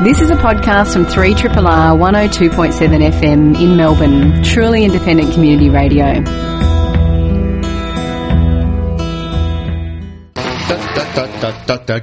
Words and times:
This 0.00 0.20
is 0.20 0.30
a 0.30 0.36
podcast 0.36 0.92
from 0.92 1.06
3RRR 1.06 1.98
102.7 1.98 3.10
FM 3.10 3.60
in 3.60 3.76
Melbourne, 3.76 4.44
truly 4.44 4.84
independent 4.84 5.34
community 5.34 5.70
radio. 5.70 6.22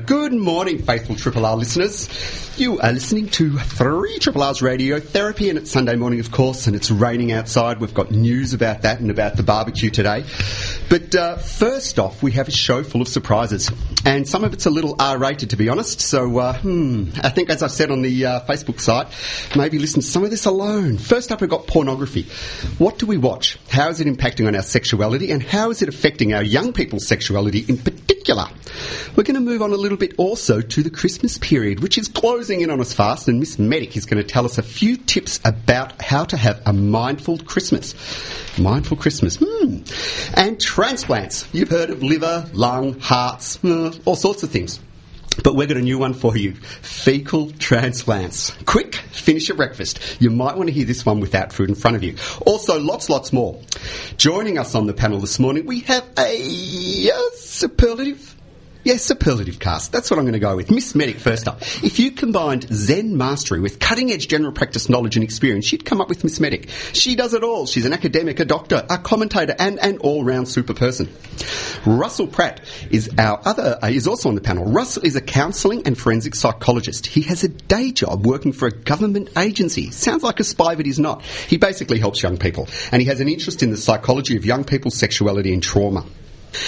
Good 0.06 0.34
morning, 0.34 0.80
faithful 0.84 1.16
Triple 1.16 1.46
R 1.46 1.56
listeners. 1.56 2.45
You 2.58 2.80
are 2.80 2.94
listening 2.94 3.28
to 3.32 3.58
3 3.58 4.18
Triple 4.20 4.42
R's 4.42 4.62
Radio 4.62 5.02
Therapy, 5.02 5.50
and 5.50 5.58
it's 5.58 5.70
Sunday 5.70 5.98
morning, 5.98 6.22
of 6.22 6.32
course, 6.32 6.68
and 6.68 6.76
it's 6.76 6.90
raining 6.90 7.34
outside. 7.34 7.82
We've 7.82 7.94
got 7.94 8.12
news 8.12 8.54
about 8.54 8.84
that 8.84 9.02
and 9.02 9.12
about 9.12 9.36
the 9.36 9.44
barbecue 9.44 9.90
today. 9.90 10.24
But 10.90 11.14
uh, 11.14 11.36
first 11.36 12.00
off, 12.00 12.24
we 12.24 12.32
have 12.32 12.48
a 12.48 12.52
show 12.52 12.82
full 12.84 13.02
of 13.02 13.10
surprises, 13.10 13.70
and 14.06 14.26
some 14.26 14.46
of 14.46 14.54
it's 14.54 14.66
a 14.66 14.70
little 14.70 14.96
R-rated, 14.98 15.50
to 15.50 15.58
be 15.58 15.68
honest. 15.68 16.00
So, 16.00 16.38
uh, 16.38 16.58
hmm, 16.58 17.10
I 17.22 17.28
think, 17.28 17.50
as 17.50 17.62
I 17.62 17.68
said 17.68 17.92
on 17.92 18.02
the 18.02 18.26
uh, 18.26 18.40
Facebook 18.46 18.80
site, 18.80 19.08
maybe 19.58 19.78
listen 19.78 20.00
to 20.00 20.08
some 20.08 20.24
of 20.24 20.30
this 20.30 20.46
alone. 20.46 20.98
First 20.98 21.34
up, 21.34 21.42
we've 21.42 21.50
got 21.50 21.68
pornography. 21.68 22.24
What 22.78 23.00
do 23.00 23.06
we 23.06 23.18
watch? 23.18 23.60
How 23.68 23.90
is 23.90 24.00
it 24.00 24.08
impacting 24.08 24.48
on 24.48 24.56
our 24.56 24.62
sexuality, 24.62 25.32
and 25.32 25.44
how 25.44 25.72
is 25.72 25.82
it 25.82 25.90
affecting 25.90 26.34
our 26.34 26.44
young 26.44 26.72
people's 26.72 27.06
sexuality 27.06 27.66
in 27.68 27.80
particular? 27.80 28.48
We're 29.16 29.24
going 29.24 29.36
to 29.36 29.42
move 29.42 29.62
on 29.62 29.72
a 29.72 29.78
little 29.78 29.98
bit 29.98 30.14
also 30.18 30.62
to 30.62 30.84
the 30.84 30.90
Christmas 30.90 31.38
period, 31.38 31.82
which 31.82 31.98
is 31.98 32.08
closing 32.46 32.62
in 32.62 32.70
on 32.70 32.80
us 32.80 32.94
fast, 32.94 33.28
and 33.28 33.40
Miss 33.40 33.58
Medic 33.58 33.98
is 33.98 34.06
going 34.06 34.22
to 34.22 34.30
tell 34.30 34.46
us 34.46 34.60
a 34.60 34.62
few 34.62 34.98
tips 34.98 35.40
about 35.44 36.00
how 36.00 36.24
to 36.26 36.38
have 36.38 36.62
a 36.68 36.74
mindful 36.74 37.40
Christmas. 37.40 37.96
Mindful 38.60 38.98
Christmas. 38.98 39.38
Hmm. 39.42 39.78
And 40.36 40.62
transplants. 40.62 41.48
You've 41.54 41.72
heard 41.72 41.90
of 41.90 42.04
liver, 42.04 42.48
lung, 42.54 43.00
hearts, 43.00 43.58
uh, 43.66 43.92
all 44.06 44.16
sorts 44.16 44.44
of 44.44 44.52
things. 44.52 44.80
But 45.44 45.56
we've 45.56 45.68
got 45.68 45.78
a 45.78 45.82
new 45.82 45.98
one 45.98 46.14
for 46.14 46.38
you. 46.38 46.54
Fecal 46.54 47.50
transplants. 47.50 48.56
Quick, 48.66 48.94
finish 48.94 49.48
your 49.48 49.58
breakfast. 49.58 50.00
You 50.20 50.30
might 50.30 50.56
want 50.56 50.70
to 50.70 50.74
hear 50.74 50.86
this 50.86 51.04
one 51.04 51.22
without 51.22 51.52
food 51.52 51.70
in 51.70 51.76
front 51.76 51.98
of 51.98 52.04
you. 52.04 52.16
Also, 52.46 52.80
lots, 52.80 53.10
lots 53.10 53.34
more. 53.34 53.60
Joining 54.18 54.60
us 54.60 54.76
on 54.76 54.86
the 54.86 54.94
panel 54.94 55.20
this 55.20 55.40
morning, 55.40 55.66
we 55.66 55.80
have 55.80 56.08
a 56.20 57.10
uh, 57.10 57.30
superlative 57.38 58.35
Yes, 58.86 59.04
superlative 59.04 59.58
cast. 59.58 59.92
That's 59.92 60.12
what 60.12 60.20
I'm 60.20 60.26
going 60.26 60.34
to 60.34 60.40
go 60.40 60.56
with. 60.56 60.70
Miss 60.70 60.94
Medic, 60.94 61.18
first 61.18 61.48
up. 61.48 61.64
If 61.84 61.98
you 61.98 62.12
combined 62.12 62.68
Zen 62.72 63.18
mastery 63.18 63.60
with 63.60 63.80
cutting 63.80 64.12
edge 64.12 64.28
general 64.28 64.52
practice 64.52 64.90
knowledge 64.90 65.16
and 65.16 65.24
experience, 65.24 65.72
you'd 65.72 65.84
come 65.84 66.02
up 66.02 66.08
with 66.08 66.24
Miss 66.24 66.40
Medic. 66.40 66.70
She 66.94 67.16
does 67.16 67.34
it 67.34 67.44
all. 67.44 67.66
She's 67.66 67.88
an 67.88 67.94
academic, 67.94 68.40
a 68.40 68.46
doctor, 68.46 68.86
a 68.88 69.00
commentator, 69.00 69.56
and 69.58 69.80
an 69.80 69.98
all 70.02 70.24
round 70.24 70.48
super 70.48 70.76
person. 70.76 71.10
Russell 71.84 72.28
Pratt 72.28 72.62
is 72.92 73.10
our 73.18 73.42
other, 73.44 73.80
uh, 73.82 73.88
is 73.88 74.08
also 74.08 74.30
on 74.30 74.36
the 74.36 74.42
panel. 74.42 74.66
Russell 74.66 75.04
is 75.04 75.16
a 75.16 75.22
counselling 75.22 75.88
and 75.88 75.98
forensic 75.98 76.36
psychologist. 76.36 77.08
He 77.08 77.24
has 77.24 77.44
a 77.44 77.48
day 77.48 77.92
job 77.92 78.24
working 78.24 78.54
for 78.54 78.68
a 78.68 78.72
government 78.72 79.30
agency. 79.36 79.90
Sounds 79.90 80.22
like 80.22 80.40
a 80.40 80.44
spy, 80.44 80.76
but 80.76 80.86
he's 80.86 81.00
not. 81.00 81.24
He 81.24 81.58
basically 81.58 81.98
helps 81.98 82.22
young 82.22 82.38
people. 82.38 82.68
And 82.92 83.02
he 83.02 83.08
has 83.08 83.20
an 83.20 83.30
interest 83.30 83.64
in 83.64 83.72
the 83.72 83.78
psychology 83.78 84.38
of 84.38 84.46
young 84.46 84.64
people's 84.64 84.96
sexuality 84.96 85.54
and 85.54 85.64
trauma. 85.64 86.06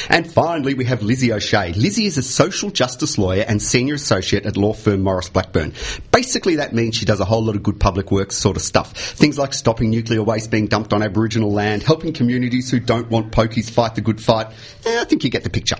And 0.09 0.31
finally, 0.31 0.73
we 0.73 0.85
have 0.85 1.03
Lizzie 1.03 1.33
O'Shea. 1.33 1.73
Lizzie 1.73 2.05
is 2.05 2.17
a 2.17 2.23
social 2.23 2.69
justice 2.69 3.17
lawyer 3.17 3.45
and 3.47 3.61
senior 3.61 3.95
associate 3.95 4.45
at 4.45 4.57
law 4.57 4.73
firm 4.73 5.01
Maurice 5.01 5.29
Blackburn. 5.29 5.73
Basically, 6.11 6.57
that 6.57 6.73
means 6.73 6.95
she 6.95 7.05
does 7.05 7.19
a 7.19 7.25
whole 7.25 7.43
lot 7.43 7.55
of 7.55 7.63
good 7.63 7.79
public 7.79 8.11
works 8.11 8.35
sort 8.35 8.57
of 8.57 8.63
stuff. 8.63 8.93
Things 8.95 9.37
like 9.37 9.53
stopping 9.53 9.89
nuclear 9.89 10.23
waste 10.23 10.51
being 10.51 10.67
dumped 10.67 10.93
on 10.93 11.03
Aboriginal 11.03 11.51
land, 11.51 11.83
helping 11.83 12.13
communities 12.13 12.71
who 12.71 12.79
don't 12.79 13.09
want 13.09 13.31
pokies 13.31 13.69
fight 13.69 13.95
the 13.95 14.01
good 14.01 14.21
fight. 14.21 14.47
Eh, 14.85 15.01
I 15.01 15.05
think 15.05 15.23
you 15.23 15.29
get 15.29 15.43
the 15.43 15.49
picture. 15.49 15.77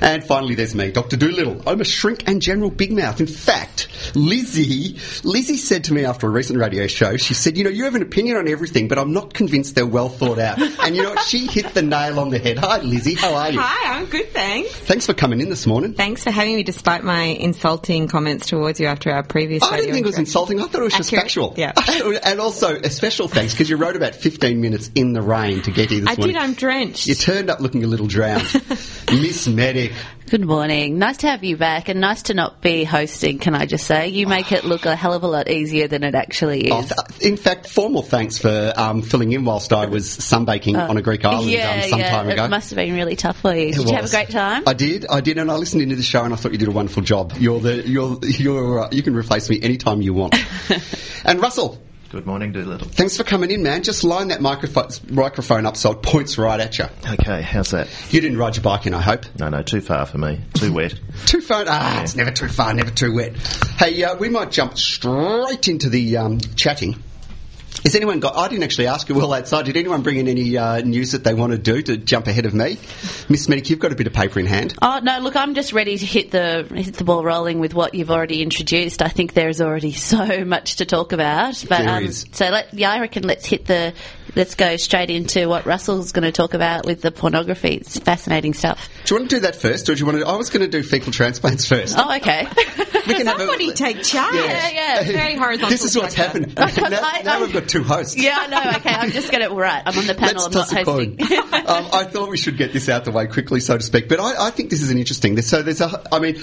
And 0.00 0.24
finally, 0.24 0.54
there's 0.54 0.74
me, 0.74 0.90
Dr. 0.90 1.16
Doolittle. 1.16 1.62
I'm 1.66 1.80
a 1.80 1.84
shrink 1.84 2.28
and 2.28 2.40
general 2.40 2.70
big 2.70 2.92
mouth. 2.92 3.20
In 3.20 3.26
fact, 3.26 3.88
Lizzie, 4.14 4.98
Lizzie 5.24 5.56
said 5.56 5.84
to 5.84 5.94
me 5.94 6.04
after 6.04 6.26
a 6.26 6.30
recent 6.30 6.58
radio 6.58 6.86
show, 6.86 7.16
she 7.16 7.34
said, 7.34 7.56
you 7.56 7.64
know, 7.64 7.70
you 7.70 7.84
have 7.84 7.94
an 7.94 8.02
opinion 8.02 8.36
on 8.36 8.48
everything, 8.48 8.88
but 8.88 8.98
I'm 8.98 9.12
not 9.12 9.34
convinced 9.34 9.74
they're 9.74 9.86
well 9.86 10.08
thought 10.08 10.38
out. 10.38 10.60
and 10.60 10.96
you 10.96 11.02
know 11.02 11.10
what? 11.10 11.24
She 11.24 11.46
hit 11.46 11.74
the 11.74 11.82
nail 11.82 12.20
on 12.20 12.30
the 12.30 12.38
head. 12.38 12.58
Hi, 12.58 12.78
Lizzie. 12.78 13.14
How 13.14 13.34
are 13.34 13.47
you? 13.52 13.60
Hi, 13.60 13.98
I'm 13.98 14.06
good, 14.06 14.30
thanks. 14.32 14.70
Thanks 14.74 15.06
for 15.06 15.14
coming 15.14 15.40
in 15.40 15.48
this 15.48 15.66
morning. 15.66 15.94
Thanks 15.94 16.24
for 16.24 16.30
having 16.30 16.56
me 16.56 16.62
despite 16.62 17.02
my 17.04 17.22
insulting 17.22 18.08
comments 18.08 18.46
towards 18.46 18.80
you 18.80 18.86
after 18.86 19.10
our 19.10 19.22
previous 19.22 19.62
I 19.62 19.76
didn't 19.78 19.92
think 19.94 20.04
it 20.04 20.08
was 20.08 20.18
insulting. 20.18 20.60
I 20.60 20.64
thought 20.66 20.80
it 20.80 20.84
was 20.84 20.94
just 20.94 21.10
factual. 21.10 21.54
yeah. 21.56 21.72
and 22.24 22.40
also 22.40 22.76
a 22.76 22.90
special 22.90 23.28
thanks 23.28 23.52
because 23.54 23.68
you 23.70 23.76
rode 23.76 23.96
about 23.96 24.14
15 24.14 24.60
minutes 24.60 24.90
in 24.94 25.12
the 25.12 25.22
rain 25.22 25.62
to 25.62 25.70
get 25.70 25.90
here 25.90 26.00
this 26.00 26.10
I 26.10 26.16
morning. 26.16 26.34
did, 26.34 26.42
I'm 26.42 26.54
drenched. 26.54 27.06
You 27.06 27.14
turned 27.14 27.50
up 27.50 27.60
looking 27.60 27.84
a 27.84 27.86
little 27.86 28.06
drowned. 28.06 28.44
Miss 29.10 29.46
Medic. 29.48 29.92
Good 30.30 30.44
morning. 30.44 30.98
Nice 30.98 31.18
to 31.18 31.30
have 31.30 31.42
you 31.42 31.56
back 31.56 31.88
and 31.88 32.02
nice 32.02 32.24
to 32.24 32.34
not 32.34 32.60
be 32.60 32.84
hosting, 32.84 33.38
can 33.38 33.54
I 33.54 33.64
just 33.64 33.86
say? 33.86 34.08
You 34.08 34.26
make 34.26 34.52
it 34.52 34.62
look 34.62 34.84
a 34.84 34.94
hell 34.94 35.14
of 35.14 35.22
a 35.22 35.26
lot 35.26 35.48
easier 35.48 35.88
than 35.88 36.04
it 36.04 36.14
actually 36.14 36.66
is. 36.66 36.92
Oh, 36.92 37.06
th- 37.08 37.22
in 37.22 37.38
fact, 37.38 37.66
formal 37.66 38.02
thanks 38.02 38.36
for 38.36 38.74
um, 38.76 39.00
filling 39.00 39.32
in 39.32 39.46
whilst 39.46 39.72
I 39.72 39.86
was 39.86 40.06
sunbaking 40.06 40.76
on 40.76 40.98
a 40.98 41.02
Greek 41.02 41.24
island 41.24 41.50
yeah, 41.50 41.70
um, 41.70 41.88
some 41.88 42.00
yeah, 42.00 42.10
time 42.10 42.28
ago. 42.28 42.44
It 42.44 42.50
must 42.50 42.68
have 42.68 42.76
been 42.76 42.94
really 42.94 43.16
tough 43.16 43.40
for 43.40 43.54
you. 43.54 43.72
Did 43.72 43.88
you 43.88 43.94
have 43.94 44.04
a 44.04 44.10
great 44.10 44.28
time? 44.28 44.64
I 44.66 44.74
did, 44.74 45.06
I 45.08 45.22
did, 45.22 45.38
and 45.38 45.50
I 45.50 45.54
listened 45.54 45.80
into 45.80 45.96
the 45.96 46.02
show, 46.02 46.22
and 46.24 46.34
I 46.34 46.36
thought 46.36 46.52
you 46.52 46.58
did 46.58 46.68
a 46.68 46.72
wonderful 46.72 47.02
job. 47.02 47.32
You're 47.38 47.60
the, 47.60 47.88
you're, 47.88 48.18
you're, 48.22 48.80
uh, 48.80 48.88
you 48.92 49.02
can 49.02 49.14
replace 49.16 49.48
me 49.48 49.62
anytime 49.62 50.02
you 50.02 50.12
want. 50.12 50.34
and 51.24 51.40
Russell, 51.40 51.80
Good 52.10 52.24
morning, 52.24 52.52
Doolittle. 52.52 52.88
thanks 52.88 53.18
for 53.18 53.24
coming 53.24 53.50
in, 53.50 53.62
man. 53.62 53.82
Just 53.82 54.02
line 54.02 54.28
that 54.28 54.40
microphone, 54.40 54.88
microphone 55.10 55.66
up 55.66 55.76
so 55.76 55.92
it 55.92 56.00
points 56.02 56.38
right 56.38 56.58
at 56.58 56.78
you. 56.78 56.86
Okay, 57.06 57.42
how's 57.42 57.72
that? 57.72 57.88
You 58.10 58.22
didn't 58.22 58.38
ride 58.38 58.56
your 58.56 58.62
bike 58.62 58.86
in, 58.86 58.94
I 58.94 59.02
hope. 59.02 59.26
No, 59.38 59.50
no, 59.50 59.62
too 59.62 59.82
far 59.82 60.06
for 60.06 60.16
me. 60.16 60.40
Too 60.54 60.72
wet. 60.72 60.98
Too 61.26 61.42
far? 61.42 61.64
Ah, 61.68 62.02
it's 62.02 62.16
never 62.16 62.30
too 62.30 62.48
far, 62.48 62.72
never 62.72 62.90
too 62.90 63.12
wet. 63.14 63.36
Hey, 63.76 64.02
uh, 64.04 64.16
we 64.16 64.30
might 64.30 64.50
jump 64.50 64.78
straight 64.78 65.68
into 65.68 65.90
the 65.90 66.16
um, 66.16 66.40
chatting. 66.56 67.02
Has 67.88 67.94
anyone 67.94 68.20
got? 68.20 68.36
I 68.36 68.48
didn't 68.48 68.64
actually 68.64 68.88
ask 68.88 69.08
you 69.08 69.14
well 69.14 69.32
outside. 69.32 69.64
Did 69.64 69.78
anyone 69.78 70.02
bring 70.02 70.18
in 70.18 70.28
any 70.28 70.58
uh, 70.58 70.82
news 70.82 71.12
that 71.12 71.24
they 71.24 71.32
want 71.32 71.52
to 71.52 71.58
do 71.58 71.80
to 71.80 71.96
jump 71.96 72.26
ahead 72.26 72.44
of 72.44 72.52
me, 72.52 72.76
Miss 73.30 73.48
Medic? 73.48 73.70
You've 73.70 73.78
got 73.78 73.92
a 73.92 73.94
bit 73.94 74.06
of 74.06 74.12
paper 74.12 74.38
in 74.38 74.44
hand. 74.44 74.74
Oh 74.82 75.00
no! 75.02 75.20
Look, 75.20 75.36
I'm 75.36 75.54
just 75.54 75.72
ready 75.72 75.96
to 75.96 76.04
hit 76.04 76.30
the 76.30 76.68
hit 76.70 76.96
the 76.96 77.04
ball 77.04 77.24
rolling 77.24 77.60
with 77.60 77.72
what 77.72 77.94
you've 77.94 78.10
already 78.10 78.42
introduced. 78.42 79.00
I 79.00 79.08
think 79.08 79.32
there's 79.32 79.62
already 79.62 79.92
so 79.94 80.44
much 80.44 80.76
to 80.76 80.84
talk 80.84 81.12
about. 81.12 81.64
But 81.66 81.78
There 81.78 81.88
um, 81.88 82.04
is. 82.04 82.26
so 82.30 82.50
let, 82.50 82.74
yeah, 82.74 82.92
I 82.92 83.00
reckon 83.00 83.22
let's 83.22 83.46
hit 83.46 83.64
the 83.64 83.94
let's 84.38 84.54
go 84.54 84.76
straight 84.76 85.10
into 85.10 85.48
what 85.48 85.66
Russell's 85.66 86.12
going 86.12 86.22
to 86.22 86.32
talk 86.32 86.54
about 86.54 86.86
with 86.86 87.02
the 87.02 87.10
pornography. 87.10 87.74
It's 87.74 87.98
fascinating 87.98 88.54
stuff. 88.54 88.88
Do 89.04 89.14
you 89.14 89.20
want 89.20 89.30
to 89.30 89.36
do 89.36 89.40
that 89.40 89.56
first, 89.56 89.88
or 89.90 89.94
do 89.94 89.98
you 90.00 90.06
want 90.06 90.18
to? 90.20 90.26
I 90.26 90.36
was 90.36 90.48
going 90.48 90.62
to 90.62 90.68
do 90.68 90.82
fecal 90.82 91.12
transplants 91.12 91.66
first. 91.66 91.96
Oh, 91.98 92.16
okay. 92.16 92.46
we 93.06 93.14
can 93.14 93.26
have 93.26 93.36
a- 93.36 93.40
Somebody 93.40 93.72
take 93.72 94.02
charge. 94.02 94.34
Yeah, 94.36 94.68
yeah. 94.70 95.02
Very 95.04 95.34
horizontal. 95.34 95.70
This 95.70 95.84
is 95.84 95.96
what's 95.96 96.14
podcast. 96.14 96.18
happened. 96.18 96.54
now, 96.56 96.64
I- 97.02 97.22
now 97.24 97.38
I- 97.38 97.42
we've 97.42 97.52
got 97.52 97.68
two 97.68 97.82
hosts. 97.82 98.16
yeah, 98.16 98.36
I 98.38 98.46
know. 98.46 98.70
Okay, 98.76 98.90
I'm 98.90 99.10
just 99.10 99.30
going 99.32 99.46
to 99.46 99.54
right. 99.54 99.82
I'm 99.84 99.98
on 99.98 100.06
the 100.06 100.14
panel. 100.14 100.44
Let's 100.44 100.46
I'm 100.46 100.52
toss 100.52 100.72
not 100.72 100.82
a 100.82 100.84
coin. 100.84 101.16
hosting. 101.18 101.66
um, 101.66 101.88
I 101.92 102.04
thought 102.04 102.30
we 102.30 102.36
should 102.36 102.56
get 102.56 102.72
this 102.72 102.88
out 102.88 103.04
the 103.04 103.10
way 103.10 103.26
quickly, 103.26 103.58
so 103.60 103.76
to 103.76 103.82
speak. 103.82 104.08
But 104.08 104.20
I, 104.20 104.46
I 104.46 104.50
think 104.50 104.70
this 104.70 104.82
is 104.82 104.90
an 104.90 104.98
interesting. 104.98 105.40
So 105.42 105.62
there's 105.62 105.80
a. 105.80 106.02
I 106.14 106.20
mean, 106.20 106.36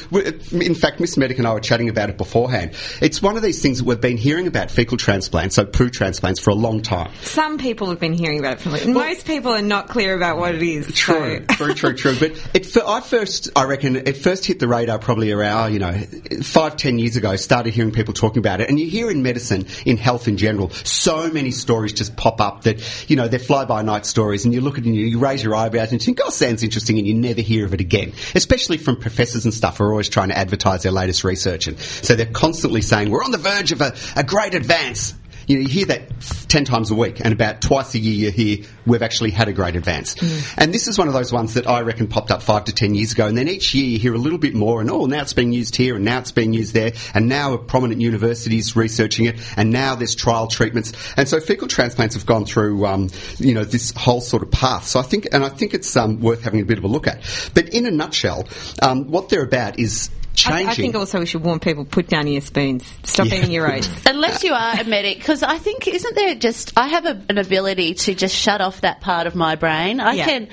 in 0.51 0.75
fact, 0.75 0.99
Miss 0.99 1.15
Medic 1.17 1.37
and 1.37 1.47
I 1.47 1.53
were 1.53 1.59
chatting 1.61 1.87
about 1.89 2.09
it 2.09 2.17
beforehand. 2.17 2.73
It's 3.01 3.21
one 3.21 3.37
of 3.37 3.41
these 3.43 3.61
things 3.61 3.77
that 3.77 3.85
we've 3.85 4.01
been 4.01 4.17
hearing 4.17 4.47
about 4.47 4.69
fecal 4.69 4.97
transplants, 4.97 5.55
so 5.55 5.65
poo 5.65 5.89
transplants, 5.89 6.39
for 6.41 6.49
a 6.49 6.55
long 6.55 6.81
time. 6.81 7.11
Some 7.21 7.57
people 7.57 7.84
have 7.89 7.99
been 7.99 8.13
hearing 8.13 8.39
about 8.39 8.53
it 8.53 8.61
from 8.61 8.71
like, 8.71 8.85
most 8.87 9.25
people 9.25 9.51
are 9.51 9.61
not 9.61 9.89
clear 9.89 10.15
about 10.15 10.37
what 10.37 10.55
it 10.55 10.63
is. 10.63 10.93
True, 10.93 11.45
so- 11.49 11.55
true, 11.55 11.73
true, 11.73 11.93
true. 11.93 12.15
But 12.19 12.49
it, 12.53 12.77
I 12.77 13.01
first, 13.01 13.49
I 13.55 13.65
reckon, 13.65 13.95
it 13.95 14.17
first 14.17 14.45
hit 14.45 14.59
the 14.59 14.67
radar 14.67 14.99
probably 14.99 15.31
around, 15.31 15.73
you 15.73 15.79
know, 15.79 15.93
five, 16.43 16.77
ten 16.77 16.99
years 16.99 17.15
ago. 17.15 17.35
Started 17.35 17.73
hearing 17.73 17.91
people 17.91 18.13
talking 18.13 18.39
about 18.39 18.61
it, 18.61 18.69
and 18.69 18.79
you 18.79 18.87
hear 18.87 19.09
in 19.09 19.23
medicine, 19.23 19.65
in 19.85 19.97
health 19.97 20.27
in 20.27 20.37
general, 20.37 20.69
so 20.69 21.29
many 21.29 21.51
stories 21.51 21.93
just 21.93 22.15
pop 22.15 22.41
up 22.41 22.63
that 22.63 23.09
you 23.09 23.15
know 23.15 23.27
they're 23.27 23.39
fly-by-night 23.39 24.05
stories, 24.05 24.45
and 24.45 24.53
you 24.53 24.61
look 24.61 24.77
at 24.77 24.83
it 24.83 24.87
and 24.87 24.95
you, 24.95 25.05
you 25.05 25.19
raise 25.19 25.43
your 25.43 25.55
eyebrows 25.55 25.91
and 25.91 26.01
you 26.01 26.05
think, 26.05 26.19
"Oh, 26.23 26.29
sounds 26.29 26.63
interesting," 26.63 26.97
and 26.97 27.07
you 27.07 27.13
never 27.13 27.41
hear 27.41 27.65
of 27.65 27.73
it 27.73 27.81
again. 27.81 28.13
Especially 28.33 28.77
from 28.77 28.97
professors 28.97 29.45
and 29.45 29.53
stuff 29.53 29.77
who 29.77 29.85
are 29.85 29.91
always 29.91 30.09
trying 30.09 30.29
to 30.29 30.37
advertise 30.37 30.83
their 30.83 30.91
latest 30.91 31.23
research, 31.23 31.67
and 31.67 31.79
so 31.79 32.15
they're 32.15 32.25
constantly 32.25 32.81
saying, 32.81 33.09
"We're 33.09 33.23
on 33.23 33.31
the 33.31 33.37
verge 33.37 33.71
of 33.71 33.81
a, 33.81 33.95
a 34.15 34.23
great 34.23 34.53
advance." 34.53 35.13
You, 35.47 35.57
know, 35.57 35.61
you 35.61 35.67
hear 35.67 35.85
that 35.87 36.09
ten 36.47 36.65
times 36.65 36.91
a 36.91 36.95
week, 36.95 37.21
and 37.23 37.33
about 37.33 37.61
twice 37.61 37.93
a 37.95 37.99
year 37.99 38.13
you 38.13 38.31
hear 38.31 38.65
we've 38.85 39.01
actually 39.01 39.31
had 39.31 39.47
a 39.47 39.53
great 39.53 39.75
advance. 39.75 40.15
And 40.57 40.73
this 40.73 40.87
is 40.87 40.97
one 40.97 41.07
of 41.07 41.13
those 41.13 41.31
ones 41.31 41.55
that 41.55 41.67
I 41.67 41.81
reckon 41.81 42.07
popped 42.07 42.31
up 42.31 42.41
five 42.41 42.65
to 42.65 42.73
ten 42.73 42.95
years 42.95 43.11
ago, 43.11 43.27
and 43.27 43.37
then 43.37 43.47
each 43.47 43.73
year 43.73 43.85
you 43.85 43.99
hear 43.99 44.13
a 44.13 44.17
little 44.17 44.39
bit 44.39 44.53
more, 44.53 44.81
and 44.81 44.89
oh, 44.89 45.05
now 45.05 45.21
it's 45.21 45.33
being 45.33 45.53
used 45.53 45.75
here, 45.75 45.95
and 45.95 46.05
now 46.05 46.19
it's 46.19 46.31
being 46.31 46.53
used 46.53 46.73
there, 46.73 46.93
and 47.13 47.27
now 47.27 47.53
a 47.53 47.57
prominent 47.57 48.01
universities 48.01 48.75
researching 48.75 49.25
it, 49.25 49.39
and 49.57 49.71
now 49.71 49.95
there's 49.95 50.15
trial 50.15 50.47
treatments, 50.47 50.93
and 51.17 51.27
so 51.27 51.39
fecal 51.39 51.67
transplants 51.67 52.15
have 52.15 52.25
gone 52.25 52.45
through, 52.45 52.85
um, 52.85 53.09
you 53.37 53.53
know, 53.53 53.63
this 53.63 53.91
whole 53.95 54.21
sort 54.21 54.43
of 54.43 54.51
path. 54.51 54.85
So 54.87 54.99
I 54.99 55.03
think, 55.03 55.27
and 55.31 55.43
I 55.43 55.49
think 55.49 55.73
it's 55.73 55.95
um, 55.95 56.21
worth 56.21 56.43
having 56.43 56.61
a 56.61 56.65
bit 56.65 56.77
of 56.77 56.83
a 56.83 56.87
look 56.87 57.07
at. 57.07 57.21
But 57.53 57.69
in 57.69 57.85
a 57.85 57.91
nutshell, 57.91 58.47
um, 58.81 59.11
what 59.11 59.29
they're 59.29 59.43
about 59.43 59.79
is 59.79 60.09
changing. 60.35 60.67
I, 60.67 60.71
I 60.71 60.75
think 60.75 60.95
also 60.95 61.19
we 61.19 61.25
should 61.25 61.43
warn 61.43 61.59
people 61.59 61.85
put 61.85 62.07
down 62.07 62.27
your 62.27 62.41
spoons. 62.41 62.91
Stop 63.03 63.27
Yeah. 63.27 63.35
eating 63.35 63.51
your 63.51 63.71
oats. 63.71 63.89
Unless 64.05 64.43
you 64.43 64.53
are 64.53 64.79
a 64.79 64.83
medic, 64.83 65.17
because 65.17 65.43
I 65.43 65.57
think 65.57 65.87
isn't 65.87 66.15
there 66.15 66.35
just 66.35 66.73
I 66.77 66.87
have 66.89 67.05
a, 67.05 67.21
an 67.29 67.37
ability 67.37 67.95
to 67.95 68.15
just 68.15 68.35
shut 68.35 68.61
off 68.61 68.81
that 68.81 69.01
part 69.01 69.27
of 69.27 69.35
my 69.35 69.55
brain. 69.55 69.99
I 69.99 70.13
Yeah. 70.13 70.25
can. 70.25 70.47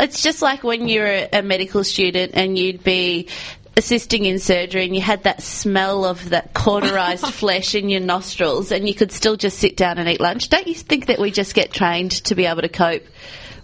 It's 0.00 0.22
just 0.22 0.42
like 0.42 0.62
when 0.64 0.88
you're 0.88 1.06
a, 1.06 1.28
a 1.34 1.42
medical 1.42 1.84
student 1.84 2.32
and 2.34 2.58
you'd 2.58 2.82
be 2.84 3.28
assisting 3.76 4.24
in 4.24 4.40
surgery 4.40 4.84
and 4.84 4.94
you 4.96 5.00
had 5.00 5.22
that 5.22 5.40
smell 5.40 6.04
of 6.04 6.30
that 6.30 6.52
cauterized 6.52 7.26
flesh 7.32 7.76
in 7.76 7.88
your 7.88 8.00
nostrils 8.00 8.72
and 8.72 8.88
you 8.88 8.94
could 8.94 9.12
still 9.12 9.36
just 9.36 9.56
sit 9.58 9.76
down 9.76 9.98
and 9.98 10.08
eat 10.08 10.20
lunch. 10.20 10.48
Don't 10.48 10.66
you 10.66 10.74
think 10.74 11.06
that 11.06 11.20
we 11.20 11.30
just 11.30 11.54
get 11.54 11.72
trained 11.72 12.10
to 12.24 12.34
be 12.34 12.46
able 12.46 12.62
to 12.62 12.68
cope 12.68 13.04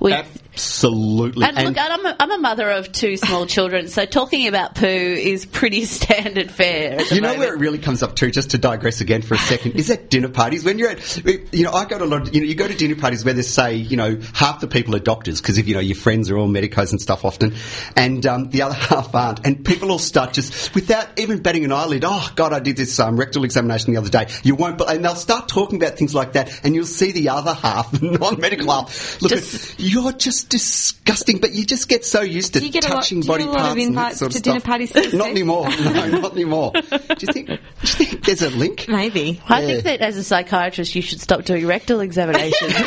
with 0.04 0.44
Absolutely. 0.54 1.44
and, 1.44 1.56
look, 1.66 1.76
I'm 1.76 2.06
a, 2.06 2.16
I'm 2.20 2.30
a 2.30 2.38
mother 2.38 2.70
of 2.70 2.92
two 2.92 3.16
small 3.16 3.44
children, 3.46 3.88
so 3.88 4.06
talking 4.06 4.46
about 4.46 4.76
poo 4.76 4.86
is 4.86 5.46
pretty 5.46 5.84
standard 5.84 6.48
fare. 6.48 7.02
You 7.02 7.20
know 7.20 7.28
moment. 7.28 7.38
where 7.38 7.54
it 7.54 7.58
really 7.58 7.78
comes 7.78 8.04
up 8.04 8.14
to, 8.16 8.30
just 8.30 8.50
to 8.50 8.58
digress 8.58 9.00
again 9.00 9.22
for 9.22 9.34
a 9.34 9.38
second, 9.38 9.72
is 9.72 9.90
at 9.90 10.10
dinner 10.10 10.28
parties. 10.28 10.64
When 10.64 10.78
you're 10.78 10.90
at, 10.90 11.24
you 11.52 11.64
know, 11.64 11.72
I 11.72 11.86
go 11.86 11.98
to 11.98 12.04
a 12.04 12.06
lot, 12.06 12.28
of, 12.28 12.34
you 12.34 12.40
know, 12.40 12.46
you 12.46 12.54
go 12.54 12.68
to 12.68 12.74
dinner 12.74 12.94
parties 12.94 13.24
where 13.24 13.34
they 13.34 13.42
say, 13.42 13.74
you 13.74 13.96
know, 13.96 14.20
half 14.32 14.60
the 14.60 14.68
people 14.68 14.94
are 14.94 15.00
doctors 15.00 15.40
because 15.40 15.58
if, 15.58 15.66
you 15.66 15.74
know, 15.74 15.80
your 15.80 15.96
friends 15.96 16.30
are 16.30 16.38
all 16.38 16.46
medicos 16.46 16.92
and 16.92 17.00
stuff 17.00 17.24
often, 17.24 17.54
and 17.96 18.24
um, 18.24 18.50
the 18.50 18.62
other 18.62 18.74
half 18.78 19.12
aren't. 19.12 19.44
And 19.44 19.64
people 19.64 19.90
all 19.90 19.98
start 19.98 20.34
just, 20.34 20.72
without 20.74 21.18
even 21.18 21.42
batting 21.42 21.64
an 21.64 21.72
eyelid, 21.72 22.04
oh, 22.06 22.30
God, 22.36 22.52
I 22.52 22.60
did 22.60 22.76
this 22.76 23.00
um, 23.00 23.16
rectal 23.16 23.42
examination 23.42 23.92
the 23.92 23.98
other 23.98 24.10
day. 24.10 24.28
You 24.44 24.54
won't, 24.54 24.78
be-" 24.78 24.84
and 24.86 25.04
they'll 25.04 25.16
start 25.16 25.48
talking 25.48 25.82
about 25.82 25.98
things 25.98 26.14
like 26.14 26.34
that, 26.34 26.60
and 26.64 26.76
you'll 26.76 26.86
see 26.86 27.10
the 27.10 27.30
other 27.30 27.54
half, 27.54 27.90
the 28.00 28.18
non-medical 28.20 28.70
half, 28.70 29.20
look 29.20 29.32
Just- 29.32 29.74
at, 29.74 29.80
you're 29.94 30.12
just 30.12 30.48
disgusting, 30.50 31.38
but 31.38 31.52
you 31.52 31.64
just 31.64 31.88
get 31.88 32.04
so 32.04 32.20
used 32.22 32.54
to 32.54 32.60
Do 32.60 32.66
you 32.66 32.72
get 32.72 32.84
a 32.84 32.88
lot- 32.88 32.94
touching 32.96 33.20
do 33.20 33.26
you 33.26 33.32
body 33.32 33.44
get 33.44 33.50
a 33.50 33.52
lot 33.52 33.58
parts 33.60 33.72
and 33.72 33.80
invites 33.88 34.18
sort 34.18 34.30
of 34.32 34.36
to 34.36 34.42
dinner 34.42 34.60
stuff. 34.60 34.66
parties 34.68 34.92
these 34.92 35.14
Not 35.14 35.28
anymore. 35.28 35.68
No, 35.84 36.06
not 36.20 36.32
anymore. 36.32 36.72
Do 36.74 36.80
you 37.20 37.32
think? 37.32 37.46
Do 37.48 37.54
you 37.82 37.88
think 38.06 38.24
there's 38.24 38.42
a 38.42 38.50
link? 38.50 38.86
Maybe. 38.88 39.40
I 39.48 39.60
Yeah. 39.60 39.66
think 39.66 39.84
that 39.84 40.00
as 40.00 40.16
a 40.16 40.24
psychiatrist, 40.24 40.94
you 40.94 41.02
should 41.02 41.20
stop 41.20 41.44
doing 41.44 41.66
rectal 41.66 42.00
examinations. 42.00 42.72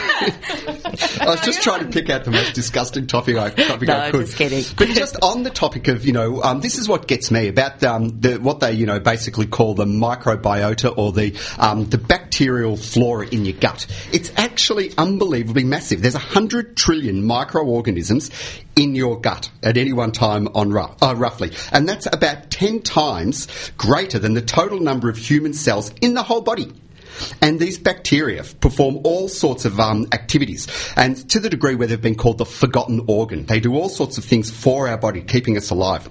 I 1.22 1.26
was 1.28 1.42
just 1.42 1.62
trying 1.62 1.86
to 1.86 1.90
pick 1.92 2.10
out 2.10 2.24
the 2.26 2.32
most 2.32 2.54
disgusting 2.54 3.08
topic 3.08 3.38
I, 3.38 3.50
topic 3.50 3.90
I 3.90 4.06
No, 4.08 4.12
could. 4.12 4.26
just 4.26 4.38
kidding. 4.38 4.64
But 4.78 4.90
just 4.90 5.18
on 5.22 5.44
the 5.44 5.50
topic 5.50 5.88
of, 5.88 6.06
you 6.06 6.14
know, 6.14 6.42
um, 6.42 6.62
this 6.62 6.78
is 6.78 6.88
what 6.88 7.08
gets 7.08 7.32
me 7.32 7.48
about 7.48 7.84
um, 7.84 8.20
the, 8.22 8.38
what 8.38 8.60
they, 8.60 8.74
you 8.74 8.86
know, 8.86 9.00
basically 9.00 9.48
call 9.48 9.74
the 9.76 9.86
microbiota 9.86 10.94
or 10.98 11.12
the 11.12 11.38
um, 11.60 11.86
the 11.86 11.98
bacterial 11.98 12.76
flora 12.78 13.28
in 13.28 13.46
your 13.46 13.56
gut. 13.58 13.86
It's 14.12 14.32
actually 14.38 14.92
unbelievably 14.98 15.64
massive. 15.64 16.02
There's 16.02 16.16
a 16.16 16.20
hundred 16.20 16.76
trillion 16.88 17.22
microorganisms 17.22 18.32
in 18.78 18.96
your 18.96 19.20
gut 19.20 19.52
at 19.62 19.76
any 19.76 19.92
one 19.92 20.14
time 20.14 20.48
on 20.56 20.70
ru- 20.70 20.96
uh, 21.02 21.14
roughly, 21.18 21.52
and 21.74 21.86
that's 21.86 22.06
about 22.06 22.50
ten 22.50 22.82
times 22.82 23.50
greater 23.78 24.20
than 24.20 24.34
the 24.34 24.42
total 24.42 24.80
number 24.80 25.10
of 25.10 25.18
human 25.18 25.52
cells 25.52 25.92
in 26.00 26.14
the 26.14 26.24
whole 26.24 26.40
body. 26.40 26.72
And 27.42 27.60
these 27.60 27.78
bacteria 27.78 28.42
perform 28.62 29.02
all 29.04 29.28
sorts 29.28 29.66
of 29.66 29.82
um, 29.82 30.08
activities, 30.14 30.70
and 30.96 31.30
to 31.32 31.42
the 31.42 31.50
degree 31.50 31.76
where 31.76 31.88
they've 31.88 32.02
been 32.02 32.16
called 32.16 32.38
the 32.38 32.46
forgotten 32.46 33.04
organ. 33.08 33.46
They 33.46 33.60
do 33.60 33.76
all 33.76 33.90
sorts 33.90 34.18
of 34.18 34.24
things 34.24 34.50
for 34.50 34.88
our 34.88 34.98
body, 34.98 35.24
keeping 35.24 35.58
us 35.58 35.72
alive. 35.72 36.10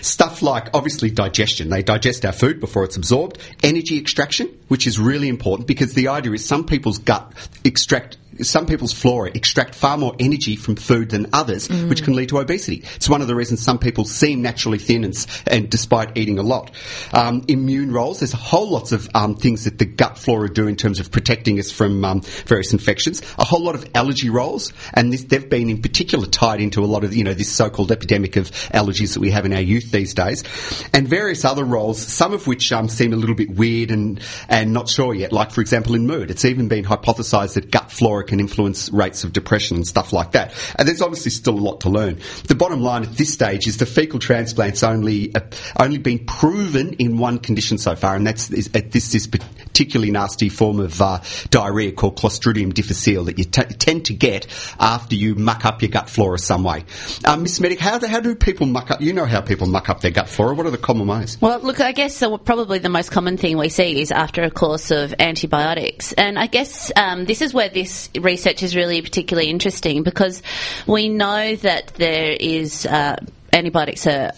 Stuff 0.00 0.42
like 0.42 0.70
obviously 0.74 1.10
digestion. 1.10 1.68
They 1.68 1.84
digest 1.84 2.24
our 2.24 2.32
food 2.32 2.58
before 2.58 2.82
it's 2.82 2.96
absorbed. 2.96 3.38
Energy 3.62 3.98
extraction, 3.98 4.48
which 4.66 4.88
is 4.88 4.98
really 4.98 5.28
important 5.28 5.68
because 5.68 5.94
the 5.94 6.08
idea 6.08 6.32
is 6.32 6.44
some 6.44 6.64
people's 6.64 6.98
gut 6.98 7.32
extract, 7.64 8.16
some 8.42 8.66
people's 8.66 8.92
flora 8.92 9.30
extract 9.34 9.74
far 9.74 9.98
more 9.98 10.14
energy 10.18 10.56
from 10.56 10.76
food 10.76 11.10
than 11.10 11.28
others, 11.32 11.68
which 11.68 12.02
can 12.02 12.14
lead 12.14 12.28
to 12.30 12.38
obesity. 12.38 12.84
It's 12.96 13.08
one 13.08 13.22
of 13.22 13.28
the 13.28 13.34
reasons 13.34 13.62
some 13.62 13.78
people 13.78 14.04
seem 14.04 14.42
naturally 14.42 14.78
thin 14.78 15.04
and, 15.04 15.26
and 15.46 15.70
despite 15.70 16.16
eating 16.16 16.38
a 16.38 16.42
lot. 16.42 16.70
Um, 17.12 17.44
immune 17.48 17.92
roles. 17.92 18.20
There's 18.20 18.34
a 18.34 18.38
whole 18.38 18.70
lots 18.70 18.92
of 18.92 19.08
um, 19.14 19.36
things 19.36 19.64
that 19.64 19.78
the 19.78 19.84
gut 19.84 20.18
flora 20.18 20.52
do 20.52 20.68
in 20.68 20.76
terms 20.76 21.00
of 21.00 21.10
protecting 21.10 21.58
us 21.58 21.70
from 21.70 22.04
um, 22.04 22.20
various 22.20 22.72
infections. 22.72 23.22
A 23.38 23.44
whole 23.44 23.62
lot 23.62 23.74
of 23.74 23.86
allergy 23.94 24.30
roles, 24.30 24.72
and 24.94 25.12
this, 25.12 25.24
they've 25.24 25.48
been 25.48 25.70
in 25.70 25.82
particular 25.82 26.26
tied 26.26 26.60
into 26.60 26.84
a 26.84 26.86
lot 26.86 27.04
of 27.04 27.14
you 27.14 27.24
know 27.24 27.34
this 27.34 27.52
so-called 27.52 27.92
epidemic 27.92 28.36
of 28.36 28.50
allergies 28.72 29.14
that 29.14 29.20
we 29.20 29.30
have 29.30 29.46
in 29.46 29.52
our 29.52 29.60
youth 29.60 29.90
these 29.90 30.14
days, 30.14 30.44
and 30.92 31.08
various 31.08 31.44
other 31.44 31.64
roles. 31.64 31.98
Some 32.00 32.32
of 32.32 32.46
which 32.46 32.72
um, 32.72 32.88
seem 32.88 33.12
a 33.12 33.16
little 33.16 33.34
bit 33.36 33.50
weird 33.50 33.90
and 33.90 34.20
and 34.48 34.72
not 34.72 34.88
sure 34.88 35.14
yet. 35.14 35.32
Like 35.32 35.50
for 35.50 35.60
example, 35.60 35.94
in 35.94 36.06
mood, 36.06 36.30
it's 36.30 36.44
even 36.44 36.68
been 36.68 36.84
hypothesised 36.84 37.54
that 37.54 37.70
gut 37.70 37.90
flora 37.90 38.24
can 38.28 38.40
influence 38.40 38.90
rates 38.90 39.24
of 39.24 39.32
depression 39.32 39.76
and 39.76 39.86
stuff 39.86 40.12
like 40.12 40.32
that. 40.32 40.54
And 40.78 40.86
there's 40.86 41.02
obviously 41.02 41.32
still 41.32 41.54
a 41.54 41.58
lot 41.58 41.80
to 41.80 41.90
learn. 41.90 42.20
The 42.46 42.54
bottom 42.54 42.80
line 42.80 43.02
at 43.02 43.16
this 43.16 43.32
stage 43.32 43.66
is 43.66 43.78
the 43.78 43.86
fecal 43.86 44.20
transplant's 44.20 44.82
only 44.82 45.34
uh, 45.34 45.40
only 45.80 45.98
been 45.98 46.24
proven 46.26 46.92
in 46.94 47.18
one 47.18 47.38
condition 47.38 47.78
so 47.78 47.96
far, 47.96 48.14
and 48.14 48.26
that's 48.26 48.50
is, 48.50 48.68
uh, 48.74 48.80
this 48.90 49.10
this 49.10 49.26
particularly 49.68 50.10
nasty 50.10 50.48
form 50.48 50.80
of 50.80 51.00
uh, 51.00 51.20
diarrhea 51.50 51.92
called 51.92 52.16
Clostridium 52.16 52.74
difficile 52.74 53.24
that 53.24 53.38
you 53.38 53.44
t- 53.44 53.62
tend 53.62 54.06
to 54.06 54.14
get 54.14 54.46
after 54.80 55.14
you 55.14 55.34
muck 55.34 55.64
up 55.64 55.82
your 55.82 55.90
gut 55.90 56.10
flora 56.10 56.38
some 56.38 56.64
way. 56.64 56.84
Um, 57.24 57.42
Miss 57.42 57.60
Medic, 57.60 57.78
how, 57.78 57.98
do- 57.98 58.06
how 58.06 58.20
do 58.20 58.34
people 58.34 58.66
muck 58.66 58.90
up? 58.90 59.00
You 59.00 59.12
know 59.12 59.26
how 59.26 59.40
people 59.40 59.66
muck 59.66 59.88
up 59.88 60.00
their 60.00 60.10
gut 60.10 60.28
flora. 60.28 60.54
What 60.54 60.66
are 60.66 60.70
the 60.70 60.78
common 60.78 61.06
ways? 61.06 61.40
Well, 61.40 61.60
look, 61.60 61.80
I 61.80 61.92
guess 61.92 62.22
probably 62.44 62.78
the 62.78 62.88
most 62.88 63.10
common 63.10 63.36
thing 63.36 63.56
we 63.58 63.68
see 63.68 64.00
is 64.00 64.10
after 64.10 64.42
a 64.42 64.50
course 64.50 64.90
of 64.90 65.14
antibiotics. 65.18 66.12
And 66.12 66.38
I 66.38 66.46
guess 66.46 66.90
um, 66.96 67.24
this 67.24 67.42
is 67.42 67.54
where 67.54 67.68
this 67.68 68.10
research 68.18 68.62
is 68.62 68.74
really 68.74 69.02
particularly 69.02 69.50
interesting 69.50 70.02
because 70.02 70.42
we 70.86 71.08
know 71.08 71.56
that 71.56 71.88
there 71.94 72.32
is 72.32 72.86
uh, 72.86 73.16
antibiotics 73.52 74.06
are 74.06 74.32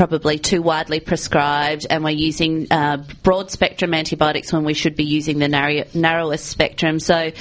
probably 0.00 0.38
too 0.38 0.62
widely 0.62 0.98
prescribed 0.98 1.86
and 1.90 2.02
we're 2.02 2.08
using 2.08 2.66
uh, 2.70 2.96
broad 3.22 3.50
spectrum 3.50 3.92
antibiotics 3.92 4.50
when 4.50 4.64
we 4.64 4.72
should 4.72 4.96
be 4.96 5.04
using 5.04 5.38
the 5.38 5.46
narrow, 5.46 5.84
narrowest 5.92 6.46
spectrum. 6.46 6.98
So 6.98 7.32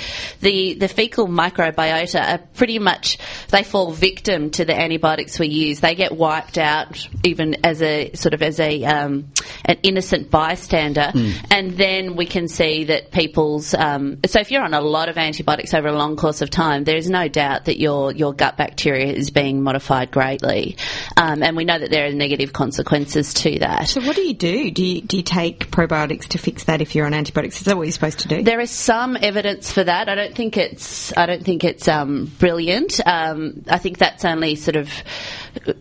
the, 0.41 0.73
the 0.73 0.89
fecal 0.89 1.25
microbiota 1.25 2.21
are 2.21 2.37
pretty 2.55 2.77
much, 2.77 3.17
they 3.47 3.63
fall 3.63 3.91
victim 3.91 4.51
to 4.51 4.65
the 4.65 4.77
antibiotics 4.77 5.39
we 5.39 5.47
use. 5.47 5.79
They 5.79 5.95
get 5.95 6.11
wiped 6.11 6.57
out 6.57 7.07
even 7.23 7.65
as 7.65 7.81
a 7.81 8.11
sort 8.15 8.33
of 8.33 8.41
as 8.41 8.59
a 8.59 8.83
um, 8.83 9.31
an 9.63 9.77
innocent 9.83 10.29
bystander. 10.29 11.13
And 11.49 11.71
then 11.77 12.17
we 12.17 12.25
can 12.25 12.49
see 12.49 12.83
that 12.85 13.11
people's, 13.11 13.73
um, 13.73 14.19
so 14.25 14.41
if 14.41 14.51
you're 14.51 14.63
on 14.63 14.73
a 14.73 14.81
lot 14.81 15.07
of 15.07 15.17
antibiotics 15.17 15.73
over 15.73 15.87
a 15.87 15.95
long 15.95 16.17
course 16.17 16.41
of 16.41 16.49
time, 16.49 16.83
there's 16.83 17.09
no 17.09 17.29
doubt 17.29 17.65
that 17.65 17.79
your, 17.79 18.11
your 18.11 18.33
gut 18.33 18.57
bacteria 18.57 19.13
is 19.13 19.31
being 19.31 19.63
modified 19.63 20.11
greatly. 20.11 20.75
Um, 21.15 21.41
and 21.41 21.55
we 21.55 21.63
know 21.63 21.79
that 21.79 21.89
there 21.89 22.05
are 22.05 22.11
negative 22.11 22.48
consequences 22.53 23.33
to 23.35 23.59
that. 23.59 23.87
So 23.87 24.01
what 24.01 24.15
do 24.15 24.21
you 24.21 24.33
do? 24.33 24.71
Do 24.71 24.83
you, 24.83 25.01
do 25.01 25.17
you 25.17 25.23
take 25.23 25.71
probiotics 25.71 26.27
to 26.29 26.37
fix 26.37 26.65
that 26.65 26.81
if 26.81 26.95
you're 26.95 27.05
on 27.05 27.13
antibiotics? 27.13 27.59
Is 27.59 27.65
that 27.65 27.77
what 27.77 27.83
you're 27.83 27.91
supposed 27.91 28.19
to 28.19 28.27
do? 28.27 28.43
There 28.43 28.59
is 28.59 28.71
some 28.71 29.17
evidence 29.19 29.71
for 29.71 29.83
that. 29.83 30.09
I 30.09 30.15
don't 30.15 30.35
think 30.35 30.57
it's. 30.57 31.15
I 31.17 31.25
don't 31.25 31.43
think 31.43 31.63
it's 31.63 31.87
um, 31.87 32.31
brilliant. 32.39 32.99
Um, 33.05 33.63
I 33.67 33.77
think 33.77 33.97
that's 33.97 34.25
only 34.25 34.55
sort 34.55 34.75
of 34.75 34.89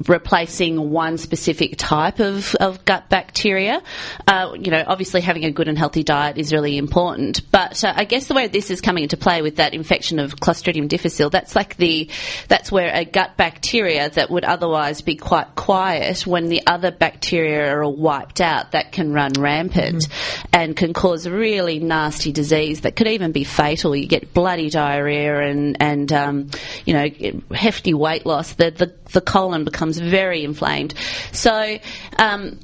replacing 0.07 0.91
one 0.91 1.19
specific 1.19 1.75
type 1.77 2.21
of, 2.21 2.55
of 2.57 2.85
gut 2.85 3.09
bacteria. 3.09 3.83
Uh, 4.27 4.55
you 4.59 4.71
know, 4.71 4.83
obviously 4.87 5.21
having 5.21 5.45
a 5.45 5.51
good 5.51 5.69
and 5.69 5.79
healthy 5.79 6.03
diet 6.03 6.39
is 6.39 6.53
really 6.53 6.79
important. 6.79 7.51
But 7.51 7.85
uh, 7.85 7.93
I 7.95 8.05
guess 8.05 8.27
the 8.27 8.35
way 8.35 8.49
this 8.49 8.71
is 8.71 8.81
coming 8.81 9.05
into 9.05 9.17
play 9.17 9.43
with 9.43 9.57
that 9.57 9.75
infection 9.75 10.19
of 10.19 10.37
Clostridium 10.37 10.89
difficile, 10.89 11.31
that's 11.31 11.55
like 11.55 11.77
the 11.77 12.11
that's 12.49 12.73
where 12.73 12.95
a 12.95 13.05
gut 13.05 13.37
bacteria 13.37 14.09
that 14.11 14.31
would 14.31 14.45
otherwise 14.45 15.03
be 15.03 15.17
quite 15.17 15.55
quiet 15.55 16.27
when 16.27 16.48
the 16.49 16.63
other 16.67 16.91
bacteria 16.91 17.73
are 17.73 17.83
all 17.83 17.95
wiped 17.95 18.41
out, 18.41 18.73
that 18.73 18.93
can 18.93 19.13
run 19.13 19.33
rampant 19.39 20.09
and 20.53 20.77
can 20.77 20.93
cause 20.93 21.29
really 21.29 21.79
nasty 21.79 22.33
disease 22.33 22.83
that 22.83 22.97
could 22.97 23.07
even 23.07 23.33
be 23.33 23.45
fatal. 23.45 23.95
You 23.95 24.07
get 24.07 24.35
bloody 24.35 24.71
diarrhea 24.71 25.41
and 25.41 25.77
and 25.81 26.13
um, 26.13 26.51
you 26.85 26.95
know 26.95 27.09
hefty 27.55 27.95
weight 27.95 28.27
loss. 28.27 28.55
The, 28.55 28.71
the 28.71 28.93
the 29.13 29.21
colon 29.21 29.65
becomes 29.65 29.99
very 29.99 30.45
inflamed. 30.45 30.95
So. 31.33 31.79
Um, 32.19 32.59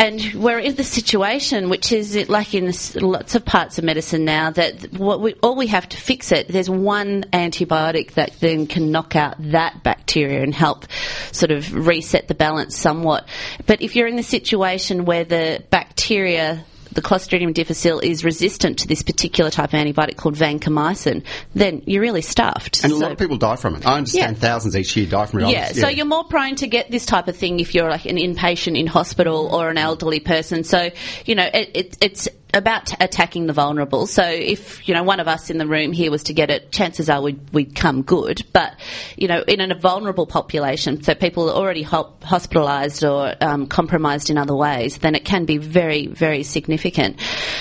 and 0.00 0.32
we're 0.32 0.58
in 0.58 0.76
the 0.76 0.82
situation, 0.82 1.68
which 1.68 1.92
is 1.92 2.30
like 2.30 2.54
in 2.54 2.72
lots 2.94 3.34
of 3.34 3.44
parts 3.44 3.76
of 3.76 3.84
medicine 3.84 4.24
now, 4.24 4.50
that 4.50 4.94
what 4.94 5.20
we, 5.20 5.34
all 5.42 5.54
we 5.56 5.66
have 5.66 5.86
to 5.90 5.98
fix 5.98 6.32
it. 6.32 6.48
There's 6.48 6.70
one 6.70 7.24
antibiotic 7.34 8.12
that 8.12 8.32
then 8.40 8.66
can 8.66 8.90
knock 8.90 9.14
out 9.14 9.34
that 9.52 9.82
bacteria 9.82 10.42
and 10.42 10.54
help 10.54 10.86
sort 11.32 11.50
of 11.50 11.74
reset 11.74 12.28
the 12.28 12.34
balance 12.34 12.78
somewhat. 12.78 13.28
But 13.66 13.82
if 13.82 13.94
you're 13.94 14.06
in 14.06 14.16
the 14.16 14.22
situation 14.22 15.04
where 15.04 15.24
the 15.24 15.62
bacteria 15.68 16.64
the 16.92 17.02
Clostridium 17.02 17.54
difficile 17.54 18.00
is 18.00 18.24
resistant 18.24 18.78
to 18.80 18.88
this 18.88 19.02
particular 19.02 19.50
type 19.50 19.72
of 19.72 19.78
antibiotic 19.78 20.16
called 20.16 20.34
vancomycin, 20.34 21.24
then 21.54 21.82
you're 21.86 22.02
really 22.02 22.22
stuffed. 22.22 22.82
And 22.84 22.92
a 22.92 22.96
lot 22.96 23.12
of 23.12 23.18
people 23.18 23.36
die 23.36 23.56
from 23.56 23.76
it. 23.76 23.86
I 23.86 23.96
understand 23.98 24.36
Yeah. 24.36 24.40
thousands 24.40 24.76
each 24.76 24.96
year 24.96 25.06
die 25.06 25.26
from 25.26 25.40
it. 25.40 25.50
yeah, 25.50 25.72
so 25.72 25.88
you're 25.88 26.06
more 26.06 26.24
prone 26.24 26.56
to 26.56 26.66
get 26.66 26.90
this 26.90 27.06
type 27.06 27.28
of 27.28 27.36
thing 27.36 27.60
if 27.60 27.74
you're 27.74 27.88
like 27.90 28.06
an 28.06 28.16
inpatient 28.16 28.78
in 28.78 28.86
hospital 28.86 29.48
or 29.52 29.70
an 29.70 29.78
elderly 29.78 30.20
person. 30.20 30.64
So, 30.64 30.90
you 31.26 31.34
know, 31.34 31.48
it, 31.52 31.70
it, 31.74 31.96
it's 32.00 32.28
about 32.52 32.86
t- 32.86 32.96
attacking 33.00 33.46
the 33.46 33.52
vulnerable. 33.52 34.06
So 34.06 34.22
if 34.22 34.86
you 34.88 34.94
know 34.94 35.02
one 35.02 35.20
of 35.20 35.28
us 35.28 35.50
in 35.50 35.58
the 35.58 35.66
room 35.66 35.92
here 35.92 36.10
was 36.10 36.24
to 36.24 36.32
get 36.32 36.50
it, 36.50 36.72
chances 36.72 37.08
are 37.08 37.22
we'd, 37.22 37.40
we'd 37.52 37.74
come 37.74 38.02
good. 38.02 38.42
But 38.52 38.74
you 39.16 39.28
know, 39.28 39.42
in 39.46 39.60
a 39.60 39.78
vulnerable 39.78 40.26
population, 40.26 41.02
so 41.02 41.14
people 41.14 41.50
already 41.50 41.82
ho- 41.82 42.12
hospitalised 42.22 43.08
or 43.08 43.34
um, 43.40 43.66
compromised 43.66 44.30
in 44.30 44.38
other 44.38 44.54
ways, 44.54 44.98
then 44.98 45.14
it 45.14 45.24
can 45.24 45.44
be 45.44 45.58
very, 45.58 46.06
very 46.06 46.42
significant. 46.42 47.20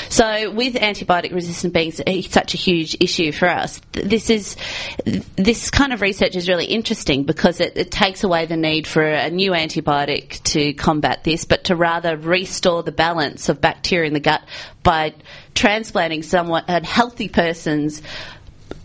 So 0.09 0.51
with 0.51 0.75
antibiotic 0.75 1.33
resistant 1.33 1.73
being 1.73 1.91
such 1.91 2.53
a 2.53 2.57
huge 2.57 2.97
issue 2.99 3.31
for 3.31 3.47
us, 3.47 3.81
th- 3.93 4.07
this 4.07 4.29
is 4.29 4.55
this 5.35 5.69
kind 5.69 5.93
of 5.93 6.01
research 6.01 6.35
is 6.35 6.47
really 6.47 6.65
interesting 6.65 7.23
because 7.23 7.59
it, 7.59 7.73
it 7.75 7.91
takes 7.91 8.23
away 8.23 8.45
the 8.45 8.57
need 8.57 8.87
for 8.87 9.03
a 9.03 9.29
new 9.29 9.51
antibiotic 9.51 10.41
to 10.43 10.73
combat 10.73 11.23
this, 11.23 11.45
but 11.45 11.65
to 11.65 11.75
rather 11.75 12.17
restore 12.17 12.83
the 12.83 12.91
balance 12.91 13.49
of 13.49 13.61
bacteria 13.61 14.07
in 14.07 14.13
the 14.13 14.19
gut 14.19 14.41
by 14.83 15.13
transplanting 15.55 16.23
someone, 16.23 16.63
a 16.67 16.85
healthy 16.85 17.29
person's 17.29 18.01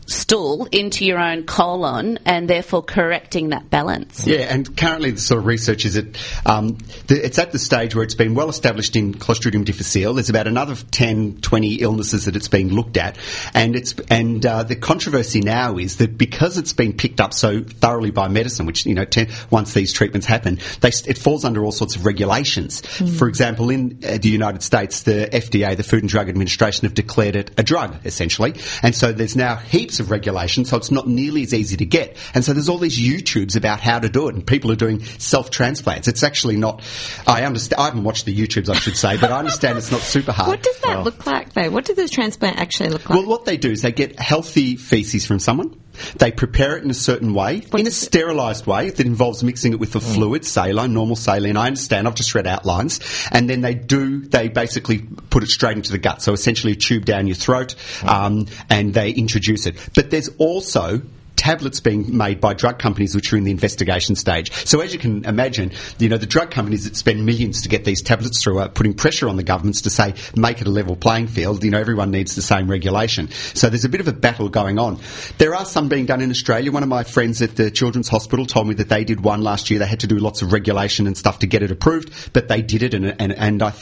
stool 0.06 0.66
into 0.70 1.04
your 1.04 1.18
own 1.18 1.44
colon 1.44 2.18
and 2.24 2.48
therefore 2.48 2.82
correcting 2.82 3.50
that 3.50 3.70
balance. 3.70 4.26
Yeah, 4.26 4.52
and 4.52 4.76
currently 4.76 5.10
the 5.12 5.20
sort 5.20 5.38
of 5.38 5.46
research 5.46 5.84
is 5.84 5.94
that 5.94 6.18
um, 6.46 6.78
the, 7.06 7.24
it's 7.24 7.38
at 7.38 7.52
the 7.52 7.58
stage 7.58 7.94
where 7.94 8.04
it's 8.04 8.14
been 8.14 8.34
well 8.34 8.48
established 8.48 8.96
in 8.96 9.14
Clostridium 9.14 9.64
difficile. 9.64 10.14
There's 10.14 10.30
about 10.30 10.46
another 10.46 10.74
10, 10.74 11.40
20 11.40 11.74
illnesses 11.76 12.26
that 12.26 12.36
it's 12.36 12.48
being 12.48 12.68
looked 12.68 12.96
at, 12.96 13.16
and 13.54 13.76
it's 13.76 13.94
and 14.10 14.44
uh, 14.44 14.62
the 14.62 14.76
controversy 14.76 15.40
now 15.40 15.78
is 15.78 15.96
that 15.96 16.16
because 16.16 16.58
it's 16.58 16.72
been 16.72 16.92
picked 16.92 17.20
up 17.20 17.32
so 17.32 17.62
thoroughly 17.62 18.10
by 18.10 18.28
medicine, 18.28 18.66
which 18.66 18.86
you 18.86 18.94
know 18.94 19.04
ten, 19.04 19.28
once 19.50 19.74
these 19.74 19.92
treatments 19.92 20.26
happen, 20.26 20.58
they, 20.80 20.88
it 20.88 21.18
falls 21.18 21.44
under 21.44 21.64
all 21.64 21.72
sorts 21.72 21.96
of 21.96 22.04
regulations. 22.04 22.82
Mm. 22.82 23.18
For 23.18 23.28
example, 23.28 23.70
in 23.70 24.00
uh, 24.04 24.18
the 24.18 24.28
United 24.28 24.62
States, 24.62 25.02
the 25.02 25.28
FDA, 25.32 25.76
the 25.76 25.82
Food 25.82 26.02
and 26.02 26.08
Drug 26.08 26.28
Administration, 26.28 26.86
have 26.86 26.94
declared 26.94 27.36
it 27.36 27.50
a 27.58 27.62
drug 27.62 28.04
essentially, 28.04 28.54
and 28.82 28.94
so 28.94 29.12
there's 29.12 29.36
now 29.36 29.56
heaps 29.56 29.93
of 30.00 30.10
regulation, 30.10 30.64
so 30.64 30.76
it's 30.76 30.90
not 30.90 31.06
nearly 31.06 31.42
as 31.42 31.54
easy 31.54 31.76
to 31.76 31.84
get. 31.84 32.16
And 32.34 32.44
so 32.44 32.52
there's 32.52 32.68
all 32.68 32.78
these 32.78 32.98
YouTubes 32.98 33.56
about 33.56 33.80
how 33.80 33.98
to 33.98 34.08
do 34.08 34.28
it, 34.28 34.34
and 34.34 34.46
people 34.46 34.70
are 34.72 34.76
doing 34.76 35.02
self 35.04 35.50
transplants. 35.50 36.08
It's 36.08 36.22
actually 36.22 36.56
not. 36.56 36.82
I 37.26 37.44
understand. 37.44 37.80
I 37.80 37.86
haven't 37.86 38.04
watched 38.04 38.26
the 38.26 38.34
YouTubes, 38.34 38.68
I 38.68 38.74
should 38.74 38.96
say, 38.96 39.16
but 39.16 39.30
I 39.30 39.38
understand 39.38 39.78
it's 39.78 39.92
not 39.92 40.00
super 40.00 40.32
hard. 40.32 40.48
What 40.48 40.62
does 40.62 40.78
that 40.80 40.96
well, 40.96 41.04
look 41.04 41.26
like, 41.26 41.52
though? 41.52 41.70
What 41.70 41.84
does 41.84 41.96
the 41.96 42.08
transplant 42.08 42.58
actually 42.58 42.90
look 42.90 43.08
like? 43.08 43.18
Well, 43.18 43.28
what 43.28 43.44
they 43.44 43.56
do 43.56 43.70
is 43.70 43.82
they 43.82 43.92
get 43.92 44.18
healthy 44.18 44.76
feces 44.76 45.26
from 45.26 45.38
someone. 45.38 45.80
They 46.16 46.30
prepare 46.32 46.76
it 46.76 46.84
in 46.84 46.90
a 46.90 46.94
certain 46.94 47.34
way, 47.34 47.60
what 47.70 47.80
in 47.80 47.86
a 47.86 47.90
sterilised 47.90 48.66
way 48.66 48.90
that 48.90 49.06
involves 49.06 49.42
mixing 49.42 49.72
it 49.72 49.80
with 49.80 49.94
a 49.96 49.98
mm. 49.98 50.14
fluid, 50.14 50.44
saline, 50.44 50.92
normal 50.92 51.16
saline. 51.16 51.56
I 51.56 51.66
understand. 51.66 52.06
I've 52.06 52.14
just 52.14 52.34
read 52.34 52.46
outlines, 52.46 53.00
and 53.30 53.48
then 53.48 53.60
they 53.60 53.74
do. 53.74 54.20
They 54.20 54.48
basically 54.48 54.98
put 55.30 55.42
it 55.42 55.48
straight 55.48 55.76
into 55.76 55.92
the 55.92 55.98
gut. 55.98 56.22
So 56.22 56.32
essentially, 56.32 56.72
a 56.72 56.76
tube 56.76 57.04
down 57.04 57.26
your 57.26 57.36
throat, 57.36 57.74
mm. 58.00 58.08
um, 58.08 58.46
and 58.70 58.94
they 58.94 59.10
introduce 59.10 59.66
it. 59.66 59.76
But 59.94 60.10
there's 60.10 60.28
also 60.38 61.02
tablets 61.44 61.78
being 61.78 62.16
made 62.16 62.40
by 62.40 62.54
drug 62.54 62.78
companies 62.78 63.14
which 63.14 63.30
are 63.30 63.36
in 63.36 63.44
the 63.44 63.50
investigation 63.50 64.16
stage. 64.16 64.50
So 64.66 64.80
as 64.80 64.94
you 64.94 64.98
can 64.98 65.26
imagine, 65.26 65.72
you 65.98 66.08
know, 66.08 66.16
the 66.16 66.24
drug 66.24 66.50
companies 66.50 66.84
that 66.84 66.96
spend 66.96 67.26
millions 67.26 67.60
to 67.62 67.68
get 67.68 67.84
these 67.84 68.00
tablets 68.00 68.42
through 68.42 68.60
are 68.60 68.70
putting 68.70 68.94
pressure 68.94 69.28
on 69.28 69.36
the 69.36 69.42
governments 69.42 69.82
to 69.82 69.90
say, 69.90 70.14
make 70.34 70.62
it 70.62 70.66
a 70.66 70.70
level 70.70 70.96
playing 70.96 71.26
field. 71.26 71.62
You 71.62 71.70
know, 71.70 71.78
everyone 71.78 72.10
needs 72.10 72.34
the 72.34 72.40
same 72.40 72.70
regulation. 72.70 73.30
So 73.30 73.68
there's 73.68 73.84
a 73.84 73.90
bit 73.90 74.00
of 74.00 74.08
a 74.08 74.12
battle 74.14 74.48
going 74.48 74.78
on. 74.78 75.00
There 75.36 75.54
are 75.54 75.66
some 75.66 75.90
being 75.90 76.06
done 76.06 76.22
in 76.22 76.30
Australia. 76.30 76.72
One 76.72 76.82
of 76.82 76.88
my 76.88 77.04
friends 77.04 77.42
at 77.42 77.56
the 77.56 77.70
Children's 77.70 78.08
Hospital 78.08 78.46
told 78.46 78.66
me 78.66 78.76
that 78.76 78.88
they 78.88 79.04
did 79.04 79.20
one 79.20 79.42
last 79.42 79.68
year. 79.68 79.78
They 79.78 79.86
had 79.86 80.00
to 80.00 80.06
do 80.06 80.16
lots 80.16 80.40
of 80.40 80.50
regulation 80.50 81.06
and 81.06 81.14
stuff 81.14 81.40
to 81.40 81.46
get 81.46 81.62
it 81.62 81.70
approved, 81.70 82.32
but 82.32 82.48
they 82.48 82.62
did 82.62 82.82
it 82.82 82.94
and, 82.94 83.20
and, 83.20 83.32
and 83.34 83.62
I 83.62 83.74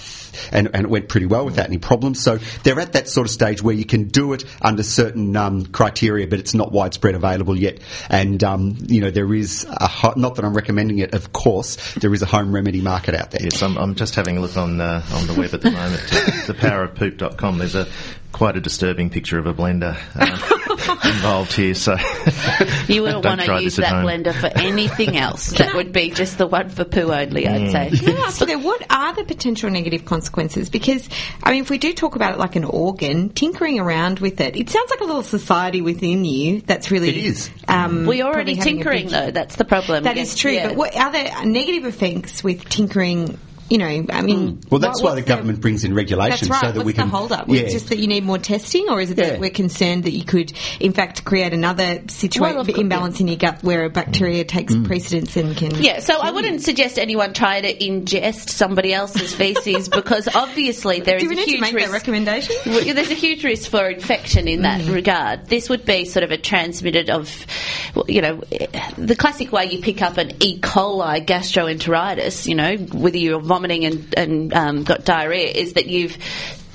and, 0.51 0.71
and, 0.73 0.85
it 0.85 0.91
went 0.91 1.09
pretty 1.09 1.27
well 1.27 1.45
without 1.45 1.67
any 1.67 1.79
problems. 1.79 2.23
So 2.23 2.39
they're 2.63 2.81
at 2.81 2.95
that 2.95 3.09
sort 3.09 3.27
of 3.27 3.31
stage 3.31 3.63
where 3.63 3.75
you 3.75 3.85
can 3.85 4.09
do 4.09 4.33
it 4.33 4.45
under 4.61 4.83
certain 4.83 5.37
um, 5.37 5.67
criteria, 5.67 6.27
but 6.27 6.39
it's 6.39 6.55
not 6.55 6.73
widespread 6.73 7.15
available 7.15 7.52
yet. 7.57 7.79
And 8.09 8.43
um, 8.45 8.77
you 8.87 9.01
know 9.01 9.11
there 9.11 9.33
is 9.35 9.67
a 9.69 9.87
ho- 9.87 10.15
not 10.17 10.37
that 10.37 10.45
I'm 10.45 10.55
recommending 10.55 10.99
it, 10.99 11.15
of 11.15 11.33
course, 11.33 11.95
there 11.95 12.13
is 12.13 12.23
a 12.23 12.27
home 12.27 12.55
remedy 12.55 12.81
market 12.81 13.15
out 13.15 13.31
there. 13.31 13.43
Yes, 13.43 13.63
I'm, 13.63 13.77
I'm 13.77 13.95
just 13.95 14.15
having 14.15 14.37
a 14.37 14.41
look 14.41 14.57
on 14.57 14.81
uh, 14.81 15.05
on 15.13 15.27
the 15.27 15.35
web 15.35 15.55
at 15.55 15.63
the 15.63 15.71
moment. 15.71 16.03
Uh, 16.23 16.31
thepowerofpoop.com. 16.47 17.59
There's 17.59 17.75
a 17.75 17.87
quite 18.33 18.57
a 18.57 18.61
disturbing 18.61 19.11
picture 19.11 19.39
of 19.39 19.47
a 19.47 19.55
blender 19.55 19.97
uh, 20.15 20.59
involved 21.05 21.53
here. 21.53 21.75
So 21.75 21.97
you 22.89 23.03
wouldn't 23.03 23.25
want 23.25 23.41
to 23.41 23.63
use 23.63 23.77
that 23.77 23.93
home. 23.93 24.05
blender 24.05 24.35
for 24.35 24.47
anything 24.59 25.17
else. 25.17 25.51
that 25.59 25.75
would 25.75 25.93
be 25.93 26.11
just 26.11 26.39
the 26.39 26.47
one 26.47 26.69
for 26.69 26.85
poo 26.85 27.13
only. 27.13 27.47
I'd 27.47 27.63
mm. 27.63 27.73
say. 27.73 27.91
Can 27.97 28.17
I 28.17 28.21
ask 28.21 28.47
you, 28.47 28.59
what 28.59 28.85
are 28.91 29.15
the 29.15 29.25
potential 29.25 29.71
negative 29.71 30.05
consequences? 30.05 30.71
Because 30.71 31.09
I 31.43 31.53
mean, 31.53 31.63
if 31.63 31.71
we 31.71 31.79
do 31.79 31.93
talk 31.93 32.17
about 32.17 32.35
it 32.35 32.39
like 32.39 32.57
an 32.57 32.65
organ, 32.65 33.31
tinkering 33.31 33.79
around 33.79 34.19
with 34.19 34.41
it, 34.41 34.57
it 34.57 34.69
sounds 34.69 34.91
like 34.91 35.01
a 35.01 35.05
little 35.05 35.23
society 35.23 35.81
within 35.81 36.25
you 36.25 36.61
that's 36.61 36.91
really. 36.91 37.11
It 37.11 37.17
is. 37.17 37.51
Um, 37.69 38.07
we 38.07 38.23
already 38.23 38.57
tinkering 38.57 39.09
though. 39.09 39.31
That's 39.31 39.57
the 39.57 39.65
problem. 39.65 40.05
That 40.05 40.19
is 40.19 40.37
true. 40.37 40.53
Yeah. 40.53 40.69
But 40.69 40.77
what 40.77 40.97
are 40.97 41.13
there 41.13 41.45
negative 41.45 41.85
effects 41.85 42.43
with 42.43 42.69
tinkering 42.69 43.39
you 43.73 43.79
know, 43.79 43.87
I 43.87 44.21
mean. 44.21 44.59
Mm. 44.59 44.71
Well, 44.71 44.81
that's 44.81 45.01
what, 45.01 45.15
why 45.15 45.15
the 45.15 45.27
government 45.27 45.57
the, 45.57 45.63
brings 45.63 45.83
in 45.83 45.95
regulations 45.95 46.51
right. 46.51 46.61
so 46.61 46.67
that 46.67 46.77
what's 46.77 46.87
we 46.87 46.93
can. 46.93 47.09
the 47.09 47.17
hold 47.17 47.33
up? 47.33 47.49
Yeah. 47.49 47.63
It's 47.63 47.73
just 47.73 47.89
that 47.89 47.99
you 47.99 48.07
need 48.07 48.23
more 48.23 48.37
testing, 48.37 48.91
or 48.91 49.01
is 49.01 49.11
it 49.11 49.17
yeah. 49.17 49.31
that 49.31 49.41
we're 49.41 49.49
concerned 49.49 50.05
that 50.05 50.11
you 50.11 50.27
could, 50.27 50.53
in 50.79 50.93
fact, 50.93 51.25
create 51.25 51.55
another 51.55 52.03
situation, 52.09 52.57
well, 52.57 52.69
imbalance 52.69 53.19
in 53.21 53.29
your 53.29 53.39
gut 53.39 53.63
where 53.63 53.87
a 53.87 53.91
bacteria 53.91 54.45
takes 54.45 54.75
mm. 54.75 54.85
precedence 54.87 55.39
and 55.39 55.57
can. 55.57 55.75
Yeah, 55.83 56.01
so 56.01 56.21
I 56.21 56.33
wouldn't 56.33 56.61
suggest 56.61 56.99
anyone 56.99 57.33
try 57.33 57.63
to 57.63 57.75
ingest 57.75 58.51
somebody 58.51 58.93
else's 58.93 59.35
feces 59.43 59.89
because 59.89 60.29
obviously 60.35 61.01
there 61.01 61.17
is 61.17 61.31
a 61.31 61.35
huge 61.35 61.73
risk. 61.73 61.93
recommendation? 61.95 62.55
There's 62.65 63.11
a 63.11 63.15
huge 63.15 63.43
risk 63.43 63.71
for 63.71 63.89
infection 63.89 64.49
in 64.49 64.63
that 64.63 64.83
mm. 64.83 64.93
regard. 64.93 65.47
This 65.47 65.71
would 65.71 65.87
be 65.87 66.05
sort 66.05 66.25
of 66.25 66.31
a 66.31 66.37
transmitted 66.37 67.09
of, 67.09 67.47
you 68.07 68.21
know, 68.21 68.43
the 68.99 69.17
classic 69.19 69.51
way 69.51 69.71
you 69.71 69.81
pick 69.81 70.03
up 70.03 70.19
an 70.19 70.33
E. 70.43 70.61
coli 70.61 71.25
gastroenteritis, 71.25 72.47
you 72.47 72.55
know, 72.55 72.77
whether 72.77 73.17
you're 73.17 73.41
vomiting 73.41 73.62
vomiting 73.63 73.85
and, 73.85 74.15
and 74.17 74.55
um, 74.55 74.85
got 74.85 75.05
diarrhea 75.05 75.49
is 75.49 75.75
that 75.75 75.87
you've 75.87 76.17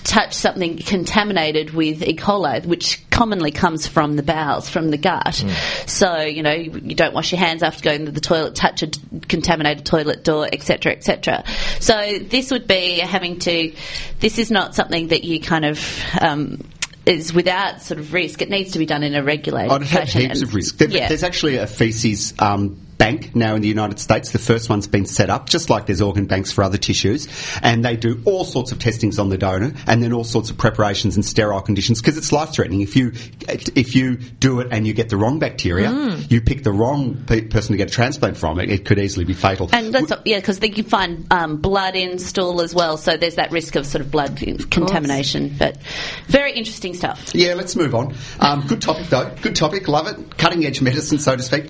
touched 0.04 0.36
something 0.36 0.78
contaminated 0.78 1.72
with 1.72 2.02
E. 2.02 2.16
coli, 2.16 2.66
which 2.66 3.08
commonly 3.10 3.52
comes 3.52 3.88
from 3.88 4.16
the 4.16 4.24
bowels, 4.24 4.70
from 4.70 4.90
the 4.90 4.98
gut. 4.98 5.26
Mm. 5.26 5.90
So, 5.90 6.22
you 6.22 6.44
know, 6.44 6.54
you 6.54 6.96
don't 6.96 7.14
wash 7.14 7.34
your 7.34 7.40
hands 7.40 7.62
after 7.62 7.84
going 7.84 8.06
to 8.06 8.12
the 8.12 8.22
toilet, 8.22 8.56
touch 8.56 8.84
a 8.84 8.92
contaminated 9.28 9.86
toilet 9.86 10.24
door, 10.24 10.48
etc., 10.50 10.94
etc. 10.94 11.44
So, 11.82 12.20
this 12.20 12.52
would 12.52 12.68
be 12.68 13.00
having 13.00 13.40
to, 13.40 13.74
this 14.22 14.38
is 14.40 14.50
not 14.50 14.76
something 14.76 15.10
that 15.10 15.26
you 15.26 15.42
kind 15.42 15.66
of, 15.66 16.02
um, 16.22 16.62
is 17.06 17.34
without 17.34 17.82
sort 17.82 18.00
of 18.00 18.14
risk. 18.14 18.42
It 18.42 18.50
needs 18.50 18.72
to 18.74 18.80
be 18.80 18.86
done 18.86 19.04
in 19.04 19.14
a 19.14 19.24
regulated 19.24 19.72
oh, 19.72 19.80
fashion. 19.86 20.22
heaps 20.22 20.42
of 20.42 20.56
risk. 20.56 20.78
There, 20.78 20.90
yeah. 20.90 21.10
There's 21.10 21.24
actually 21.24 21.58
a 21.58 21.68
feces 21.68 22.34
um, 22.40 22.87
bank 22.98 23.36
now 23.36 23.56
in 23.56 23.62
the 23.62 23.68
United 23.68 24.00
States. 24.00 24.32
The 24.32 24.40
first 24.40 24.70
one's 24.70 24.88
been 24.88 25.06
set 25.06 25.30
up, 25.30 25.50
just 25.50 25.70
like 25.70 25.86
there's 25.86 26.02
organ 26.02 26.26
banks 26.26 26.52
for 26.52 26.64
other 26.64 26.78
tissues, 26.78 27.28
and 27.62 27.84
they 27.84 27.96
do 27.96 28.22
all 28.26 28.44
sorts 28.44 28.72
of 28.72 28.80
testings 28.80 29.20
on 29.20 29.30
the 29.30 29.38
donor, 29.38 29.74
and 29.86 30.02
then 30.02 30.14
all 30.14 30.24
sorts 30.24 30.50
of 30.50 30.58
preparations 30.58 31.16
and 31.16 31.26
sterile 31.26 31.62
conditions 31.62 32.02
because 32.02 32.18
it's 32.18 32.32
life 32.32 32.52
threatening. 32.52 32.82
If 32.82 32.96
you 32.96 33.14
if 33.48 33.96
you 33.96 34.18
do 34.18 34.60
it 34.60 34.68
and 34.72 34.86
you 34.86 34.94
get 34.94 35.10
the 35.10 35.18
wrong 35.18 35.40
bacteria, 35.40 35.90
mm. 35.90 36.32
you 36.32 36.42
pick 36.42 36.64
the 36.64 36.72
wrong 36.72 37.24
pe- 37.26 37.42
person 37.42 37.74
to 37.74 37.78
get 37.78 37.90
a 37.90 37.94
transplant 37.94 38.38
from. 38.38 38.60
It, 38.60 38.70
it 38.70 38.86
could 38.86 39.00
easily 39.00 39.26
be 39.26 39.34
fatal. 39.34 39.70
And 39.72 39.94
that's, 39.94 40.12
yeah, 40.26 40.40
because 40.40 40.60
you 40.62 40.84
find 40.84 41.26
um, 41.32 41.58
blood 41.58 41.96
in 41.96 42.20
stool 42.20 42.62
as 42.62 42.74
well, 42.74 42.98
so 42.98 43.18
there's 43.18 43.36
that 43.36 43.52
risk 43.52 43.76
of 43.76 43.86
sort 43.86 44.02
of 44.04 44.12
blood 44.12 44.38
contamination. 44.38 45.56
But 45.58 45.78
very 46.28 46.54
interesting 46.54 46.94
stuff. 46.94 47.34
Yeah, 47.34 47.54
let's 47.54 47.76
move 47.76 47.96
on. 47.96 48.16
Um, 48.40 48.66
good 48.68 48.82
topic 48.82 49.08
though. 49.08 49.34
Good 49.42 49.56
topic. 49.56 49.88
Love 49.88 50.08
it. 50.08 50.38
Cutting 50.38 50.66
edge 50.66 50.82
medicine, 50.82 51.20
so 51.20 51.36
to 51.36 51.44
speak. 51.44 51.70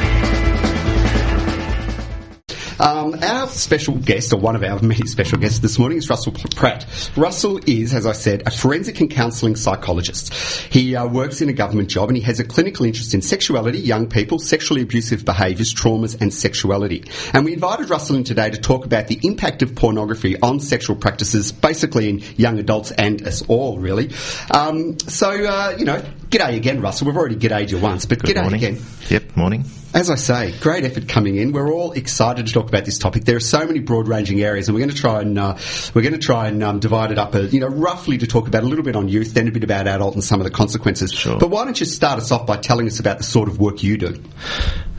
Um, 2.81 3.13
our 3.21 3.47
special 3.47 3.95
guest, 3.95 4.33
or 4.33 4.37
one 4.37 4.55
of 4.55 4.63
our 4.63 4.81
many 4.81 5.05
special 5.05 5.37
guests 5.37 5.59
this 5.59 5.77
morning, 5.77 5.99
is 5.99 6.09
Russell 6.09 6.31
Pratt. 6.31 6.87
Russell 7.15 7.59
is, 7.67 7.93
as 7.93 8.07
I 8.07 8.13
said, 8.13 8.47
a 8.47 8.51
forensic 8.51 8.99
and 9.01 9.11
counselling 9.11 9.55
psychologist. 9.55 10.33
He 10.33 10.95
uh, 10.95 11.05
works 11.05 11.41
in 11.41 11.49
a 11.49 11.53
government 11.53 11.89
job 11.89 12.09
and 12.09 12.17
he 12.17 12.23
has 12.23 12.39
a 12.39 12.43
clinical 12.43 12.87
interest 12.87 13.13
in 13.13 13.21
sexuality, 13.21 13.77
young 13.77 14.09
people, 14.09 14.39
sexually 14.39 14.81
abusive 14.81 15.25
behaviours, 15.25 15.75
traumas, 15.75 16.19
and 16.19 16.33
sexuality. 16.33 17.03
And 17.33 17.45
we 17.45 17.53
invited 17.53 17.91
Russell 17.91 18.15
in 18.15 18.23
today 18.23 18.49
to 18.49 18.59
talk 18.59 18.83
about 18.83 19.05
the 19.05 19.19
impact 19.21 19.61
of 19.61 19.75
pornography 19.75 20.41
on 20.41 20.59
sexual 20.59 20.95
practices, 20.95 21.51
basically 21.51 22.09
in 22.09 22.23
young 22.35 22.57
adults 22.57 22.89
and 22.89 23.21
us 23.27 23.43
all, 23.47 23.77
really. 23.77 24.09
Um, 24.49 24.97
so, 24.97 25.29
uh, 25.29 25.75
you 25.77 25.85
know, 25.85 26.01
g'day 26.31 26.57
again, 26.57 26.81
Russell. 26.81 27.05
We've 27.05 27.17
already 27.17 27.35
g'dayed 27.35 27.69
you 27.69 27.77
once, 27.77 28.07
but 28.07 28.23
Good 28.23 28.35
g'day 28.35 28.41
morning. 28.41 28.63
again. 28.63 28.81
Yep, 29.09 29.35
morning. 29.37 29.65
As 29.93 30.09
I 30.09 30.15
say, 30.15 30.57
great 30.61 30.85
effort 30.85 31.09
coming 31.09 31.35
in. 31.35 31.51
We're 31.51 31.69
all 31.69 31.91
excited 31.91 32.47
to 32.47 32.53
talk 32.53 32.70
about 32.71 32.85
this 32.85 32.97
topic. 32.97 33.25
There 33.25 33.35
are 33.35 33.41
so 33.41 33.65
many 33.65 33.79
broad-ranging 33.79 34.41
areas, 34.41 34.67
and 34.67 34.75
we're 34.75 34.85
going 34.85 34.95
to 34.95 35.01
try 35.01 35.21
and 35.21 35.37
uh, 35.37 35.57
we're 35.93 36.01
going 36.01 36.13
to 36.13 36.19
try 36.19 36.47
and 36.47 36.63
um, 36.63 36.79
divide 36.79 37.11
it 37.11 37.17
up, 37.17 37.35
uh, 37.35 37.41
you 37.41 37.59
know, 37.59 37.67
roughly 37.67 38.17
to 38.17 38.27
talk 38.27 38.47
about 38.47 38.63
a 38.63 38.65
little 38.65 38.85
bit 38.85 38.95
on 38.95 39.07
youth, 39.07 39.33
then 39.33 39.47
a 39.47 39.51
bit 39.51 39.63
about 39.63 39.87
adult, 39.87 40.13
and 40.13 40.23
some 40.23 40.39
of 40.39 40.45
the 40.45 40.51
consequences. 40.51 41.11
Sure. 41.11 41.37
But 41.37 41.49
why 41.49 41.65
don't 41.65 41.79
you 41.79 41.85
start 41.85 42.19
us 42.19 42.31
off 42.31 42.45
by 42.45 42.57
telling 42.57 42.87
us 42.87 42.99
about 42.99 43.17
the 43.17 43.23
sort 43.23 43.49
of 43.49 43.59
work 43.59 43.83
you 43.83 43.97
do? 43.97 44.23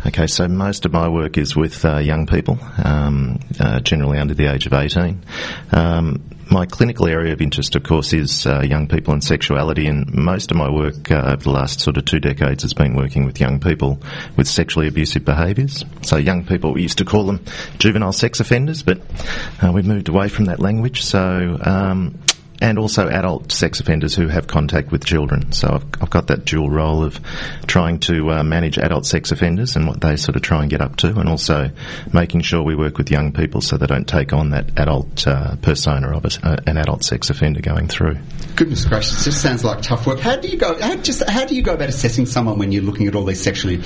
Okay, 0.05 0.27
so 0.27 0.49
most 0.49 0.85
of 0.85 0.93
my 0.93 1.09
work 1.09 1.39
is 1.39 1.55
with 1.55 1.85
uh, 1.85 1.99
young 1.99 2.27
people, 2.27 2.59
um, 2.83 3.39
uh, 3.61 3.81
generally 3.81 4.19
under 4.19 4.35
the 4.35 4.53
age 4.53 4.67
of 4.67 4.73
18. 4.73 5.25
Um, 5.71 6.23
my 6.53 6.67
clinical 6.67 7.09
area 7.09 7.33
of 7.33 7.41
interest, 7.41 7.75
of 7.75 7.83
course, 7.83 8.13
is 8.13 8.47
uh, 8.47 8.61
young 8.61 8.87
people 8.87 9.13
and 9.15 9.25
sexuality, 9.25 9.87
and 9.87 10.13
most 10.13 10.51
of 10.51 10.57
my 10.57 10.71
work 10.71 11.11
uh, 11.11 11.33
over 11.33 11.45
the 11.45 11.51
last 11.51 11.81
sort 11.81 11.97
of 11.97 12.05
two 12.05 12.21
decades 12.21 12.63
has 12.63 12.75
been 12.75 12.95
working 12.95 13.25
with 13.25 13.41
young 13.41 13.59
people 13.59 14.01
with 14.37 14.47
sexually 14.47 14.87
abusive 14.87 15.25
behaviours. 15.25 15.85
So, 16.03 16.17
young 16.17 16.45
people, 16.45 16.75
we 16.75 16.83
used 16.83 16.99
to 16.99 17.05
call 17.05 17.25
them 17.25 17.43
juvenile 17.79 18.13
sex 18.13 18.39
offenders, 18.39 18.83
but 18.83 19.01
uh, 19.63 19.73
we've 19.73 19.87
moved 19.87 20.09
away 20.09 20.29
from 20.29 20.45
that 20.45 20.61
language. 20.61 21.03
So, 21.03 21.59
um, 21.63 22.19
and 22.63 22.79
also 22.79 23.09
adult 23.09 23.51
sex 23.51 23.81
offenders 23.81 24.15
who 24.15 24.29
have 24.29 24.47
contact 24.47 24.93
with 24.93 25.05
children. 25.05 25.51
So 25.51 25.69
I've, 25.69 25.85
I've 26.01 26.11
got 26.11 26.29
that 26.29 26.45
dual 26.45 26.71
role 26.71 27.03
of 27.03 27.21
trying 27.67 27.99
to 28.01 28.31
uh, 28.31 28.43
manage 28.45 28.79
adult 28.79 29.05
sex 29.05 29.33
offenders 29.33 29.75
and 29.75 29.89
what 29.89 30.01
they 30.01 30.17
sort 30.17 30.37
of 30.37 30.43
try 30.43 30.63
and 30.63 30.71
get 30.71 30.81
up 30.81 30.95
to, 30.97 31.09
and 31.09 31.29
also 31.29 31.71
making 32.13 32.43
sure 32.43 32.63
we 32.63 32.77
work 32.77 32.99
with 32.99 33.11
young 33.11 33.33
people 33.33 33.61
so 33.61 33.77
they 33.77 33.87
don't 33.87 34.07
take 34.07 34.33
on 34.33 34.51
that 34.51 34.79
adult 34.79 35.27
uh, 35.27 35.57
persona 35.57 36.17
of 36.17 36.25
a, 36.25 36.31
uh, 36.47 36.57
an 36.69 36.79
adult 36.79 37.03
sex 37.03 37.31
offender 37.31 37.61
going 37.61 37.89
through. 37.89 38.17
Goodness 38.55 38.85
gracious, 38.85 39.25
this 39.25 39.43
sounds 39.43 39.65
like 39.65 39.83
tough 39.83 40.07
work. 40.07 40.21
How 40.21 40.37
do 40.37 40.47
you 40.47 40.57
go? 40.57 40.81
How, 40.81 40.95
just 40.97 41.29
how 41.29 41.45
do 41.45 41.57
you 41.57 41.63
go 41.63 41.75
about 41.75 41.89
assessing 41.89 42.27
someone 42.27 42.59
when 42.59 42.71
you're 42.71 42.85
looking 42.85 43.09
at 43.09 43.17
all 43.17 43.25
these 43.25 43.43
sexually, 43.43 43.83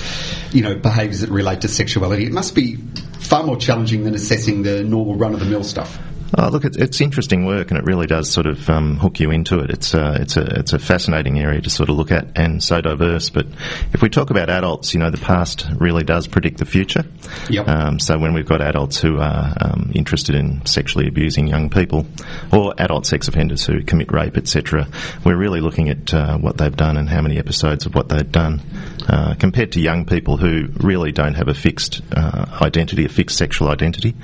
you 0.52 0.60
know, 0.60 0.74
behaviours 0.74 1.22
that 1.22 1.30
relate 1.30 1.62
to 1.62 1.68
sexuality? 1.68 2.26
It 2.26 2.32
must 2.32 2.54
be 2.54 2.76
far 3.20 3.42
more 3.42 3.56
challenging 3.56 4.04
than 4.04 4.14
assessing 4.14 4.64
the 4.64 4.84
normal 4.84 5.14
run-of-the-mill 5.14 5.64
stuff. 5.64 5.98
Oh, 6.36 6.48
look, 6.48 6.64
it's, 6.64 6.76
it's 6.76 7.00
interesting 7.00 7.46
work, 7.46 7.70
and 7.70 7.78
it 7.78 7.84
really 7.84 8.06
does 8.06 8.30
sort 8.30 8.46
of 8.46 8.68
um, 8.68 8.96
hook 8.96 9.20
you 9.20 9.30
into 9.30 9.60
it. 9.60 9.70
It's 9.70 9.94
a, 9.94 10.14
it's 10.20 10.36
a 10.36 10.42
it's 10.58 10.72
a 10.72 10.78
fascinating 10.78 11.38
area 11.38 11.60
to 11.60 11.70
sort 11.70 11.88
of 11.88 11.96
look 11.96 12.10
at, 12.10 12.36
and 12.36 12.62
so 12.62 12.80
diverse. 12.80 13.30
But 13.30 13.46
if 13.92 14.02
we 14.02 14.08
talk 14.08 14.30
about 14.30 14.50
adults, 14.50 14.92
you 14.92 15.00
know, 15.00 15.10
the 15.10 15.18
past 15.18 15.66
really 15.78 16.02
does 16.02 16.26
predict 16.26 16.58
the 16.58 16.64
future. 16.64 17.04
Yep. 17.48 17.68
Um, 17.68 17.98
so 18.00 18.18
when 18.18 18.34
we've 18.34 18.46
got 18.46 18.60
adults 18.60 19.00
who 19.00 19.18
are 19.18 19.54
um, 19.60 19.92
interested 19.94 20.34
in 20.34 20.66
sexually 20.66 21.06
abusing 21.06 21.46
young 21.46 21.70
people, 21.70 22.06
or 22.52 22.74
adult 22.78 23.06
sex 23.06 23.28
offenders 23.28 23.64
who 23.64 23.82
commit 23.84 24.10
rape, 24.12 24.36
etc., 24.36 24.88
we're 25.24 25.38
really 25.38 25.60
looking 25.60 25.90
at 25.90 26.12
uh, 26.12 26.38
what 26.38 26.56
they've 26.56 26.76
done 26.76 26.96
and 26.96 27.08
how 27.08 27.22
many 27.22 27.38
episodes 27.38 27.86
of 27.86 27.94
what 27.94 28.08
they've 28.08 28.32
done, 28.32 28.60
uh, 29.08 29.34
compared 29.38 29.72
to 29.72 29.80
young 29.80 30.04
people 30.04 30.36
who 30.36 30.66
really 30.80 31.12
don't 31.12 31.34
have 31.34 31.48
a 31.48 31.54
fixed 31.54 32.02
uh, 32.12 32.58
identity, 32.60 33.04
a 33.04 33.08
fixed 33.08 33.38
sexual 33.38 33.68
identity. 33.68 34.14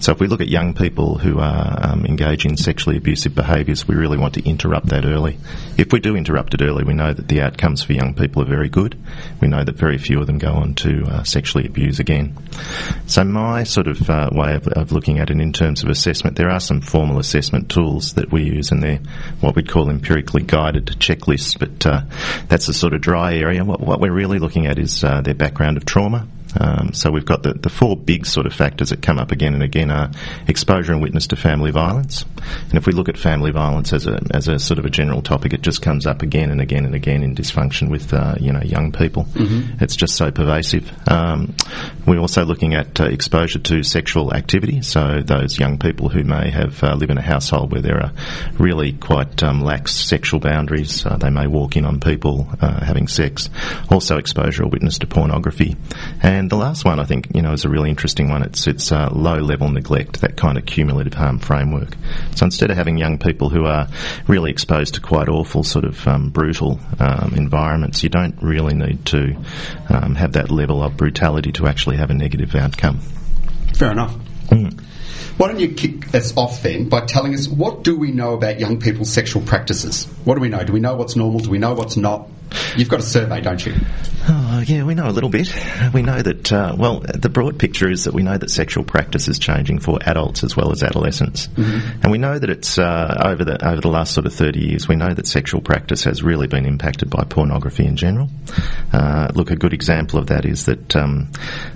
So 0.00 0.12
if 0.12 0.18
we 0.18 0.26
look 0.26 0.40
at 0.40 0.48
young 0.48 0.74
people 0.74 1.18
who 1.18 1.38
are 1.38 1.51
um, 1.52 2.06
engage 2.06 2.44
in 2.44 2.56
sexually 2.56 2.96
abusive 2.96 3.34
behaviours, 3.34 3.86
we 3.86 3.94
really 3.94 4.18
want 4.18 4.34
to 4.34 4.48
interrupt 4.48 4.86
that 4.88 5.04
early. 5.04 5.38
If 5.76 5.92
we 5.92 6.00
do 6.00 6.16
interrupt 6.16 6.54
it 6.54 6.62
early, 6.62 6.84
we 6.84 6.94
know 6.94 7.12
that 7.12 7.28
the 7.28 7.42
outcomes 7.42 7.82
for 7.82 7.92
young 7.92 8.14
people 8.14 8.42
are 8.42 8.46
very 8.46 8.68
good. 8.68 8.98
We 9.40 9.48
know 9.48 9.62
that 9.64 9.76
very 9.76 9.98
few 9.98 10.20
of 10.20 10.26
them 10.26 10.38
go 10.38 10.52
on 10.52 10.74
to 10.76 11.04
uh, 11.04 11.22
sexually 11.24 11.66
abuse 11.66 12.00
again. 12.00 12.36
So 13.06 13.24
my 13.24 13.64
sort 13.64 13.88
of 13.88 14.08
uh, 14.08 14.30
way 14.32 14.54
of, 14.54 14.68
of, 14.68 14.92
looking 14.92 15.18
at 15.18 15.30
it 15.30 15.40
in 15.40 15.52
terms 15.52 15.82
of 15.82 15.90
assessment, 15.90 16.36
there 16.36 16.50
are 16.50 16.60
some 16.60 16.80
formal 16.80 17.18
assessment 17.18 17.70
tools 17.70 18.14
that 18.14 18.32
we 18.32 18.44
use, 18.44 18.70
and 18.70 18.82
they're 18.82 19.00
what 19.40 19.54
we'd 19.54 19.68
call 19.68 19.90
empirically 19.90 20.42
guided 20.42 20.86
checklists. 20.86 21.58
But 21.58 21.86
uh, 21.86 22.02
that's 22.48 22.68
a 22.68 22.74
sort 22.74 22.94
of 22.94 23.00
dry 23.00 23.34
area. 23.34 23.64
What, 23.64 23.80
what 23.80 24.00
we're 24.00 24.12
really 24.12 24.38
looking 24.38 24.66
at 24.66 24.78
is 24.78 25.04
uh, 25.04 25.20
their 25.20 25.34
background 25.34 25.76
of 25.76 25.84
trauma. 25.84 26.26
Um, 26.58 26.92
so 26.92 27.10
we've 27.10 27.24
got 27.24 27.42
the, 27.42 27.54
the 27.54 27.70
four 27.70 27.96
big 27.96 28.26
sort 28.26 28.46
of 28.46 28.52
factors 28.52 28.90
that 28.90 29.02
come 29.02 29.18
up 29.18 29.32
again 29.32 29.54
and 29.54 29.62
again 29.62 29.90
are 29.90 30.10
exposure 30.48 30.92
and 30.92 31.02
witness 31.02 31.26
to 31.28 31.36
family 31.36 31.70
violence. 31.70 32.24
And 32.68 32.74
if 32.74 32.86
we 32.86 32.92
look 32.92 33.08
at 33.08 33.16
family 33.16 33.50
violence 33.50 33.92
as 33.92 34.06
a, 34.06 34.20
as 34.32 34.48
a 34.48 34.58
sort 34.58 34.78
of 34.78 34.84
a 34.84 34.90
general 34.90 35.22
topic, 35.22 35.52
it 35.52 35.62
just 35.62 35.82
comes 35.82 36.06
up 36.06 36.22
again 36.22 36.50
and 36.50 36.60
again 36.60 36.84
and 36.84 36.94
again 36.94 37.22
in 37.22 37.34
dysfunction 37.34 37.90
with, 37.90 38.12
uh, 38.12 38.34
you 38.40 38.52
know, 38.52 38.62
young 38.62 38.92
people. 38.92 39.24
Mm-hmm. 39.24 39.82
It's 39.82 39.96
just 39.96 40.16
so 40.16 40.30
pervasive. 40.30 40.90
Um, 41.08 41.54
we're 42.06 42.18
also 42.18 42.44
looking 42.44 42.74
at 42.74 43.00
uh, 43.00 43.04
exposure 43.04 43.58
to 43.58 43.82
sexual 43.82 44.34
activity. 44.34 44.82
So 44.82 45.20
those 45.24 45.58
young 45.58 45.78
people 45.78 46.08
who 46.08 46.24
may 46.24 46.50
have 46.50 46.82
uh, 46.82 46.94
live 46.94 47.10
in 47.10 47.18
a 47.18 47.22
household 47.22 47.72
where 47.72 47.82
there 47.82 48.02
are 48.02 48.12
really 48.58 48.92
quite 48.92 49.42
um, 49.42 49.60
lax 49.60 49.94
sexual 49.94 50.40
boundaries, 50.40 51.04
uh, 51.06 51.16
they 51.16 51.30
may 51.30 51.46
walk 51.46 51.76
in 51.76 51.84
on 51.84 52.00
people 52.00 52.48
uh, 52.60 52.84
having 52.84 53.08
sex. 53.08 53.48
Also 53.90 54.16
exposure 54.16 54.64
or 54.64 54.68
witness 54.68 54.98
to 54.98 55.06
pornography. 55.06 55.76
And 56.22 56.41
the 56.50 56.56
last 56.56 56.84
one, 56.84 56.98
I 56.98 57.04
think, 57.04 57.34
you 57.34 57.42
know, 57.42 57.52
is 57.52 57.64
a 57.64 57.68
really 57.68 57.90
interesting 57.90 58.28
one. 58.28 58.42
It's 58.42 58.66
it's 58.66 58.92
uh, 58.92 59.10
low 59.12 59.38
level 59.38 59.68
neglect, 59.68 60.20
that 60.20 60.36
kind 60.36 60.58
of 60.58 60.66
cumulative 60.66 61.14
harm 61.14 61.38
framework. 61.38 61.96
So 62.36 62.46
instead 62.46 62.70
of 62.70 62.76
having 62.76 62.98
young 62.98 63.18
people 63.18 63.48
who 63.48 63.64
are 63.66 63.88
really 64.26 64.50
exposed 64.50 64.94
to 64.94 65.00
quite 65.00 65.28
awful, 65.28 65.62
sort 65.64 65.84
of 65.84 66.06
um, 66.06 66.30
brutal 66.30 66.80
um, 66.98 67.34
environments, 67.36 68.02
you 68.02 68.08
don't 68.08 68.40
really 68.42 68.74
need 68.74 69.04
to 69.06 69.36
um, 69.88 70.14
have 70.14 70.32
that 70.32 70.50
level 70.50 70.82
of 70.82 70.96
brutality 70.96 71.52
to 71.52 71.66
actually 71.66 71.96
have 71.96 72.10
a 72.10 72.14
negative 72.14 72.54
outcome. 72.54 73.00
Fair 73.74 73.92
enough. 73.92 74.14
Mm. 74.48 74.82
Why 75.36 75.48
don't 75.48 75.60
you 75.60 75.72
kick 75.74 76.14
us 76.14 76.36
off 76.36 76.62
then 76.62 76.88
by 76.88 77.06
telling 77.06 77.34
us 77.34 77.48
what 77.48 77.82
do 77.82 77.96
we 77.96 78.12
know 78.12 78.34
about 78.34 78.60
young 78.60 78.78
people's 78.80 79.10
sexual 79.10 79.42
practices? 79.42 80.04
What 80.24 80.34
do 80.34 80.40
we 80.40 80.48
know? 80.48 80.62
Do 80.62 80.72
we 80.72 80.80
know 80.80 80.94
what's 80.94 81.16
normal? 81.16 81.40
Do 81.40 81.50
we 81.50 81.58
know 81.58 81.74
what's 81.74 81.96
not? 81.96 82.28
You've 82.76 82.88
got 82.88 83.00
a 83.00 83.02
survey, 83.02 83.40
don't 83.40 83.64
you? 83.64 83.74
Oh, 84.28 84.62
yeah, 84.66 84.84
we 84.84 84.94
know 84.94 85.08
a 85.08 85.10
little 85.10 85.30
bit. 85.30 85.52
We 85.92 86.02
know 86.02 86.20
that, 86.20 86.52
uh, 86.52 86.76
well, 86.78 87.00
the 87.00 87.28
broad 87.28 87.58
picture 87.58 87.90
is 87.90 88.04
that 88.04 88.14
we 88.14 88.22
know 88.22 88.38
that 88.38 88.50
sexual 88.50 88.84
practice 88.84 89.26
is 89.26 89.38
changing 89.38 89.80
for 89.80 89.98
adults 90.02 90.44
as 90.44 90.56
well 90.56 90.70
as 90.70 90.82
adolescents. 90.82 91.48
Mm-hmm. 91.48 92.02
And 92.02 92.12
we 92.12 92.18
know 92.18 92.38
that 92.38 92.48
it's, 92.48 92.78
uh, 92.78 93.20
over, 93.24 93.44
the, 93.44 93.66
over 93.66 93.80
the 93.80 93.88
last 93.88 94.14
sort 94.14 94.26
of 94.26 94.34
30 94.34 94.60
years, 94.60 94.86
we 94.86 94.96
know 94.96 95.12
that 95.12 95.26
sexual 95.26 95.60
practice 95.60 96.04
has 96.04 96.22
really 96.22 96.46
been 96.46 96.66
impacted 96.66 97.10
by 97.10 97.24
pornography 97.24 97.84
in 97.84 97.96
general. 97.96 98.28
Uh, 98.92 99.28
look, 99.34 99.50
a 99.50 99.56
good 99.56 99.72
example 99.72 100.18
of 100.18 100.28
that 100.28 100.44
is 100.44 100.66
that 100.66 100.94
um, 100.94 101.30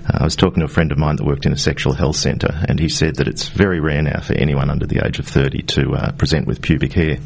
I 0.09 0.23
was 0.23 0.35
talking 0.35 0.59
to 0.59 0.65
a 0.65 0.69
friend 0.69 0.91
of 0.91 0.97
mine 0.97 1.17
that 1.17 1.25
worked 1.25 1.45
in 1.45 1.51
a 1.51 1.57
sexual 1.57 1.93
health 1.93 2.15
centre, 2.15 2.63
and 2.67 2.79
he 2.79 2.87
said 2.87 3.15
that 3.15 3.27
it's 3.27 3.46
very 3.49 3.79
rare 3.79 4.01
now 4.01 4.21
for 4.21 4.33
anyone 4.33 4.69
under 4.69 4.85
the 4.85 5.05
age 5.05 5.19
of 5.19 5.27
30 5.27 5.63
to 5.63 5.93
uh, 5.93 6.11
present 6.13 6.47
with 6.47 6.61
pubic 6.61 6.93
hair. 6.93 7.17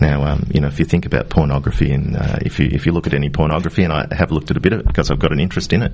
Now, 0.00 0.24
um, 0.24 0.46
you 0.52 0.60
know, 0.60 0.68
if 0.68 0.78
you 0.78 0.84
think 0.84 1.06
about 1.06 1.28
pornography 1.28 1.92
and 1.92 2.16
uh, 2.16 2.38
if 2.40 2.58
you 2.58 2.68
if 2.72 2.86
you 2.86 2.92
look 2.92 3.06
at 3.06 3.14
any 3.14 3.30
pornography, 3.30 3.84
and 3.84 3.92
I 3.92 4.06
have 4.10 4.30
looked 4.32 4.50
at 4.50 4.56
a 4.56 4.60
bit 4.60 4.72
of 4.72 4.80
it 4.80 4.86
because 4.86 5.10
I've 5.10 5.18
got 5.18 5.32
an 5.32 5.40
interest 5.40 5.72
in 5.72 5.82
it, 5.82 5.92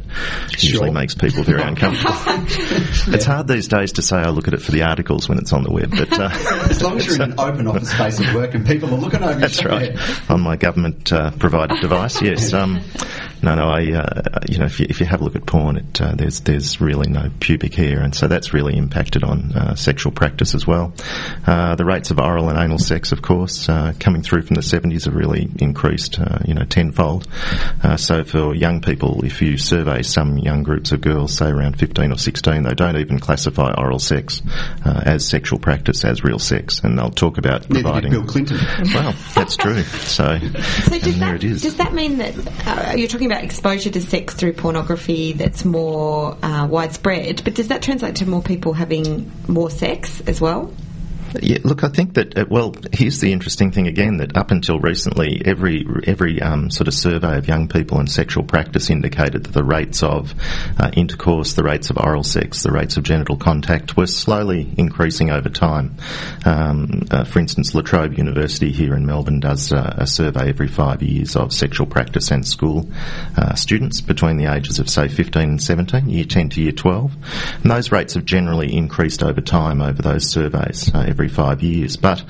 it 0.53 0.61
sure. 0.61 0.71
usually 0.71 0.90
makes 0.90 1.14
people 1.14 1.42
very 1.42 1.62
uncomfortable. 1.62 2.14
yeah. 2.14 3.14
It's 3.18 3.25
hard 3.25 3.49
these 3.49 3.68
days 3.68 3.92
to 3.92 4.03
say 4.03 4.16
I 4.16 4.31
look 4.31 4.49
at 4.49 4.55
it 4.55 4.62
for 4.62 4.71
the 4.71 4.83
articles 4.83 5.29
when 5.29 5.38
it's 5.38 5.53
on 5.53 5.64
the 5.64 5.73
web, 5.73 5.90
but 5.90 6.12
uh, 6.18 6.29
as 6.71 6.83
long 6.83 6.99
as 6.99 7.07
you're 7.07 7.16
in 7.16 7.33
an 7.33 7.35
open 7.38 7.66
office 7.66 7.90
space 7.90 8.21
at 8.21 8.35
work 8.35 8.55
and 8.55 8.66
people 8.66 8.94
are 8.94 8.99
looking 8.99 9.23
over, 9.23 9.40
that's 9.40 9.64
right, 9.64 9.97
on 10.31 10.40
my 10.40 10.57
government 10.57 11.12
uh, 11.12 11.31
provided 11.33 11.81
device. 11.81 12.23
Yes. 12.23 12.53
Um, 12.53 12.81
no, 13.42 13.55
no. 13.55 13.64
I, 13.64 13.92
uh, 13.92 14.40
you 14.49 14.59
know, 14.59 14.66
if 14.66 14.81
you, 14.81 14.87
if 14.88 15.01
you 15.01 15.07
have 15.07 15.21
a 15.21 15.25
look 15.25 15.37
at 15.37 15.47
porn, 15.47 15.77
it, 15.77 16.01
uh, 16.01 16.14
there's 16.14 16.40
there's 16.40 16.81
really 16.81 17.09
no 17.09 17.31
pubic 17.40 17.75
hair, 17.75 18.01
and 18.01 18.14
so 18.14 18.27
that's 18.27 18.53
really 18.53 18.77
impacted 18.77 19.25
on 19.25 19.47
uh, 19.54 19.74
sexual 19.74 20.12
practice 20.12 20.54
as 20.54 20.66
well. 20.66 20.92
Uh, 21.46 21.74
the 21.76 21.84
rates 21.84 22.11
of 22.11 22.18
oral 22.18 22.48
and 22.48 22.58
anal 22.58 22.78
sex, 22.78 23.12
of 23.12 23.22
course, 23.22 23.68
uh, 23.68 23.92
coming 23.98 24.22
through 24.22 24.42
from 24.42 24.54
the 24.54 24.62
70s 24.62 25.04
have 25.04 25.14
really 25.14 25.48
increased, 25.58 26.18
uh, 26.18 26.38
you 26.44 26.54
know, 26.54 26.64
tenfold. 26.64 27.26
so 27.96 28.24
for 28.24 28.54
young 28.54 28.80
people, 28.80 29.24
if 29.24 29.40
you 29.42 29.56
survey 29.56 30.02
some 30.02 30.38
young 30.38 30.62
groups 30.62 30.92
of 30.92 31.00
girls, 31.00 31.34
say 31.34 31.48
around 31.48 31.78
15 31.78 32.12
or 32.12 32.18
16, 32.18 32.62
they 32.62 32.74
don't 32.74 32.96
even 32.96 33.18
classify 33.18 33.72
oral 33.76 33.98
sex 33.98 34.42
as 34.84 35.26
sexual 35.26 35.58
practice, 35.58 36.04
as 36.04 36.24
real 36.24 36.38
sex, 36.38 36.80
and 36.80 36.98
they'll 36.98 37.11
talk 37.11 37.38
about 37.38 37.68
Neither 37.68 37.82
providing. 37.82 38.11
Bill 38.11 38.24
Clinton. 38.24 38.58
Well, 38.98 39.14
that's 39.34 39.56
true. 39.56 39.82
So, 39.82 40.38
so 40.38 40.98
does 40.98 41.18
there 41.18 41.32
that, 41.32 41.44
it 41.44 41.44
is. 41.44 41.62
Does 41.62 41.76
that 41.76 41.92
mean 41.92 42.18
that 42.18 42.98
you're 42.98 43.08
talking 43.08 43.30
about 43.30 43.44
exposure 43.44 43.90
to 43.90 44.00
sex 44.00 44.34
through 44.34 44.54
pornography 44.54 45.32
that's 45.32 45.64
more 45.64 46.37
uh, 46.42 46.66
widespread, 46.66 47.42
but 47.44 47.54
does 47.54 47.68
that 47.68 47.82
translate 47.82 48.16
to 48.16 48.26
more 48.28 48.42
people 48.42 48.72
having 48.72 49.30
more 49.48 49.70
sex 49.70 50.20
as 50.26 50.40
well? 50.40 50.72
Yeah, 51.40 51.58
look, 51.62 51.84
I 51.84 51.88
think 51.88 52.14
that 52.14 52.38
uh, 52.38 52.46
well, 52.48 52.74
here's 52.92 53.20
the 53.20 53.32
interesting 53.32 53.70
thing 53.70 53.86
again 53.86 54.18
that 54.18 54.36
up 54.36 54.50
until 54.50 54.80
recently, 54.80 55.42
every 55.44 55.86
every 56.06 56.40
um, 56.40 56.70
sort 56.70 56.88
of 56.88 56.94
survey 56.94 57.36
of 57.36 57.46
young 57.46 57.68
people 57.68 57.98
and 57.98 58.10
sexual 58.10 58.44
practice 58.44 58.88
indicated 58.88 59.44
that 59.44 59.52
the 59.52 59.64
rates 59.64 60.02
of 60.02 60.34
uh, 60.78 60.90
intercourse, 60.94 61.54
the 61.54 61.62
rates 61.62 61.90
of 61.90 61.98
oral 61.98 62.22
sex, 62.22 62.62
the 62.62 62.72
rates 62.72 62.96
of 62.96 63.02
genital 63.02 63.36
contact 63.36 63.96
were 63.96 64.06
slowly 64.06 64.72
increasing 64.78 65.30
over 65.30 65.48
time. 65.48 65.96
Um, 66.46 67.06
uh, 67.10 67.24
for 67.24 67.40
instance, 67.40 67.74
La 67.74 67.82
Trobe 67.82 68.16
University 68.16 68.72
here 68.72 68.94
in 68.94 69.04
Melbourne 69.04 69.40
does 69.40 69.72
uh, 69.72 69.96
a 69.98 70.06
survey 70.06 70.48
every 70.48 70.68
five 70.68 71.02
years 71.02 71.36
of 71.36 71.52
sexual 71.52 71.86
practice 71.86 72.30
and 72.30 72.46
school 72.46 72.88
uh, 73.36 73.54
students 73.54 74.00
between 74.00 74.38
the 74.38 74.52
ages 74.52 74.78
of 74.78 74.88
say 74.88 75.08
15 75.08 75.42
and 75.42 75.62
17, 75.62 76.08
year 76.08 76.24
10 76.24 76.50
to 76.50 76.62
year 76.62 76.72
12, 76.72 77.12
and 77.62 77.70
those 77.70 77.92
rates 77.92 78.14
have 78.14 78.24
generally 78.24 78.74
increased 78.74 79.22
over 79.22 79.40
time 79.40 79.82
over 79.82 80.00
those 80.00 80.26
surveys. 80.26 80.90
Every 81.18 81.28
five 81.28 81.64
years. 81.64 81.96
But 81.96 82.22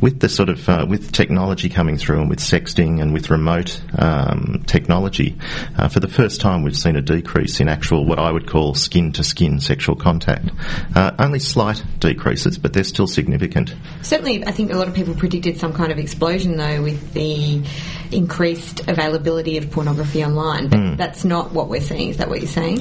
with 0.00 0.18
the 0.18 0.28
sort 0.28 0.48
of 0.48 0.68
uh, 0.68 0.84
with 0.88 1.12
technology 1.12 1.68
coming 1.68 1.96
through 1.96 2.22
and 2.22 2.28
with 2.28 2.40
sexting 2.40 3.00
and 3.00 3.12
with 3.12 3.30
remote 3.30 3.80
um, 3.96 4.64
technology, 4.66 5.38
uh, 5.78 5.86
for 5.86 6.00
the 6.00 6.08
first 6.08 6.40
time 6.40 6.64
we've 6.64 6.76
seen 6.76 6.96
a 6.96 7.02
decrease 7.02 7.60
in 7.60 7.68
actual 7.68 8.04
what 8.04 8.18
I 8.18 8.32
would 8.32 8.48
call 8.48 8.74
skin 8.74 9.12
to 9.12 9.22
skin 9.22 9.60
sexual 9.60 9.94
contact. 9.94 10.50
Uh, 10.92 11.12
only 11.20 11.38
slight 11.38 11.84
decreases, 12.00 12.58
but 12.58 12.72
they're 12.72 12.82
still 12.82 13.06
significant. 13.06 13.76
Certainly, 14.02 14.44
I 14.44 14.50
think 14.50 14.72
a 14.72 14.76
lot 14.76 14.88
of 14.88 14.94
people 14.94 15.14
predicted 15.14 15.58
some 15.58 15.72
kind 15.72 15.92
of 15.92 15.98
explosion 15.98 16.56
though 16.56 16.82
with 16.82 17.12
the 17.12 17.62
increased 18.10 18.88
availability 18.88 19.56
of 19.56 19.70
pornography 19.70 20.24
online, 20.24 20.66
but 20.66 20.96
that's 20.96 21.24
not 21.24 21.52
what 21.52 21.68
we're 21.68 21.80
seeing. 21.80 22.08
Is 22.08 22.16
that 22.16 22.28
what 22.28 22.40
you're 22.40 22.48
saying? 22.48 22.80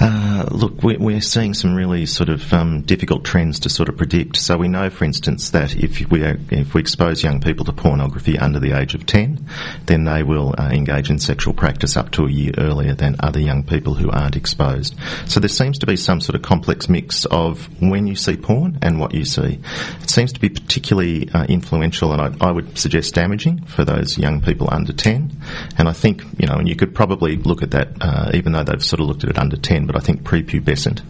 Uh, 0.00 0.46
look, 0.52 0.82
we're, 0.82 1.20
seeing 1.20 1.52
some 1.52 1.74
really 1.74 2.06
sort 2.06 2.28
of 2.28 2.52
um, 2.52 2.82
difficult 2.82 3.24
trends 3.24 3.60
to 3.60 3.68
sort 3.68 3.88
of 3.88 3.96
predict. 3.96 4.36
So 4.36 4.56
we 4.56 4.68
know, 4.68 4.88
for 4.90 5.04
instance, 5.04 5.50
that 5.50 5.74
if 5.74 6.08
we 6.10 6.22
if 6.22 6.74
we 6.74 6.80
expose 6.80 7.24
young 7.24 7.40
people 7.40 7.64
to 7.64 7.72
pornography 7.72 8.38
under 8.38 8.60
the 8.60 8.78
age 8.78 8.94
of 8.94 9.04
ten, 9.04 9.46
then 9.86 10.04
they 10.04 10.22
will 10.22 10.54
uh, 10.56 10.70
engage 10.70 11.10
in 11.10 11.18
sexual 11.18 11.54
practice 11.54 11.96
up 11.96 12.12
to 12.12 12.26
a 12.26 12.30
year 12.30 12.52
earlier 12.56 12.94
than 12.94 13.16
other 13.18 13.40
young 13.40 13.64
people 13.64 13.94
who 13.94 14.10
aren't 14.10 14.36
exposed. 14.36 14.94
So 15.26 15.40
there 15.40 15.48
seems 15.48 15.78
to 15.80 15.86
be 15.86 15.96
some 15.96 16.20
sort 16.20 16.36
of 16.36 16.42
complex 16.42 16.88
mix 16.88 17.24
of 17.24 17.68
when 17.82 18.06
you 18.06 18.14
see 18.14 18.36
porn 18.36 18.78
and 18.82 19.00
what 19.00 19.14
you 19.14 19.24
see. 19.24 19.58
It 20.02 20.10
seems 20.10 20.32
to 20.34 20.40
be 20.40 20.48
particularly 20.48 21.28
uh, 21.30 21.44
influential, 21.44 22.12
and 22.12 22.22
I, 22.22 22.48
I 22.48 22.52
would 22.52 22.78
suggest 22.78 23.14
damaging 23.14 23.64
for 23.64 23.84
those 23.84 24.16
young 24.16 24.40
people 24.40 24.68
under 24.70 24.92
ten. 24.92 25.32
And 25.76 25.88
I 25.88 25.92
think 25.92 26.22
you 26.38 26.46
know, 26.46 26.54
and 26.54 26.68
you 26.68 26.76
could 26.76 26.94
probably 26.94 27.36
look 27.36 27.62
at 27.62 27.72
that, 27.72 27.88
uh, 28.00 28.30
even 28.34 28.52
though 28.52 28.62
they've 28.62 28.84
sort 28.84 29.00
of 29.00 29.08
looked 29.08 29.24
at 29.24 29.30
it 29.30 29.38
under 29.38 29.56
ten 29.56 29.87
but 29.88 29.96
I 29.96 30.00
think 30.00 30.22
prepubescent 30.22 31.02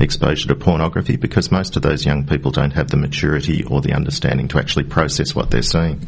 exposure 0.00 0.48
to 0.48 0.54
pornography 0.54 1.16
because 1.16 1.50
most 1.50 1.76
of 1.76 1.82
those 1.82 2.06
young 2.06 2.26
people 2.26 2.52
don't 2.52 2.70
have 2.70 2.88
the 2.88 2.96
maturity 2.96 3.64
or 3.64 3.80
the 3.80 3.92
understanding 3.92 4.46
to 4.48 4.58
actually 4.58 4.84
process 4.84 5.34
what 5.34 5.50
they're 5.50 5.62
seeing. 5.62 6.06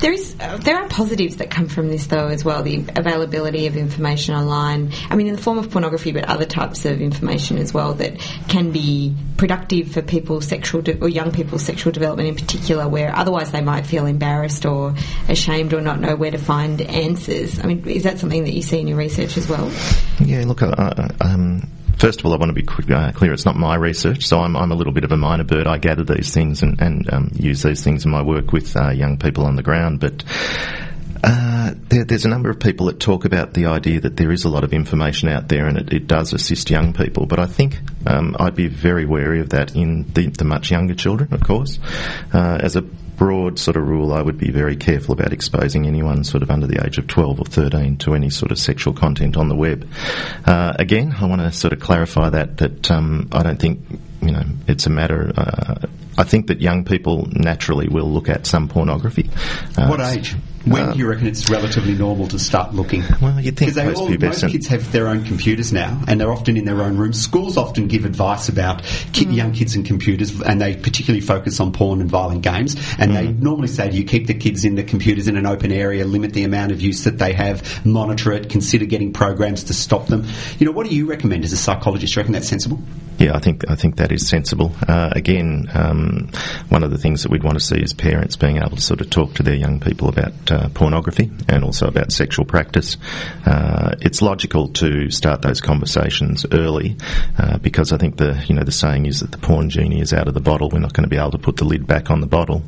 There 0.00 0.12
is 0.12 0.36
uh, 0.40 0.56
there 0.58 0.76
are 0.76 0.88
positives 0.88 1.36
that 1.36 1.50
come 1.50 1.66
from 1.66 1.88
this 1.88 2.06
though 2.06 2.28
as 2.28 2.44
well. 2.44 2.62
The 2.62 2.84
availability 2.94 3.66
of 3.66 3.76
information 3.76 4.36
online. 4.36 4.92
I 5.10 5.16
mean, 5.16 5.26
in 5.26 5.34
the 5.34 5.42
form 5.42 5.58
of 5.58 5.70
pornography, 5.70 6.12
but 6.12 6.24
other 6.26 6.46
types 6.46 6.84
of 6.84 7.00
information 7.00 7.58
as 7.58 7.74
well 7.74 7.94
that 7.94 8.18
can 8.48 8.70
be 8.70 9.14
productive 9.36 9.90
for 9.92 10.02
people's 10.02 10.46
sexual 10.46 10.80
de- 10.80 11.00
or 11.00 11.08
young 11.08 11.32
people's 11.32 11.62
sexual 11.62 11.92
development 11.92 12.28
in 12.28 12.36
particular, 12.36 12.88
where 12.88 13.14
otherwise 13.14 13.50
they 13.50 13.60
might 13.60 13.84
feel 13.84 14.06
embarrassed 14.06 14.64
or 14.64 14.94
ashamed 15.28 15.74
or 15.74 15.80
not 15.80 16.00
know 16.00 16.14
where 16.14 16.30
to 16.30 16.38
find 16.38 16.80
answers. 16.80 17.58
I 17.58 17.66
mean, 17.66 17.86
is 17.88 18.04
that 18.04 18.20
something 18.20 18.44
that 18.44 18.52
you 18.52 18.62
see 18.62 18.80
in 18.80 18.86
your 18.86 18.98
research 18.98 19.36
as 19.36 19.48
well? 19.48 19.70
Yeah, 20.20 20.44
look, 20.46 20.62
uh, 20.62 20.66
uh, 20.68 21.08
um, 21.20 21.63
First 22.04 22.20
of 22.20 22.26
all, 22.26 22.34
I 22.34 22.36
want 22.36 22.50
to 22.50 22.54
be 22.54 22.62
quick, 22.62 22.90
uh, 22.90 23.12
clear. 23.12 23.32
It's 23.32 23.46
not 23.46 23.56
my 23.56 23.76
research, 23.76 24.26
so 24.26 24.38
I'm, 24.40 24.58
I'm, 24.58 24.70
a 24.70 24.74
little 24.74 24.92
bit 24.92 25.04
of 25.04 25.12
a 25.12 25.16
mynah 25.16 25.46
bird. 25.46 25.66
I 25.66 25.78
gather 25.78 26.04
these 26.04 26.34
things 26.34 26.62
and, 26.62 26.78
and 26.78 27.10
um, 27.10 27.30
use 27.32 27.62
these 27.62 27.82
things 27.82 28.04
in 28.04 28.10
my 28.10 28.20
work 28.20 28.52
with 28.52 28.76
uh, 28.76 28.90
young 28.90 29.16
people 29.16 29.46
on 29.46 29.56
the 29.56 29.62
ground. 29.62 30.00
But 30.00 30.22
uh, 31.24 31.72
there, 31.88 32.04
there's 32.04 32.26
a 32.26 32.28
number 32.28 32.50
of 32.50 32.60
people 32.60 32.88
that 32.88 33.00
talk 33.00 33.24
about 33.24 33.54
the 33.54 33.64
idea 33.64 34.00
that 34.02 34.18
there 34.18 34.30
is 34.30 34.44
a 34.44 34.50
lot 34.50 34.64
of 34.64 34.74
information 34.74 35.30
out 35.30 35.48
there 35.48 35.66
and 35.66 35.78
it, 35.78 35.94
it 35.94 36.06
does 36.06 36.34
assist 36.34 36.68
young 36.68 36.92
people. 36.92 37.24
But 37.24 37.38
I 37.38 37.46
think 37.46 37.80
um, 38.06 38.36
I'd 38.38 38.54
be 38.54 38.68
very 38.68 39.06
wary 39.06 39.40
of 39.40 39.48
that 39.50 39.74
in 39.74 40.02
the, 40.12 40.26
the 40.26 40.44
much 40.44 40.70
younger 40.70 40.94
children, 40.94 41.32
of 41.32 41.42
course. 41.42 41.78
Uh, 42.34 42.58
as 42.60 42.76
a 42.76 42.84
broad 43.16 43.58
sort 43.58 43.76
of 43.76 43.86
rule, 43.86 44.12
I 44.12 44.22
would 44.22 44.38
be 44.38 44.50
very 44.50 44.76
careful 44.76 45.12
about 45.12 45.32
exposing 45.32 45.86
anyone 45.86 46.24
sort 46.24 46.42
of 46.42 46.50
under 46.50 46.66
the 46.66 46.84
age 46.84 46.98
of 46.98 47.06
12 47.06 47.40
or 47.40 47.44
13 47.44 47.96
to 47.98 48.14
any 48.14 48.30
sort 48.30 48.52
of 48.52 48.58
sexual 48.58 48.92
content 48.92 49.36
on 49.36 49.48
the 49.48 49.54
web. 49.54 49.88
Uh, 50.44 50.74
again, 50.78 51.14
I 51.18 51.26
want 51.26 51.40
to 51.40 51.52
sort 51.52 51.72
of 51.72 51.80
clarify 51.80 52.30
that 52.30 52.58
that 52.58 52.90
um, 52.90 53.28
I 53.32 53.42
don't 53.42 53.58
think 53.58 53.80
you 54.20 54.32
know 54.32 54.44
it's 54.66 54.86
a 54.86 54.90
matter. 54.90 55.32
Uh, 55.36 55.86
I 56.16 56.24
think 56.24 56.46
that 56.48 56.60
young 56.60 56.84
people 56.84 57.26
naturally 57.30 57.88
will 57.88 58.10
look 58.10 58.28
at 58.28 58.46
some 58.46 58.68
pornography. 58.68 59.30
Uh, 59.76 59.88
what 59.88 60.00
age? 60.00 60.36
When 60.64 60.92
do 60.92 60.98
you 60.98 61.08
reckon 61.08 61.26
it's 61.26 61.50
relatively 61.50 61.94
normal 61.94 62.26
to 62.28 62.38
start 62.38 62.74
looking? 62.74 63.02
Well, 63.20 63.40
you'd 63.40 63.56
think 63.56 63.74
Because 63.74 64.00
all, 64.00 64.08
most 64.08 64.48
kids 64.48 64.66
have 64.68 64.90
their 64.92 65.08
own 65.08 65.24
computers 65.24 65.72
now, 65.72 66.02
and 66.08 66.20
they're 66.20 66.32
often 66.32 66.56
in 66.56 66.64
their 66.64 66.82
own 66.82 66.96
rooms. 66.96 67.20
Schools 67.20 67.56
often 67.56 67.86
give 67.86 68.04
advice 68.04 68.48
about 68.48 68.82
keep 69.12 69.30
young 69.30 69.52
kids 69.52 69.76
in 69.76 69.84
computers, 69.84 70.40
and 70.40 70.60
they 70.60 70.76
particularly 70.76 71.20
focus 71.20 71.60
on 71.60 71.72
porn 71.72 72.00
and 72.00 72.10
violent 72.10 72.42
games. 72.42 72.76
And 72.98 73.14
they 73.14 73.28
normally 73.28 73.68
say 73.68 73.90
to 73.90 73.96
you, 73.96 74.04
keep 74.04 74.26
the 74.26 74.34
kids 74.34 74.64
in 74.64 74.74
the 74.74 74.84
computers 74.84 75.28
in 75.28 75.36
an 75.36 75.46
open 75.46 75.72
area, 75.72 76.04
limit 76.04 76.32
the 76.32 76.44
amount 76.44 76.72
of 76.72 76.80
use 76.80 77.04
that 77.04 77.18
they 77.18 77.32
have, 77.32 77.84
monitor 77.84 78.32
it, 78.32 78.48
consider 78.48 78.86
getting 78.86 79.12
programs 79.12 79.64
to 79.64 79.74
stop 79.74 80.06
them. 80.06 80.26
You 80.58 80.66
know, 80.66 80.72
what 80.72 80.88
do 80.88 80.94
you 80.94 81.06
recommend 81.06 81.44
as 81.44 81.52
a 81.52 81.56
psychologist? 81.56 82.14
Do 82.14 82.18
you 82.18 82.22
reckon 82.22 82.32
that's 82.32 82.48
sensible? 82.48 82.80
Yeah, 83.18 83.36
I 83.36 83.38
think 83.38 83.70
I 83.70 83.76
think 83.76 83.96
that 83.96 84.10
is 84.10 84.26
sensible. 84.26 84.72
Uh, 84.88 85.10
again, 85.12 85.70
um, 85.72 86.30
one 86.68 86.82
of 86.82 86.90
the 86.90 86.98
things 86.98 87.22
that 87.22 87.30
we'd 87.30 87.44
want 87.44 87.58
to 87.58 87.64
see 87.64 87.76
is 87.76 87.92
parents 87.92 88.36
being 88.36 88.56
able 88.56 88.76
to 88.76 88.80
sort 88.80 89.00
of 89.00 89.10
talk 89.10 89.34
to 89.34 89.42
their 89.42 89.54
young 89.54 89.78
people 89.78 90.08
about 90.08 90.32
uh, 90.54 90.68
pornography 90.70 91.30
and 91.48 91.64
also 91.64 91.86
about 91.86 92.12
sexual 92.12 92.44
practice. 92.44 92.96
Uh, 93.44 93.94
it's 94.00 94.22
logical 94.22 94.68
to 94.68 95.10
start 95.10 95.42
those 95.42 95.60
conversations 95.60 96.46
early 96.52 96.96
uh, 97.38 97.58
because 97.58 97.92
I 97.92 97.98
think 97.98 98.16
the 98.16 98.42
you 98.46 98.54
know 98.54 98.62
the 98.62 98.72
saying 98.72 99.06
is 99.06 99.20
that 99.20 99.32
the 99.32 99.38
porn 99.38 99.70
genie 99.70 100.00
is 100.00 100.12
out 100.12 100.28
of 100.28 100.34
the 100.34 100.40
bottle. 100.40 100.70
We're 100.70 100.78
not 100.78 100.92
going 100.92 101.04
to 101.04 101.10
be 101.10 101.18
able 101.18 101.32
to 101.32 101.38
put 101.38 101.56
the 101.56 101.64
lid 101.64 101.86
back 101.86 102.10
on 102.10 102.20
the 102.20 102.26
bottle. 102.26 102.62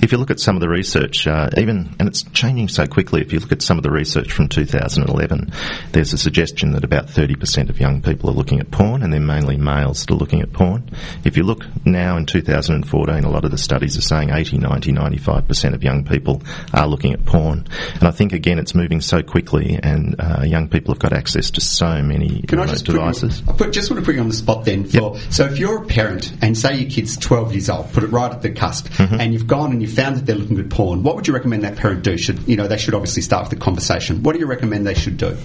If 0.00 0.12
you 0.12 0.18
look 0.18 0.30
at 0.30 0.40
some 0.40 0.56
of 0.56 0.60
the 0.60 0.68
research, 0.68 1.26
uh, 1.26 1.50
even 1.56 1.94
and 1.98 2.08
it's 2.08 2.22
changing 2.22 2.68
so 2.68 2.86
quickly. 2.86 3.20
If 3.20 3.32
you 3.32 3.40
look 3.40 3.52
at 3.52 3.62
some 3.62 3.76
of 3.76 3.82
the 3.82 3.90
research 3.90 4.32
from 4.32 4.48
2011, 4.48 5.52
there's 5.92 6.12
a 6.12 6.18
suggestion 6.18 6.72
that 6.72 6.84
about 6.84 7.06
30% 7.06 7.68
of 7.68 7.80
young 7.80 8.02
people 8.02 8.30
are 8.30 8.34
looking 8.34 8.60
at 8.60 8.70
porn, 8.70 9.02
and 9.02 9.12
they're 9.12 9.20
mainly 9.20 9.56
males 9.56 10.00
that 10.00 10.14
are 10.14 10.16
looking 10.16 10.42
at 10.42 10.52
porn. 10.52 10.88
If 11.24 11.36
you 11.36 11.42
look 11.42 11.64
now 11.84 12.16
in 12.16 12.26
2014, 12.26 13.24
a 13.24 13.30
lot 13.30 13.44
of 13.44 13.50
the 13.50 13.58
studies 13.58 13.96
are 13.98 14.02
saying 14.02 14.30
80, 14.30 14.58
90, 14.58 14.92
95% 14.92 15.74
of 15.74 15.82
young 15.82 16.04
people 16.04 16.42
are 16.72 16.86
looking 16.86 17.12
at 17.12 17.24
porn. 17.24 17.31
And 17.34 18.02
I 18.02 18.10
think 18.10 18.32
again, 18.32 18.58
it's 18.58 18.74
moving 18.74 19.00
so 19.00 19.22
quickly, 19.22 19.78
and 19.82 20.16
uh, 20.18 20.42
young 20.44 20.68
people 20.68 20.94
have 20.94 21.00
got 21.00 21.12
access 21.12 21.50
to 21.52 21.60
so 21.60 22.02
many 22.02 22.42
Can 22.42 22.58
I 22.58 22.66
just 22.66 22.84
devices. 22.84 23.40
Put 23.40 23.46
you, 23.48 23.52
I 23.52 23.56
put, 23.56 23.72
just 23.72 23.90
want 23.90 24.00
to 24.02 24.06
put 24.06 24.14
you 24.14 24.20
on 24.20 24.28
the 24.28 24.34
spot 24.34 24.64
then. 24.64 24.84
For, 24.84 25.18
So 25.30 25.44
if 25.46 25.58
you're 25.58 25.82
a 25.82 25.86
parent 25.86 26.32
and 26.42 26.56
say 26.56 26.76
your 26.76 26.90
kid's 26.90 27.16
12 27.16 27.52
years 27.52 27.70
old, 27.70 27.92
put 27.92 28.04
it 28.04 28.08
right 28.08 28.30
at 28.32 28.42
the 28.42 28.50
cusp, 28.50 28.88
Mm-hmm. 28.92 29.20
and 29.20 29.32
you've 29.32 29.46
gone 29.46 29.72
and 29.72 29.80
you 29.80 29.88
found 29.88 30.16
that 30.16 30.26
they're 30.26 30.36
looking 30.36 30.58
at 30.58 30.68
porn, 30.70 31.02
what 31.02 31.16
would 31.16 31.26
you 31.26 31.34
recommend 31.34 31.64
that 31.64 31.76
parent 31.76 32.02
do? 32.02 32.16
Should 32.18 32.46
you 32.48 32.56
know 32.56 32.68
they 32.68 32.78
should 32.78 32.94
obviously 32.94 33.22
start 33.22 33.48
with 33.48 33.58
the 33.58 33.64
conversation. 33.64 34.22
What 34.22 34.34
do 34.34 34.38
you 34.38 34.46
recommend 34.46 34.86
they 34.86 34.94
should 34.94 35.16
do? 35.16 35.36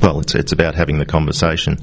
Well, 0.00 0.20
it's, 0.20 0.34
it's 0.34 0.52
about 0.52 0.74
having 0.74 0.98
the 0.98 1.06
conversation. 1.06 1.78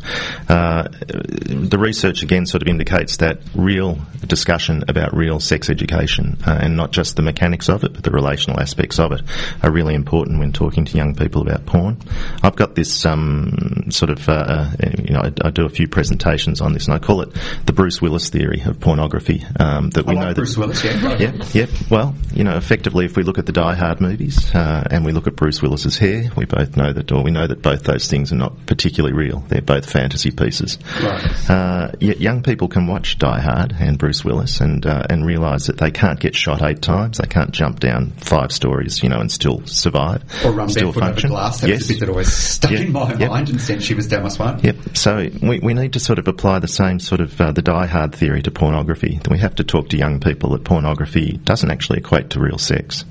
Uh, 0.48 0.88
the 0.90 1.78
research 1.80 2.24
again 2.24 2.46
sort 2.46 2.62
of 2.62 2.68
indicates 2.68 3.18
that 3.18 3.40
real 3.56 4.00
discussion 4.28 4.84
about 4.88 5.16
real 5.16 5.40
sex 5.40 5.70
education 5.70 6.38
uh, 6.46 6.58
and 6.62 6.78
not 6.78 6.92
just 6.92 7.16
the 7.16 7.22
mechanics 7.22 7.70
of 7.70 7.84
it, 7.84 7.94
but 7.94 8.04
the 8.04 8.12
relational 8.12 8.60
aspects 8.60 9.00
of 9.00 9.12
it 9.12 9.22
are 9.62 9.72
really 9.72 9.96
important 9.96 10.40
when 10.40 10.52
talking 10.52 10.86
to 10.86 10.98
young 10.98 11.16
people 11.16 11.42
about 11.42 11.66
porn. 11.66 11.98
I've 12.42 12.56
got 12.56 12.76
this 12.76 13.06
um, 13.06 13.86
sort 13.90 14.10
of, 14.12 14.28
uh, 14.30 14.32
uh, 14.32 14.72
you 14.98 15.14
know, 15.14 15.22
I, 15.22 15.48
I 15.48 15.50
do 15.50 15.66
a 15.66 15.70
few 15.70 15.88
presentations 15.88 16.62
on 16.62 16.74
this, 16.74 16.86
and 16.88 16.94
I 16.94 17.00
call 17.00 17.22
it 17.22 17.30
the 17.66 17.74
Bruce 17.74 18.02
Willis 18.02 18.30
theory 18.30 18.62
of 18.66 18.80
pornography. 18.80 19.44
Um, 19.60 19.90
that 19.92 20.06
we 20.06 20.14
I 20.14 20.20
like 20.20 20.28
know 20.30 20.34
Bruce 20.36 20.56
that, 20.56 20.60
Willis, 20.62 20.84
yeah. 20.84 21.18
Yep, 21.24 21.54
yep. 21.54 21.70
Well, 21.90 22.16
you 22.34 22.44
know, 22.44 22.56
effectively, 22.58 23.06
if 23.06 23.16
we 23.16 23.24
look 23.24 23.38
at 23.38 23.46
the 23.46 23.52
Die 23.52 23.76
Hard 23.76 24.02
movies 24.02 24.54
uh, 24.54 24.84
and 24.90 25.06
we 25.06 25.12
look 25.12 25.28
at 25.28 25.36
Bruce 25.36 25.62
Willis's 25.62 25.98
hair, 25.98 26.30
we 26.36 26.46
both 26.46 26.76
know 26.76 26.92
that, 26.92 27.12
or 27.12 27.24
we 27.24 27.32
know 27.32 27.48
that 27.48 27.62
both 27.62 27.84
those 27.84 28.03
things 28.08 28.32
are 28.32 28.38
not 28.38 28.66
particularly 28.66 29.16
real. 29.16 29.40
They're 29.48 29.62
both 29.62 29.90
fantasy 29.90 30.32
pieces. 30.32 30.78
Right. 31.02 31.50
Uh, 31.50 31.92
yet 32.00 32.20
young 32.20 32.44
people 32.44 32.68
can 32.68 32.88
watch 32.88 33.18
Die 33.18 33.40
Hard 33.40 33.76
and 33.80 33.98
Bruce 33.98 34.24
Willis 34.24 34.62
and 34.62 34.86
uh, 34.86 35.04
and 35.10 35.26
realise 35.26 35.68
that 35.68 35.78
they 35.78 35.92
can't 35.92 36.20
get 36.20 36.36
shot 36.36 36.62
eight 36.62 36.82
times. 36.82 37.18
They 37.18 37.28
can't 37.28 37.52
jump 37.52 37.80
down 37.80 38.12
five 38.18 38.52
stories, 38.52 39.02
you 39.04 39.10
know, 39.10 39.20
and 39.20 39.32
still 39.32 39.66
survive. 39.66 40.24
Or 40.46 40.52
run 40.52 40.70
still 40.70 40.92
barefoot 40.92 41.18
over 41.26 41.28
glass. 41.28 41.62
That 41.62 41.70
yes. 41.70 41.80
was 41.80 41.90
a 41.90 41.94
bit 41.94 42.00
that 42.02 42.10
always 42.10 42.34
stuck 42.34 42.72
Yeah, 42.72 42.80
in 42.80 42.92
my 42.92 43.14
yep. 43.16 43.30
mind 43.30 43.50
and 43.50 43.62
sent 43.62 43.84
shivers 43.84 44.08
down 44.08 44.24
my 44.24 44.30
spine. 44.30 44.60
Yep. 44.64 44.76
So 44.94 45.30
we, 45.42 45.60
we 45.60 45.74
need 45.74 45.94
to 45.94 46.00
sort 46.00 46.20
of 46.20 46.28
apply 46.28 46.60
the 46.60 46.68
same 46.68 47.00
sort 47.00 47.22
of 47.22 47.40
uh, 47.40 47.52
the 47.52 47.62
die 47.62 47.88
hard 47.88 48.16
theory 48.16 48.42
to 48.44 48.52
pornography. 48.52 49.20
We 49.30 49.40
have 49.40 49.56
to 49.56 49.64
talk 49.64 49.90
to 49.90 49.98
young 49.98 50.20
people 50.20 50.52
that 50.52 50.64
pornography 50.64 51.40
doesn't 51.44 51.70
actually 51.70 52.00
equate 52.00 52.32
to 52.32 52.40
real 52.40 52.58
sex. 52.58 53.06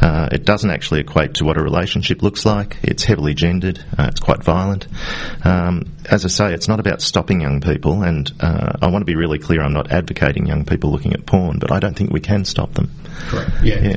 Uh, 0.00 0.28
it 0.32 0.44
doesn't 0.44 0.70
actually 0.70 1.00
equate 1.00 1.34
to 1.34 1.44
what 1.44 1.56
a 1.56 1.62
relationship 1.62 2.22
looks 2.22 2.44
like. 2.44 2.78
It's 2.82 3.04
heavily 3.04 3.34
gendered. 3.34 3.78
Uh, 3.98 4.06
it's 4.08 4.20
quite 4.20 4.31
violent. 4.42 4.86
Um, 5.44 5.92
as 6.10 6.24
I 6.24 6.28
say, 6.28 6.54
it's 6.54 6.68
not 6.68 6.80
about 6.80 7.02
stopping 7.02 7.40
young 7.40 7.60
people, 7.60 8.02
and 8.02 8.30
uh, 8.40 8.72
I 8.80 8.88
want 8.88 9.02
to 9.02 9.06
be 9.06 9.16
really 9.16 9.38
clear. 9.38 9.62
I'm 9.62 9.72
not 9.72 9.92
advocating 9.92 10.46
young 10.46 10.64
people 10.64 10.90
looking 10.90 11.12
at 11.12 11.26
porn, 11.26 11.58
but 11.58 11.70
I 11.70 11.78
don't 11.78 11.94
think 11.94 12.12
we 12.12 12.20
can 12.20 12.44
stop 12.44 12.74
them. 12.74 12.90
Correct. 13.28 13.50
Yeah. 13.62 13.80
Yeah. 13.80 13.96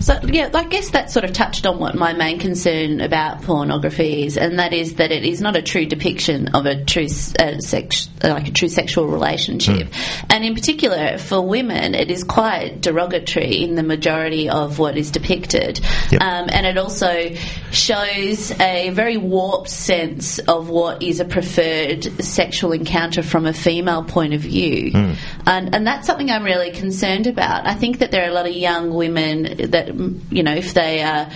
So 0.00 0.20
yeah, 0.24 0.50
I 0.52 0.64
guess 0.64 0.90
that 0.90 1.10
sort 1.10 1.24
of 1.24 1.32
touched 1.32 1.66
on 1.66 1.78
what 1.78 1.94
my 1.94 2.12
main 2.12 2.38
concern 2.38 3.00
about 3.00 3.42
pornography 3.42 4.26
is, 4.26 4.36
and 4.36 4.58
that 4.58 4.74
is 4.74 4.96
that 4.96 5.10
it 5.10 5.24
is 5.24 5.40
not 5.40 5.56
a 5.56 5.62
true 5.62 5.86
depiction 5.86 6.48
of 6.48 6.66
a 6.66 6.84
true 6.84 7.06
uh, 7.38 7.58
sex, 7.60 8.10
like 8.22 8.48
a 8.48 8.50
true 8.50 8.68
sexual 8.68 9.06
relationship, 9.06 9.88
and 10.28 10.44
in 10.44 10.54
particular 10.54 11.16
for 11.16 11.40
women, 11.40 11.94
it 11.94 12.10
is 12.10 12.22
quite 12.22 12.82
derogatory 12.82 13.62
in 13.62 13.76
the 13.76 13.82
majority 13.82 14.50
of 14.50 14.78
what 14.78 14.98
is 14.98 15.10
depicted, 15.10 15.80
Yep. 16.10 16.20
um, 16.20 16.48
and 16.52 16.66
it 16.66 16.76
also 16.76 17.30
shows 17.70 18.50
a 18.60 18.90
very 18.90 19.16
warped 19.16 19.53
sense 19.66 20.38
of 20.40 20.68
what 20.68 21.02
is 21.02 21.20
a 21.20 21.24
preferred 21.24 22.04
sexual 22.22 22.72
encounter 22.72 23.22
from 23.22 23.46
a 23.46 23.52
female 23.52 24.04
point 24.04 24.34
of 24.34 24.40
view, 24.40 24.90
and 25.46 25.74
and 25.74 25.86
that's 25.86 26.06
something 26.06 26.30
I'm 26.30 26.44
really 26.44 26.72
concerned 26.72 27.26
about. 27.26 27.66
I 27.66 27.74
think 27.74 27.98
that 27.98 28.10
there 28.10 28.24
are 28.24 28.30
a 28.30 28.34
lot 28.34 28.46
of 28.46 28.54
young 28.54 28.94
women 28.94 29.42
that 29.70 29.88
mm, 29.88 30.20
you 30.30 30.42
know 30.42 30.54
if 30.54 30.74
they 30.74 31.02
are 31.02 31.30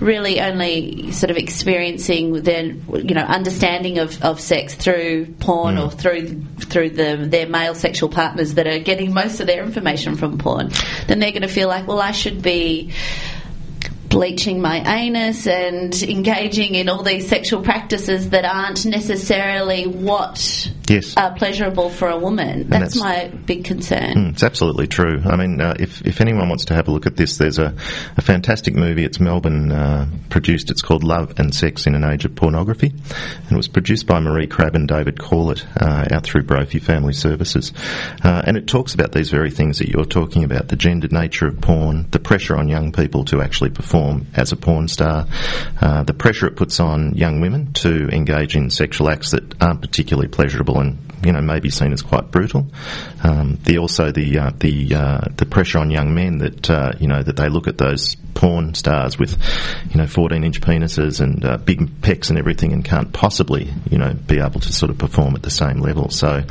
really 0.00 0.40
only 0.40 1.10
sort 1.12 1.30
of 1.30 1.36
experiencing 1.36 2.42
their 2.42 2.64
you 2.64 3.14
know 3.14 3.22
understanding 3.22 3.98
of, 3.98 4.22
of 4.22 4.40
sex 4.40 4.74
through 4.74 5.26
porn 5.40 5.78
or 5.78 5.90
through 5.90 6.42
through 6.60 6.90
the 6.90 7.16
their 7.28 7.48
male 7.48 7.74
sexual 7.74 8.08
partners 8.08 8.54
that 8.54 8.66
are 8.66 8.78
getting 8.78 9.14
most 9.14 9.40
of 9.40 9.46
their 9.46 9.64
information 9.64 10.16
from 10.16 10.38
porn 10.38 10.70
then 11.06 11.18
they're 11.18 11.32
going 11.32 11.42
to 11.42 11.48
feel 11.48 11.68
like 11.68 11.86
well 11.86 12.00
I 12.00 12.12
should 12.12 12.42
be 12.42 12.92
bleaching 14.16 14.62
my 14.62 14.78
anus 14.98 15.46
and 15.46 15.92
engaging 16.02 16.74
in 16.74 16.88
all 16.88 17.02
these 17.02 17.28
sexual 17.28 17.60
practices 17.62 18.30
that 18.30 18.46
aren't 18.46 18.86
necessarily 18.86 19.86
what 19.86 20.70
Yes. 20.88 21.14
are 21.18 21.34
pleasurable 21.34 21.90
for 21.90 22.08
a 22.08 22.16
woman. 22.18 22.68
That's, 22.70 22.94
that's- 22.94 22.96
my 22.96 23.36
big 23.44 23.64
concern. 23.64 24.14
Mm, 24.14 24.32
It's 24.32 24.42
absolutely 24.42 24.86
true. 24.86 25.20
I 25.26 25.36
mean, 25.36 25.60
uh, 25.60 25.74
if, 25.78 26.00
if 26.06 26.20
anyone 26.22 26.48
wants 26.48 26.66
to 26.66 26.74
have 26.74 26.88
a 26.88 26.92
look 26.92 27.06
at 27.06 27.16
this, 27.16 27.36
there's 27.36 27.58
a, 27.58 27.74
a 28.16 28.22
fantastic 28.22 28.74
movie. 28.74 29.04
It's 29.04 29.20
Melbourne 29.20 29.70
uh, 29.70 30.06
produced. 30.30 30.70
It's 30.70 30.80
called 30.82 31.04
Love 31.04 31.34
and 31.38 31.54
Sex 31.54 31.86
in 31.86 31.94
an 31.94 32.04
Age 32.04 32.24
of 32.24 32.34
Pornography. 32.36 32.86
And 32.88 33.52
it 33.52 33.56
was 33.56 33.68
produced 33.68 34.06
by 34.06 34.20
Maree 34.20 34.48
Crabbe 34.48 34.76
and 34.76 34.88
David 34.88 35.16
Corlett 35.16 35.66
uh, 35.76 36.14
out 36.14 36.22
through 36.24 36.44
Brophy 36.44 36.78
Family 36.78 37.12
Services. 37.12 37.72
Uh, 38.24 38.42
and 38.46 38.56
it 38.56 38.66
talks 38.66 38.94
about 38.94 39.12
these 39.12 39.28
very 39.30 39.50
things 39.50 39.78
that 39.80 39.88
you're 39.88 40.04
talking 40.06 40.42
about 40.44 40.68
the 40.68 40.76
gendered 40.76 41.12
nature 41.12 41.48
of 41.48 41.60
porn, 41.60 42.06
the 42.12 42.18
pressure 42.20 42.56
on 42.56 42.68
young 42.68 42.92
people 42.92 43.24
to 43.26 43.42
actually 43.42 43.70
perform 43.70 44.05
as 44.34 44.52
a 44.52 44.56
porn 44.56 44.88
star, 44.88 45.26
uh, 45.80 46.02
the 46.02 46.14
pressure 46.14 46.46
it 46.46 46.56
puts 46.56 46.80
on 46.80 47.14
young 47.14 47.40
women 47.40 47.72
to 47.74 48.08
engage 48.08 48.56
in 48.56 48.70
sexual 48.70 49.08
acts 49.08 49.30
that 49.30 49.62
aren't 49.62 49.80
particularly 49.80 50.28
pleasurable 50.28 50.80
and 50.80 50.98
you 51.24 51.32
know 51.32 51.40
maybe 51.40 51.70
seen 51.70 51.92
as 51.92 52.02
quite 52.02 52.30
brutal. 52.30 52.66
Um, 53.22 53.58
the 53.64 53.78
also 53.78 54.12
the 54.12 54.38
uh, 54.38 54.50
the 54.58 54.94
uh, 54.94 55.20
the 55.36 55.46
pressure 55.46 55.78
on 55.78 55.90
young 55.90 56.14
men 56.14 56.38
that 56.38 56.70
uh, 56.70 56.92
you 57.00 57.08
know 57.08 57.22
that 57.22 57.36
they 57.36 57.48
look 57.48 57.66
at 57.68 57.78
those 57.78 58.16
porn 58.34 58.74
stars 58.74 59.18
with 59.18 59.36
you 59.90 59.96
know 59.96 60.06
14 60.06 60.44
inch 60.44 60.60
penises 60.60 61.20
and 61.20 61.44
uh, 61.44 61.56
big 61.56 61.80
pecs 62.02 62.28
and 62.28 62.38
everything 62.38 62.72
and 62.72 62.84
can't 62.84 63.12
possibly 63.12 63.72
you 63.90 63.98
know 63.98 64.12
be 64.12 64.38
able 64.38 64.60
to 64.60 64.72
sort 64.72 64.90
of 64.90 64.98
perform 64.98 65.34
at 65.34 65.42
the 65.42 65.50
same 65.50 65.80
level. 65.80 66.10
So 66.10 66.42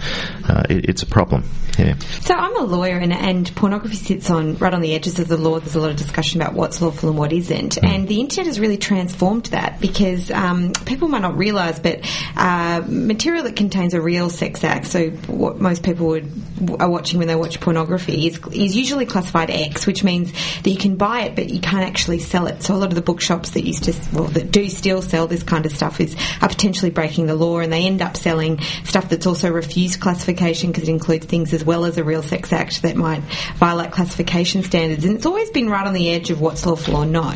uh, 0.48 0.64
it, 0.70 0.90
it's 0.90 1.04
a 1.04 1.08
problem. 1.08 1.46
Yeah. 1.78 1.98
So 2.22 2.34
I'm 2.34 2.56
a 2.58 2.64
lawyer, 2.64 2.98
and, 2.98 3.14
and 3.14 3.54
pornography 3.56 3.98
sits 3.98 4.30
on 4.30 4.58
right 4.58 4.74
on 4.74 4.82
the 4.82 4.94
edges 4.94 5.20
of 5.20 5.28
the 5.28 5.38
law. 5.38 5.60
There's 5.60 5.76
a 5.76 5.82
lot 5.82 5.92
of 5.92 5.98
discussion 5.98 6.42
about 6.42 6.54
what's 6.54 6.82
lawful 6.82 7.10
and 7.10 7.18
what 7.18 7.34
isn't, 7.46 7.78
and 7.84 8.08
the 8.08 8.20
internet 8.20 8.48
has 8.48 8.60
really 8.60 8.78
transformed 8.78 9.46
that 9.48 9.80
because 9.80 10.32
um, 10.32 10.74
people 10.86 11.08
might 11.08 11.22
not 11.22 11.38
realise, 11.38 11.80
but 11.80 12.00
uh, 12.36 12.84
material 12.88 13.44
that 13.44 13.56
contains 13.56 13.94
a 13.94 14.02
real 14.02 14.30
sex 14.30 14.64
act, 14.64 14.88
so 14.88 15.10
what 15.28 15.60
most 15.60 15.84
people 15.84 16.08
would 16.08 16.32
are 16.80 16.90
watching 16.90 17.20
when 17.20 17.28
they 17.28 17.36
watch 17.36 17.60
pornography, 17.60 18.28
is 18.28 18.40
is 18.52 18.76
usually 18.76 19.06
classified 19.06 19.50
X, 19.50 19.86
which 19.86 20.04
means 20.04 20.32
that 20.64 20.70
you 20.70 20.78
can 20.78 20.96
buy 20.96 21.22
it, 21.22 21.36
but 21.36 21.50
you 21.50 21.60
can't 21.60 21.86
actually 21.86 22.20
sell 22.20 22.48
it. 22.48 22.64
So 22.64 22.74
a 22.74 22.78
lot 22.78 22.90
of 22.90 22.96
the 22.96 23.02
bookshops 23.02 23.52
that 23.52 23.66
used 23.66 23.84
to, 23.86 23.94
well, 24.14 24.26
that 24.30 24.52
do 24.52 24.70
still 24.70 25.02
sell 25.02 25.28
this 25.28 25.44
kind 25.44 25.66
of 25.66 25.72
stuff 25.72 26.00
is 26.00 26.16
are 26.42 26.50
potentially 26.50 26.92
breaking 26.92 27.28
the 27.28 27.36
law, 27.36 27.60
and 27.60 27.72
they 27.72 27.86
end 27.86 28.02
up 28.02 28.18
selling 28.18 28.62
stuff 28.84 29.10
that's 29.10 29.28
also 29.28 29.52
refused 29.52 30.00
classification 30.00 30.72
because 30.72 30.88
it 30.88 30.92
includes 30.92 31.26
things 31.26 31.54
as 31.54 31.64
well 31.64 31.86
as 31.86 31.98
a 31.98 32.04
real 32.04 32.24
sex 32.24 32.52
act 32.54 32.82
that 32.82 32.96
might 32.96 33.22
violate 33.56 33.92
classification 33.92 34.64
standards. 34.64 35.06
And 35.06 35.16
it's 35.16 35.26
always 35.26 35.50
been 35.52 35.70
right 35.70 35.86
on 35.86 35.94
the 35.94 36.10
edge 36.10 36.30
of 36.32 36.42
what's 36.42 36.66
lawful 36.66 36.96
or 36.96 37.06
not. 37.06 37.35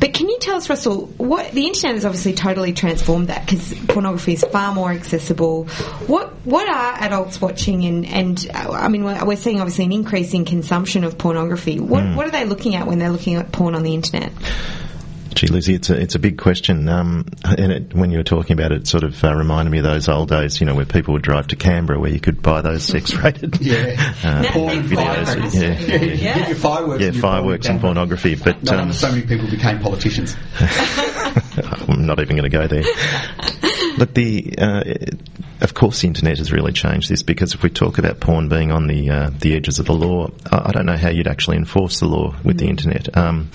But 0.00 0.12
can 0.12 0.28
you 0.28 0.38
tell 0.40 0.56
us, 0.56 0.68
Russell, 0.68 1.06
what 1.16 1.52
the 1.52 1.66
internet 1.66 1.94
has 1.94 2.04
obviously 2.04 2.34
totally 2.34 2.72
transformed 2.72 3.28
that 3.28 3.46
because 3.46 3.74
pornography 3.86 4.34
is 4.34 4.44
far 4.44 4.74
more 4.74 4.90
accessible. 4.90 5.64
What 6.06 6.34
what 6.44 6.68
are 6.68 7.02
adults 7.02 7.40
watching? 7.40 7.84
And 7.84 8.06
and 8.06 8.50
uh, 8.52 8.72
I 8.72 8.88
mean, 8.88 9.04
we're, 9.04 9.24
we're 9.24 9.36
seeing 9.36 9.60
obviously 9.60 9.84
an 9.84 9.92
increase 9.92 10.34
in 10.34 10.44
consumption 10.44 11.04
of 11.04 11.16
pornography. 11.18 11.80
What 11.80 12.16
what 12.16 12.26
are 12.26 12.30
they 12.30 12.44
looking 12.44 12.74
at 12.74 12.86
when 12.86 12.98
they're 12.98 13.10
looking 13.10 13.36
at 13.36 13.52
porn 13.52 13.74
on 13.74 13.82
the 13.82 13.94
internet? 13.94 14.32
Gee, 15.34 15.48
Lizzie, 15.48 15.74
it's 15.74 15.90
a, 15.90 16.00
it's 16.00 16.14
a 16.14 16.18
big 16.20 16.38
question. 16.38 16.88
Um, 16.88 17.26
and 17.44 17.72
it, 17.72 17.94
when 17.94 18.10
you 18.12 18.18
were 18.18 18.24
talking 18.24 18.52
about 18.52 18.70
it, 18.72 18.82
it 18.82 18.86
sort 18.86 19.02
of 19.02 19.22
uh, 19.24 19.34
reminded 19.34 19.70
me 19.72 19.78
of 19.78 19.84
those 19.84 20.08
old 20.08 20.28
days, 20.28 20.60
you 20.60 20.66
know, 20.66 20.74
where 20.76 20.84
people 20.86 21.12
would 21.14 21.22
drive 21.22 21.48
to 21.48 21.56
Canberra 21.56 21.98
where 21.98 22.10
you 22.10 22.20
could 22.20 22.40
buy 22.40 22.60
those 22.60 22.84
sex-rated 22.84 23.60
Yeah. 23.60 23.96
uh, 24.22 24.44
Porn 24.52 24.82
videos. 24.84 24.94
fireworks. 25.26 25.54
Yeah, 25.56 25.78
Yeah, 25.80 25.94
you 26.02 26.16
get 26.16 26.48
your 26.48 26.56
fireworks. 26.56 27.00
yeah 27.00 27.06
and 27.08 27.14
your 27.16 27.22
fireworks 27.22 27.66
and 27.66 27.80
pornography. 27.80 28.36
But 28.36 28.62
No 28.62 28.72
um, 28.72 28.78
wonder 28.78 28.94
so 28.94 29.10
many 29.10 29.22
people 29.26 29.50
became 29.50 29.80
politicians. 29.80 30.36
I'm 30.60 32.06
not 32.06 32.20
even 32.20 32.36
going 32.36 32.48
to 32.50 32.56
go 32.56 32.66
there. 32.68 32.84
Look, 33.98 34.14
the 34.14 34.54
uh, 34.58 34.82
of 35.64 35.72
course 35.72 36.02
the 36.02 36.06
internet 36.06 36.36
has 36.36 36.52
really 36.52 36.72
changed 36.72 37.08
this 37.08 37.22
because 37.22 37.54
if 37.54 37.62
we 37.62 37.70
talk 37.70 37.96
about 37.96 38.20
porn 38.20 38.50
being 38.50 38.70
on 38.70 38.86
the 38.86 39.10
uh, 39.10 39.30
the 39.40 39.56
edges 39.56 39.78
of 39.78 39.86
the 39.86 39.94
law, 39.94 40.28
I, 40.52 40.68
I 40.68 40.72
don't 40.72 40.84
know 40.84 40.96
how 40.96 41.08
you'd 41.08 41.26
actually 41.26 41.56
enforce 41.56 42.00
the 42.00 42.06
law 42.06 42.36
with 42.44 42.58
the 42.58 42.66
internet. 42.66 43.16
Um, 43.16 43.50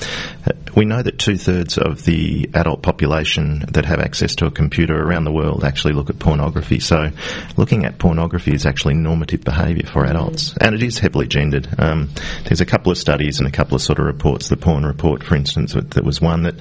we 0.76 0.86
know 0.86 1.02
that 1.02 1.20
two 1.20 1.38
thirds 1.38 1.78
of 1.78 2.04
the 2.06 2.50
adult 2.54 2.82
population 2.82 3.66
that 3.74 3.86
have 3.86 4.00
access 4.00 4.36
to 4.38 4.48
a 4.48 4.52
computer 4.52 4.96
around 4.96 5.26
the 5.26 5.32
world 5.32 5.64
actually 5.64 5.94
look 5.94 6.10
at 6.10 6.18
pornography. 6.20 6.80
So, 6.80 7.12
looking 7.58 7.86
at 7.86 8.00
pornography 8.00 8.54
is 8.54 8.66
actually 8.66 8.96
normative 8.96 9.44
behaviour 9.44 9.86
for 9.86 10.06
adults, 10.06 10.56
and 10.60 10.74
it 10.74 10.82
is 10.82 10.98
heavily 10.98 11.28
gendered. 11.28 11.68
Um, 11.78 12.10
there's 12.46 12.62
a 12.62 12.66
couple 12.66 12.92
of 12.92 12.98
studies 12.98 13.40
and 13.40 13.48
a 13.48 13.52
couple 13.52 13.76
of 13.76 13.82
sort 13.82 14.00
of 14.00 14.06
reports. 14.06 14.50
The 14.50 14.58
porn 14.58 14.84
report, 14.84 15.24
for 15.24 15.36
instance, 15.36 15.74
that 15.74 16.04
was 16.04 16.20
one 16.20 16.44
that 16.44 16.56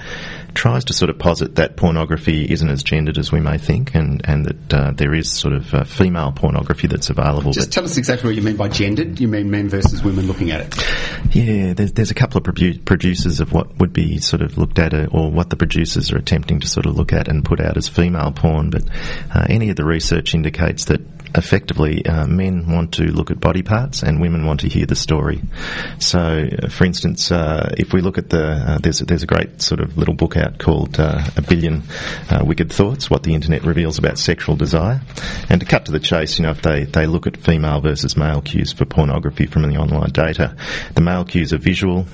tries 0.55 0.85
to 0.87 0.93
sort 0.93 1.11
of 1.11 1.19
posit 1.19 1.55
that 1.55 1.77
pornography 1.77 2.45
isn't 2.51 2.69
as 2.69 2.83
gendered 2.83 3.17
as 3.17 3.33
we 3.33 3.41
may 3.41 3.57
think, 3.57 3.95
and 3.95 4.21
and 4.25 4.45
that 4.45 4.75
uh, 4.75 4.91
there 4.93 5.15
is 5.15 5.31
sort 5.39 5.55
of 5.55 5.73
uh, 5.75 5.85
female 5.85 6.33
pornography 6.33 6.87
that's 6.87 7.11
available. 7.11 7.53
Just 7.53 7.73
tell 7.73 7.85
us 7.85 7.97
exactly 7.97 8.29
what 8.29 8.37
you 8.37 8.43
mean 8.43 8.57
by 8.57 8.69
gendered. 8.69 9.21
You 9.21 9.29
mean 9.29 9.51
men 9.51 9.69
versus 9.69 10.03
women 10.03 10.27
looking 10.27 10.51
at 10.51 10.61
it. 10.61 11.35
yeah, 11.35 11.73
there's 11.75 11.93
there's 11.93 12.11
a 12.11 12.15
couple 12.15 12.39
of 12.39 12.45
produ- 12.45 12.85
producers 12.85 13.41
of 13.41 13.53
what 13.53 13.79
would 13.79 13.93
be 13.93 14.19
sort 14.19 14.43
of 14.43 14.59
looked 14.59 14.79
at, 14.79 14.95
uh, 14.95 15.07
or 15.11 15.31
what 15.31 15.51
the 15.51 15.57
producers 15.57 16.13
are 16.13 16.19
attempting 16.19 16.61
to 16.61 16.67
sort 16.67 16.87
of 16.87 16.97
look 16.97 17.13
at 17.13 17.29
and 17.29 17.45
put 17.45 17.61
out 17.61 17.77
as 17.77 17.89
female 17.89 18.33
porn. 18.33 18.71
But 18.71 18.85
uh, 19.35 19.47
any 19.49 19.71
of 19.71 19.77
the 19.77 19.85
research 19.85 20.35
indicates 20.35 20.87
that 20.87 21.01
effectively 21.35 22.05
uh, 22.07 22.27
men 22.27 22.71
want 22.71 22.93
to 22.95 23.05
look 23.05 23.31
at 23.31 23.41
body 23.41 23.63
parts 23.63 24.03
and 24.03 24.21
women 24.21 24.47
want 24.47 24.61
to 24.61 24.69
hear 24.69 24.87
the 24.87 24.97
story. 24.97 25.43
So, 25.99 26.19
uh, 26.19 26.69
for 26.69 26.85
instance, 26.85 27.31
uh, 27.31 27.75
if 27.77 27.93
we 27.93 28.01
look 28.01 28.19
at 28.19 28.31
the 28.31 28.45
uh, 28.45 28.79
there's 28.79 29.01
there's 29.01 29.23
a 29.23 29.27
great 29.27 29.61
sort 29.63 29.81
of 29.81 29.97
little 29.97 30.15
book 30.15 30.37
out 30.37 30.59
called 30.59 30.99
uh, 30.99 31.23
A 31.37 31.43
Billion 31.43 31.83
uh, 32.31 32.43
Wicked 32.45 32.73
Thoughts: 32.73 33.11
What 33.11 33.23
the 33.23 33.35
Internet 33.35 33.65
Reveals 33.65 33.99
About 33.99 34.19
Sexual 34.19 34.57
Desire. 34.57 35.01
And 35.49 35.61
to 35.61 35.67
cut 35.67 35.87
to 35.87 35.93
the 35.93 36.01
chase, 36.01 36.39
you 36.39 36.45
know, 36.45 36.51
if 36.51 36.63
they 36.63 36.85
they 36.85 37.07
look 37.07 37.27
at 37.27 37.37
female 37.37 37.81
versus 37.81 38.17
male 38.17 38.41
cues 38.41 38.73
for 38.73 38.85
pornography 38.85 39.47
from 39.47 39.63
the 39.63 39.77
online 39.77 40.11
data, 40.11 40.57
the 40.95 41.01
male 41.01 41.25
cues 41.25 41.53
are 41.53 41.59
visual, 41.59 42.07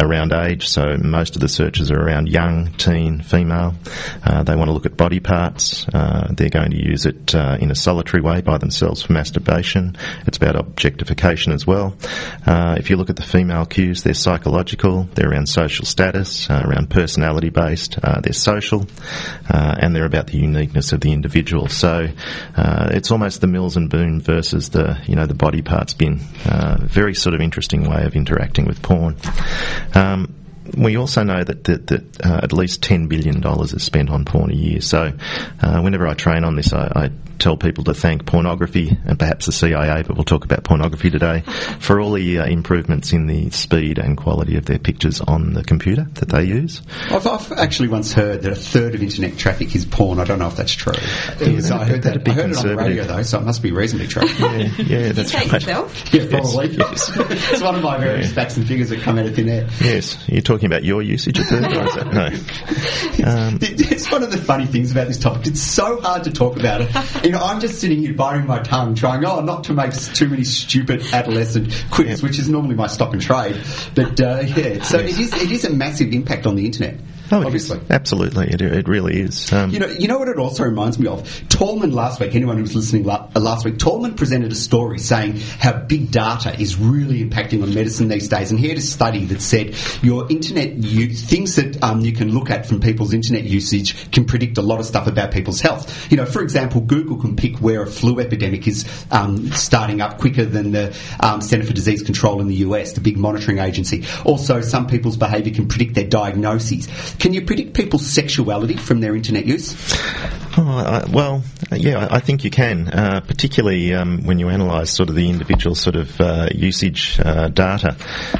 around 0.00 0.32
age. 0.32 0.68
So 0.68 0.96
most 1.02 1.34
of 1.34 1.40
the 1.40 1.48
searches 1.48 1.90
are 1.90 1.98
around 1.98 2.28
young, 2.28 2.72
teen, 2.72 3.22
female. 3.22 3.74
They 4.24 4.56
want 4.56 4.68
to 4.68 4.72
look 4.72 4.86
at 4.86 4.96
body 4.96 5.20
parts. 5.20 5.86
They're 5.86 6.50
going 6.50 6.70
to 6.70 6.82
use 6.82 7.06
it 7.06 7.34
in 7.34 7.70
a 7.70 7.74
solitary 7.74 8.22
way 8.22 8.33
by 8.40 8.58
themselves 8.58 9.02
for 9.02 9.12
masturbation. 9.12 9.96
It's 10.26 10.36
about 10.36 10.56
objectification 10.56 11.52
as 11.52 11.66
well. 11.66 11.96
Uh, 12.46 12.76
if 12.78 12.90
you 12.90 12.96
look 12.96 13.10
at 13.10 13.16
the 13.16 13.22
female 13.22 13.66
cues, 13.66 14.02
they're 14.02 14.14
psychological, 14.14 15.04
they're 15.14 15.30
around 15.30 15.48
social 15.48 15.84
status, 15.84 16.48
uh, 16.50 16.62
around 16.64 16.90
personality 16.90 17.50
based, 17.50 17.98
uh, 18.02 18.20
they're 18.20 18.32
social, 18.32 18.86
uh, 19.48 19.76
and 19.78 19.94
they're 19.94 20.06
about 20.06 20.28
the 20.28 20.38
uniqueness 20.38 20.92
of 20.92 21.00
the 21.00 21.12
individual. 21.12 21.68
So 21.68 22.08
uh, 22.56 22.88
it's 22.92 23.10
almost 23.10 23.40
the 23.40 23.46
Mills 23.46 23.76
and 23.76 23.90
Boon 23.90 24.20
versus 24.20 24.70
the 24.70 24.98
you 25.06 25.16
know 25.16 25.26
the 25.26 25.34
body 25.34 25.62
parts 25.62 25.94
bin. 25.94 26.20
Uh, 26.44 26.78
very 26.82 27.14
sort 27.14 27.34
of 27.34 27.40
interesting 27.40 27.88
way 27.88 28.04
of 28.04 28.16
interacting 28.16 28.66
with 28.66 28.82
porn. 28.82 29.16
Um, 29.94 30.34
we 30.76 30.96
also 30.96 31.22
know 31.22 31.42
that 31.44 31.64
that, 31.64 31.86
that 31.88 32.26
uh, 32.26 32.40
at 32.42 32.52
least 32.52 32.82
ten 32.82 33.06
billion 33.06 33.40
dollars 33.40 33.72
is 33.72 33.82
spent 33.82 34.10
on 34.10 34.24
porn 34.24 34.50
a 34.50 34.54
year. 34.54 34.80
So, 34.80 35.12
uh, 35.60 35.80
whenever 35.80 36.06
I 36.06 36.14
train 36.14 36.44
on 36.44 36.56
this, 36.56 36.72
I, 36.72 36.90
I 36.94 37.10
tell 37.38 37.56
people 37.56 37.84
to 37.84 37.94
thank 37.94 38.26
pornography 38.26 38.96
and 39.04 39.18
perhaps 39.18 39.46
the 39.46 39.52
CIA, 39.52 40.02
but 40.02 40.16
we'll 40.16 40.24
talk 40.24 40.44
about 40.44 40.64
pornography 40.64 41.10
today, 41.10 41.40
for 41.80 42.00
all 42.00 42.12
the 42.12 42.38
uh, 42.38 42.46
improvements 42.46 43.12
in 43.12 43.26
the 43.26 43.50
speed 43.50 43.98
and 43.98 44.16
quality 44.16 44.56
of 44.56 44.64
their 44.66 44.78
pictures 44.78 45.20
on 45.20 45.52
the 45.54 45.64
computer 45.64 46.06
that 46.14 46.28
they 46.28 46.44
use. 46.44 46.82
I've, 47.10 47.26
I've 47.26 47.52
actually 47.52 47.88
once 47.88 48.12
heard 48.12 48.42
that 48.42 48.52
a 48.52 48.56
third 48.56 48.94
of 48.94 49.02
internet 49.02 49.36
traffic 49.38 49.74
is 49.74 49.84
porn. 49.84 50.18
I 50.20 50.24
don't 50.24 50.38
know 50.38 50.48
if 50.48 50.56
that's 50.56 50.72
true. 50.72 50.92
It 51.40 51.54
was- 51.54 51.70
I 51.70 51.84
heard 51.84 52.02
that. 52.02 52.10
that'd 52.10 52.24
be 52.24 52.30
I 52.30 52.34
heard 52.34 52.50
it 52.50 52.56
on 52.58 52.66
the 52.66 52.76
radio 52.76 53.04
though, 53.04 53.22
so 53.22 53.38
it 53.38 53.44
must 53.44 53.62
be 53.62 53.72
reasonably 53.72 54.06
true. 54.08 54.22
Yeah, 54.44 54.68
yeah 54.78 55.12
that's 55.12 55.30
Take 55.32 55.52
right. 55.52 55.60
yourself. 55.62 56.14
Yeah, 56.14 56.26
probably. 56.28 56.68
it's 56.78 57.62
one 57.62 57.74
of 57.74 57.82
my 57.82 57.98
various 57.98 58.32
facts 58.32 58.56
and 58.56 58.66
figures 58.66 58.90
that 58.90 59.00
come 59.00 59.18
out 59.18 59.26
of 59.26 59.34
thin 59.34 59.48
air. 59.48 59.68
Yes, 59.80 60.22
you're 60.28 60.42
talking 60.42 60.66
about 60.66 60.84
your 60.84 61.02
usage 61.02 61.38
of 61.38 61.46
third, 61.46 61.64
or 61.64 61.86
is 61.86 61.94
that 61.94 62.12
no? 62.12 63.24
Um, 63.24 63.58
It's 63.62 64.10
one 64.10 64.22
of 64.22 64.30
the 64.30 64.38
funny 64.38 64.66
things 64.66 64.92
about 64.92 65.06
this 65.08 65.18
topic. 65.18 65.46
It's 65.46 65.60
so 65.60 66.00
hard 66.00 66.24
to 66.24 66.32
talk 66.32 66.58
about 66.58 66.82
it. 66.82 66.88
You 67.24 67.30
know, 67.30 67.38
I'm 67.38 67.58
just 67.58 67.80
sitting 67.80 68.00
here 68.00 68.12
biting 68.12 68.46
my 68.46 68.58
tongue, 68.58 68.94
trying, 68.94 69.24
oh, 69.24 69.40
not 69.40 69.64
to 69.64 69.72
make 69.72 69.94
too 69.94 70.28
many 70.28 70.44
stupid 70.44 71.02
adolescent 71.10 71.86
quips, 71.90 72.22
which 72.22 72.38
is 72.38 72.50
normally 72.50 72.74
my 72.74 72.86
stock 72.86 73.14
and 73.14 73.22
trade. 73.22 73.58
But 73.94 74.20
uh, 74.20 74.42
yeah, 74.44 74.82
so 74.82 74.98
it 74.98 75.18
is 75.18 75.32
it 75.32 75.50
is 75.50 75.64
a 75.64 75.70
massive 75.70 76.12
impact 76.12 76.46
on 76.46 76.54
the 76.54 76.66
internet. 76.66 77.00
Oh, 77.30 77.44
obviously. 77.44 77.80
Absolutely, 77.88 78.48
it, 78.48 78.60
it 78.60 78.86
really 78.86 79.20
is. 79.20 79.52
Um, 79.52 79.70
You 79.70 79.78
know, 79.78 79.86
you 79.86 80.08
know 80.08 80.18
what 80.18 80.28
it 80.28 80.38
also 80.38 80.64
reminds 80.64 80.98
me 80.98 81.06
of? 81.06 81.48
Tallman 81.48 81.92
last 81.92 82.20
week, 82.20 82.34
anyone 82.34 82.56
who 82.56 82.62
was 82.62 82.74
listening 82.74 83.08
uh, 83.08 83.28
last 83.36 83.64
week, 83.64 83.78
Tallman 83.78 84.14
presented 84.14 84.52
a 84.52 84.54
story 84.54 84.98
saying 84.98 85.38
how 85.38 85.72
big 85.72 86.10
data 86.10 86.58
is 86.60 86.78
really 86.78 87.24
impacting 87.24 87.62
on 87.62 87.72
medicine 87.72 88.08
these 88.08 88.28
days. 88.28 88.50
And 88.50 88.60
he 88.60 88.68
had 88.68 88.76
a 88.76 88.82
study 88.82 89.24
that 89.26 89.40
said 89.40 89.74
your 90.02 90.30
internet 90.30 90.74
use, 90.74 91.24
things 91.24 91.56
that 91.56 91.82
um, 91.82 92.00
you 92.00 92.12
can 92.12 92.32
look 92.32 92.50
at 92.50 92.66
from 92.66 92.80
people's 92.80 93.14
internet 93.14 93.44
usage 93.44 94.10
can 94.10 94.26
predict 94.26 94.58
a 94.58 94.62
lot 94.62 94.80
of 94.80 94.86
stuff 94.86 95.06
about 95.06 95.32
people's 95.32 95.60
health. 95.60 96.10
You 96.10 96.18
know, 96.18 96.26
for 96.26 96.42
example, 96.42 96.82
Google 96.82 97.16
can 97.16 97.36
pick 97.36 97.56
where 97.56 97.82
a 97.82 97.86
flu 97.86 98.20
epidemic 98.20 98.68
is 98.68 98.84
um, 99.10 99.50
starting 99.52 100.02
up 100.02 100.18
quicker 100.18 100.44
than 100.44 100.72
the 100.72 100.94
um, 101.20 101.40
Centre 101.40 101.66
for 101.66 101.72
Disease 101.72 102.02
Control 102.02 102.40
in 102.40 102.48
the 102.48 102.56
US, 102.56 102.92
the 102.92 103.00
big 103.00 103.16
monitoring 103.16 103.58
agency. 103.58 104.04
Also, 104.24 104.60
some 104.60 104.86
people's 104.86 105.16
behaviour 105.16 105.54
can 105.54 105.68
predict 105.68 105.94
their 105.94 106.06
diagnoses. 106.06 107.13
Can 107.18 107.32
you 107.32 107.42
predict 107.42 107.74
people's 107.74 108.06
sexuality 108.06 108.76
from 108.76 109.00
their 109.00 109.16
internet 109.16 109.46
use? 109.46 109.74
Oh, 110.56 110.62
I, 110.68 111.04
well, 111.10 111.42
yeah, 111.72 112.06
I 112.10 112.16
I 112.16 112.20
think 112.20 112.44
you 112.44 112.50
can, 112.50 112.88
uh, 112.88 113.20
particularly 113.20 113.92
um, 113.94 114.24
when 114.24 114.38
you 114.38 114.48
analyse 114.48 114.90
sort 114.90 115.08
of 115.08 115.14
the 115.16 115.28
individual 115.28 115.74
sort 115.74 115.96
of 115.96 116.20
uh, 116.20 116.48
usage 116.54 117.18
uh, 117.24 117.48
data. 117.48 117.96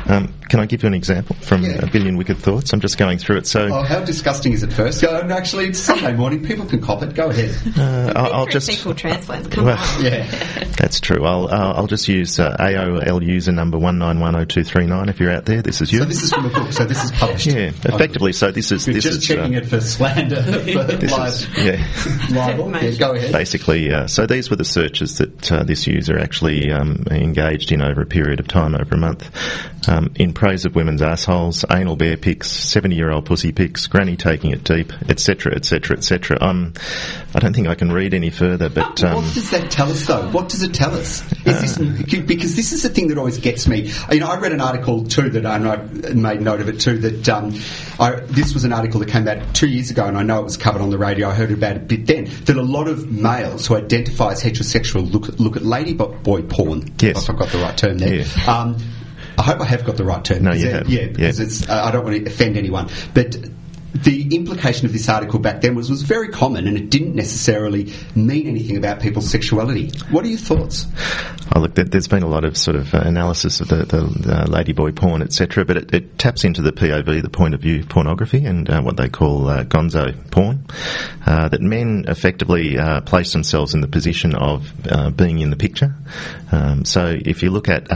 Um, 0.07 0.33
can 0.48 0.61
I 0.61 0.66
give 0.66 0.83
you 0.83 0.87
an 0.87 0.94
example 0.94 1.35
from 1.40 1.62
Yeah. 1.64 1.83
A 1.85 1.87
Billion 1.87 2.16
Wicked 2.16 2.38
Thoughts? 2.38 2.72
I'm 2.72 2.81
just 2.81 2.98
going 2.98 3.18
through 3.18 3.38
it. 3.38 3.46
So 3.46 3.66
Oh, 3.72 3.83
how 3.83 4.05
disgusting 4.05 4.53
is 4.53 4.62
it 4.62 4.72
first? 4.72 5.03
Oh, 5.05 5.22
no, 5.27 5.35
actually, 5.35 5.66
it's 5.68 5.79
Sunday 5.81 6.12
morning. 6.16 6.44
People 6.44 6.66
can 6.66 6.81
cop 6.81 7.03
it. 7.03 7.14
Go 7.14 7.31
ahead. 7.31 7.50
uh, 7.77 8.12
I'll, 8.14 8.33
I'll 8.33 8.46
just. 8.46 8.70
Fecal 8.70 8.94
transplants. 8.94 9.48
Come 9.55 9.64
Well, 9.64 9.79
on. 9.79 10.05
Yeah. 10.05 10.24
That's 10.79 11.00
true. 11.00 11.24
I'll 11.24 11.48
uh, 11.48 11.72
I'll 11.74 11.87
just 11.87 12.07
use 12.09 12.38
uh, 12.38 12.57
AOL 12.59 13.24
user 13.27 13.53
number 13.53 13.79
one 13.79 13.98
nine 13.98 14.20
one 14.20 14.35
zero 14.35 14.44
two 14.44 14.64
three 14.64 14.87
nine. 14.87 15.09
If 15.09 15.18
you're 15.18 15.33
out 15.33 15.46
there, 15.46 15.62
this 15.62 15.81
is 15.81 15.90
you. 15.92 16.00
So 16.00 16.05
this 16.05 16.22
is 16.22 16.33
from 16.33 16.46
a 16.46 16.50
book. 16.50 16.72
So 16.72 16.85
this 16.85 17.03
is 17.03 17.11
published. 17.12 17.46
yeah, 17.46 17.68
effectively. 17.85 18.33
So 18.33 18.50
this 18.50 18.70
is 18.70 18.87
You're 18.87 18.94
this 18.94 19.05
just 19.05 19.18
is 19.18 19.27
checking 19.27 19.55
uh, 19.57 19.59
it 19.61 19.66
for 19.66 19.81
slander, 19.81 20.42
for 20.42 20.85
this 20.85 21.12
is 21.12 21.48
yeah. 21.59 21.85
libel. 22.31 22.71
Yeah, 22.71 22.90
go 22.93 23.12
ahead. 23.14 23.33
Basically, 23.33 23.93
uh, 23.93 24.07
so 24.07 24.27
these 24.27 24.51
were 24.51 24.57
the 24.57 24.64
searches 24.64 25.19
that 25.19 25.53
uh, 25.53 25.62
this 25.64 25.87
user 25.87 26.19
actually 26.19 26.71
um, 26.73 27.05
engaged 27.11 27.73
in 27.73 27.83
over 27.83 28.03
a 28.03 28.07
period 28.07 28.40
of 28.40 28.49
time, 28.49 28.75
over 28.75 28.95
a 28.95 28.99
month, 28.99 29.31
um, 29.88 30.12
in 30.17 30.33
praise 30.33 30.64
of 30.64 30.75
women's 30.75 31.03
assholes, 31.03 31.64
anal 31.71 31.97
bear 31.97 32.17
pics, 32.17 32.51
seventy-year-old 32.51 33.27
pussy 33.27 33.53
pics, 33.53 33.87
granny 33.87 34.17
taking 34.17 34.51
it 34.51 34.64
deep, 34.64 34.93
etc., 35.09 35.55
etc., 35.55 35.97
etc. 35.97 36.38
Um, 36.40 36.75
I 37.35 37.38
don't 37.38 37.55
think 37.55 37.69
I 37.69 37.75
can 37.75 37.93
read 37.93 38.14
any 38.14 38.31
further, 38.31 38.69
but 38.69 39.03
um, 39.05 39.25
what 39.25 39.35
does 39.35 39.51
that 39.51 39.71
tell 39.71 39.90
us, 39.90 40.07
though? 40.07 40.31
What 40.31 40.49
does 40.49 40.62
it 40.62 40.75
tell 40.75 40.95
us? 40.95 41.23
Is 41.47 41.77
this, 41.77 42.23
because 42.23 42.57
this 42.57 42.73
is 42.73 42.83
the 42.83 42.88
thing 42.88 43.09
that 43.09 43.19
always 43.19 43.38
gets 43.38 43.67
me. 43.67 43.90
You 44.11 44.21
know, 44.21 44.29
I 44.29 44.38
read 44.38 44.53
an 44.53 44.61
article 44.61 45.05
too 45.05 45.31
that 45.31 45.47
I 45.47 45.59
know, 45.59 45.77
made 46.14 46.40
note 46.40 46.61
of 46.61 46.69
it 46.69 46.81
too. 46.81 46.99
That 46.99 47.29
um, 47.29 47.55
I, 47.99 48.21
this 48.27 48.55
was 48.55 48.64
an 48.64 48.73
article 48.73 49.01
that 49.01 49.09
came 49.09 49.29
out 49.29 49.55
two 49.55 49.69
years 49.69 49.90
ago, 49.90 50.07
and 50.07 50.17
I 50.17 50.23
know 50.23 50.40
it 50.40 50.45
was 50.45 50.57
covered 50.57 50.81
on 50.81 50.90
the 50.90 50.99
radio. 50.99 51.29
I 51.29 51.35
heard 51.35 51.51
about 51.51 51.77
it 51.77 51.88
then. 51.97 52.25
That 52.45 52.57
a 52.57 52.63
lot 52.63 52.89
of 52.89 53.11
males 53.11 53.67
who 53.67 53.77
identify 53.77 54.33
as 54.33 54.43
heterosexual 54.43 55.11
look 55.13 55.29
look 55.39 55.57
at 55.57 55.63
ladyboy 55.63 56.49
porn. 56.51 56.95
Yes. 57.01 57.23
if 57.23 57.31
I've 57.31 57.39
got 57.39 57.49
the 57.51 57.59
right 57.59 57.77
term 57.77 57.99
there. 57.99 58.15
Yeah. 58.15 58.25
Um, 58.47 58.77
I 59.37 59.43
hope 59.43 59.61
I 59.61 59.65
have 59.65 59.85
got 59.85 59.97
the 59.97 60.05
right 60.05 60.25
term. 60.25 60.45
No, 60.45 60.53
you 60.53 60.69
have. 60.71 60.89
Yeah, 60.89 61.07
because 61.09 61.39
Yeah. 61.41 61.47
it's, 61.47 61.69
uh, 61.69 61.83
I 61.85 61.91
don't 61.91 62.05
want 62.05 62.17
to 62.25 62.31
offend 62.31 62.57
anyone, 62.57 62.89
but 63.15 63.37
the 63.95 64.35
implication 64.35 64.87
of 64.87 64.93
this 64.93 65.09
article 65.09 65.39
back 65.39 65.61
then 65.61 65.75
was 65.75 65.89
was 65.89 66.03
very 66.03 66.29
common, 66.29 66.67
and 66.67 66.77
it 66.77 66.91
didn't 66.91 67.15
necessarily 67.15 67.93
mean 68.15 68.49
anything 68.49 68.77
about 68.77 69.01
people's 69.01 69.31
sexuality. 69.31 69.91
What 70.11 70.25
are 70.25 70.29
your 70.29 70.39
thoughts? 70.39 70.87
Oh, 71.55 71.61
look, 71.61 71.75
there, 71.75 71.85
there's 71.85 72.09
been 72.09 72.23
a 72.23 72.29
lot 72.29 72.45
of 72.45 72.57
sort 72.57 72.77
of 72.77 72.95
uh, 72.95 73.03
analysis 73.05 73.61
of 73.61 73.69
the, 73.69 73.77
the, 73.77 74.01
the 74.01 74.45
ladyboy 74.49 74.97
porn, 74.97 75.23
etc., 75.23 75.65
but 75.65 75.77
it, 75.77 75.95
it 75.95 76.19
taps 76.19 76.43
into 76.45 76.63
the 76.63 76.73
POV, 76.73 77.23
the 77.23 77.31
point 77.31 77.55
of 77.55 77.61
view 77.61 77.85
pornography, 77.85 78.45
and 78.45 78.69
uh, 78.69 78.81
what 78.81 78.97
they 78.97 79.09
call 79.09 79.49
uh, 79.49 79.63
gonzo 79.65 80.13
porn. 80.31 80.65
Uh, 81.27 81.49
that 81.49 81.61
men 81.61 82.05
effectively 82.09 82.79
uh, 82.79 83.01
place 83.03 83.33
themselves 83.33 83.75
in 83.75 83.81
the 83.81 83.89
position 83.89 84.35
of 84.35 84.73
uh, 84.91 85.11
being 85.11 85.39
in 85.39 85.51
the 85.51 85.57
picture. 85.57 85.95
Um, 86.51 86.85
so 86.85 87.17
if 87.25 87.43
you 87.43 87.51
look 87.51 87.69
at 87.69 87.89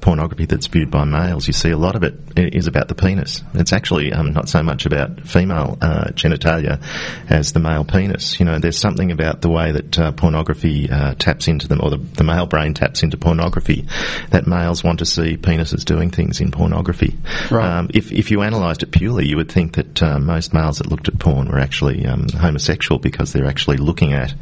pornography 0.00 0.46
that's 0.46 0.66
viewed 0.66 0.90
by 0.90 1.04
males, 1.04 1.46
you 1.46 1.52
see 1.52 1.70
a 1.70 1.78
lot 1.78 1.96
of 1.96 2.02
it 2.04 2.14
is 2.36 2.66
about 2.66 2.88
the 2.88 2.94
penis. 2.94 3.42
It's 3.54 3.72
actually 3.72 4.12
um, 4.12 4.32
not 4.32 4.48
so 4.48 4.62
much 4.62 4.86
about 4.86 5.20
female 5.22 5.41
uh, 5.50 6.10
genitalia 6.12 6.80
as 7.28 7.52
the 7.52 7.60
male 7.60 7.84
penis. 7.84 8.38
You 8.38 8.46
know, 8.46 8.58
there's 8.58 8.78
something 8.78 9.10
about 9.10 9.40
the 9.40 9.48
way 9.48 9.72
that 9.72 9.98
uh, 9.98 10.12
pornography 10.12 10.88
uh, 10.90 11.14
taps 11.14 11.48
into 11.48 11.68
them, 11.68 11.80
or 11.82 11.90
the, 11.90 11.96
the 11.96 12.24
male 12.24 12.46
brain 12.46 12.74
taps 12.74 13.02
into 13.02 13.16
pornography, 13.16 13.86
that 14.30 14.46
males 14.46 14.84
want 14.84 14.98
to 15.00 15.06
see 15.06 15.36
penises 15.36 15.84
doing 15.84 16.10
things 16.10 16.40
in 16.40 16.50
pornography. 16.50 17.16
Right. 17.50 17.78
Um, 17.78 17.90
if, 17.94 18.12
if 18.12 18.30
you 18.30 18.42
analysed 18.42 18.82
it 18.82 18.90
purely, 18.90 19.26
you 19.26 19.36
would 19.36 19.50
think 19.50 19.74
that 19.74 20.02
uh, 20.02 20.18
most 20.18 20.52
males 20.52 20.78
that 20.78 20.88
looked 20.88 21.08
at 21.08 21.18
porn 21.18 21.48
were 21.48 21.58
actually 21.58 22.06
um, 22.06 22.28
homosexual 22.28 22.98
because 22.98 23.32
they're 23.32 23.46
actually 23.46 23.78
looking 23.78 24.12
at 24.12 24.34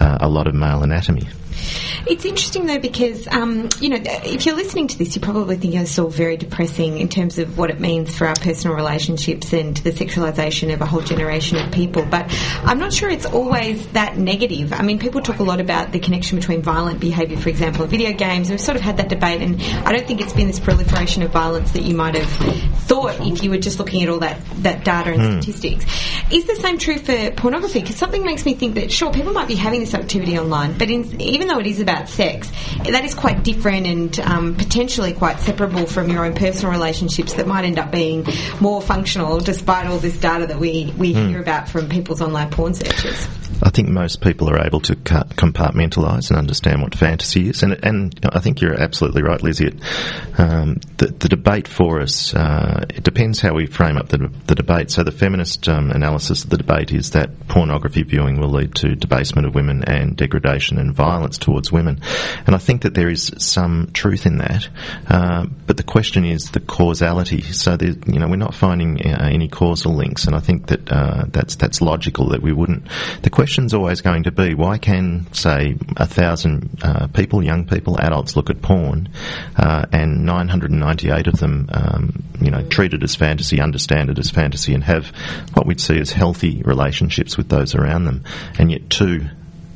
uh, 0.00 0.18
a 0.20 0.28
lot 0.28 0.46
of 0.46 0.54
male 0.54 0.82
anatomy. 0.82 1.26
It's 2.06 2.24
interesting 2.24 2.66
though 2.66 2.78
because 2.78 3.26
um, 3.28 3.68
you 3.80 3.88
know 3.88 3.98
if 4.04 4.44
you're 4.44 4.56
listening 4.56 4.88
to 4.88 4.98
this, 4.98 5.16
you're 5.16 5.22
probably 5.22 5.56
thinking 5.56 5.80
it's 5.80 5.98
all 5.98 6.08
very 6.08 6.36
depressing 6.36 6.98
in 6.98 7.08
terms 7.08 7.38
of 7.38 7.56
what 7.56 7.70
it 7.70 7.80
means 7.80 8.14
for 8.16 8.26
our 8.26 8.34
personal 8.34 8.76
relationships 8.76 9.52
and 9.52 9.76
the 9.78 9.90
sexualization 9.90 10.72
of 10.72 10.80
a 10.82 10.86
whole 10.86 11.00
generation 11.00 11.56
of 11.58 11.72
people. 11.72 12.04
But 12.04 12.26
I'm 12.64 12.78
not 12.78 12.92
sure 12.92 13.08
it's 13.08 13.26
always 13.26 13.86
that 13.88 14.18
negative. 14.18 14.72
I 14.72 14.82
mean, 14.82 14.98
people 14.98 15.22
talk 15.22 15.38
a 15.38 15.42
lot 15.42 15.60
about 15.60 15.92
the 15.92 15.98
connection 15.98 16.38
between 16.38 16.60
violent 16.62 17.00
behaviour, 17.00 17.38
for 17.38 17.48
example, 17.48 17.86
video 17.86 18.12
games. 18.12 18.50
We've 18.50 18.60
sort 18.60 18.76
of 18.76 18.82
had 18.82 18.98
that 18.98 19.08
debate, 19.08 19.40
and 19.40 19.62
I 19.86 19.92
don't 19.92 20.06
think 20.06 20.20
it's 20.20 20.32
been 20.32 20.46
this 20.46 20.60
proliferation 20.60 21.22
of 21.22 21.30
violence 21.30 21.72
that 21.72 21.82
you 21.82 21.94
might 21.94 22.16
have 22.16 22.30
thought 22.82 23.18
if 23.20 23.42
you 23.42 23.50
were 23.50 23.58
just 23.58 23.78
looking 23.78 24.02
at 24.02 24.08
all 24.08 24.18
that 24.18 24.40
that 24.56 24.84
data 24.84 25.12
and 25.12 25.42
statistics. 25.42 25.86
Is 26.30 26.44
the 26.46 26.56
same 26.56 26.78
true 26.78 26.98
for 26.98 27.30
pornography? 27.32 27.80
Because 27.80 27.96
something 27.96 28.24
makes 28.24 28.44
me 28.44 28.54
think 28.54 28.74
that 28.74 28.92
sure, 28.92 29.12
people 29.12 29.32
might 29.32 29.48
be 29.48 29.54
having 29.54 29.80
this 29.80 29.94
activity 29.94 30.38
online, 30.38 30.76
but 30.76 30.90
in, 30.90 31.20
even 31.20 31.43
though 31.48 31.58
it 31.58 31.66
is 31.66 31.80
about 31.80 32.08
sex, 32.08 32.50
that 32.90 33.04
is 33.04 33.14
quite 33.14 33.42
different 33.42 33.86
and 33.86 34.20
um, 34.20 34.54
potentially 34.56 35.12
quite 35.12 35.40
separable 35.40 35.86
from 35.86 36.10
your 36.10 36.24
own 36.24 36.34
personal 36.34 36.72
relationships 36.72 37.34
that 37.34 37.46
might 37.46 37.64
end 37.64 37.78
up 37.78 37.90
being 37.90 38.26
more 38.60 38.80
functional, 38.82 39.40
despite 39.40 39.86
all 39.86 39.98
this 39.98 40.16
data 40.18 40.46
that 40.46 40.58
we 40.58 40.92
we 40.98 41.12
hear 41.12 41.40
about 41.40 41.68
from 41.68 41.88
people's 41.88 42.20
online 42.20 42.50
porn 42.50 42.74
searches. 42.74 43.28
I 43.62 43.70
think 43.70 43.88
most 43.88 44.20
people 44.20 44.50
are 44.50 44.64
able 44.64 44.80
to 44.80 44.96
compartmentalise 44.96 46.30
and 46.30 46.38
understand 46.38 46.82
what 46.82 46.94
fantasy 46.94 47.48
is, 47.48 47.62
and 47.62 47.78
and 47.84 48.18
I 48.32 48.40
think 48.40 48.60
you're 48.60 48.80
absolutely 48.80 49.22
right, 49.22 49.42
Lizzie. 49.42 49.68
It, 49.68 49.74
um, 50.38 50.80
the, 50.96 51.06
the 51.06 51.28
debate 51.28 51.68
for 51.68 52.00
us 52.00 52.34
uh, 52.34 52.84
it 52.88 53.02
depends 53.04 53.40
how 53.40 53.54
we 53.54 53.66
frame 53.66 53.96
up 53.96 54.08
the, 54.08 54.30
the 54.46 54.54
debate. 54.54 54.90
So 54.90 55.02
the 55.02 55.12
feminist 55.12 55.68
um, 55.68 55.90
analysis 55.90 56.44
of 56.44 56.50
the 56.50 56.56
debate 56.56 56.92
is 56.92 57.10
that 57.10 57.48
pornography 57.48 58.02
viewing 58.02 58.40
will 58.40 58.50
lead 58.50 58.74
to 58.76 58.94
debasement 58.94 59.46
of 59.46 59.54
women 59.54 59.84
and 59.84 60.16
degradation 60.16 60.78
and 60.78 60.94
violence 60.94 61.38
towards 61.38 61.70
women, 61.70 62.00
and 62.46 62.54
I 62.54 62.58
think 62.58 62.82
that 62.82 62.94
there 62.94 63.08
is 63.08 63.32
some 63.38 63.90
truth 63.92 64.26
in 64.26 64.38
that. 64.38 64.68
Uh, 65.08 65.23
question 65.94 66.24
is 66.24 66.50
the 66.50 66.58
causality. 66.58 67.40
So 67.40 67.76
you 67.80 68.18
know 68.18 68.26
we're 68.26 68.34
not 68.34 68.52
finding 68.52 69.00
uh, 69.06 69.28
any 69.30 69.46
causal 69.46 69.94
links, 69.94 70.24
and 70.24 70.34
I 70.34 70.40
think 70.40 70.66
that 70.66 70.90
uh, 70.90 71.26
that's 71.28 71.54
that's 71.54 71.80
logical 71.80 72.30
that 72.30 72.42
we 72.42 72.52
wouldn't. 72.52 72.88
The 73.22 73.30
question's 73.30 73.72
always 73.72 74.00
going 74.00 74.24
to 74.24 74.32
be 74.32 74.54
why 74.54 74.78
can 74.78 75.32
say 75.32 75.76
a 75.96 76.04
thousand 76.04 76.80
uh, 76.82 77.06
people, 77.14 77.44
young 77.44 77.68
people, 77.68 77.96
adults 78.00 78.34
look 78.34 78.50
at 78.50 78.60
porn, 78.60 79.08
uh, 79.56 79.86
and 79.92 80.26
998 80.26 81.28
of 81.28 81.38
them, 81.38 81.68
um, 81.70 82.24
you 82.40 82.50
know, 82.50 82.66
treat 82.68 82.92
it 82.92 83.04
as 83.04 83.14
fantasy, 83.14 83.60
understand 83.60 84.10
it 84.10 84.18
as 84.18 84.30
fantasy, 84.30 84.74
and 84.74 84.82
have 84.82 85.12
what 85.52 85.64
we'd 85.64 85.80
see 85.80 86.00
as 86.00 86.10
healthy 86.10 86.60
relationships 86.64 87.36
with 87.36 87.48
those 87.48 87.76
around 87.76 88.02
them, 88.02 88.24
and 88.58 88.72
yet 88.72 88.90
two 88.90 89.28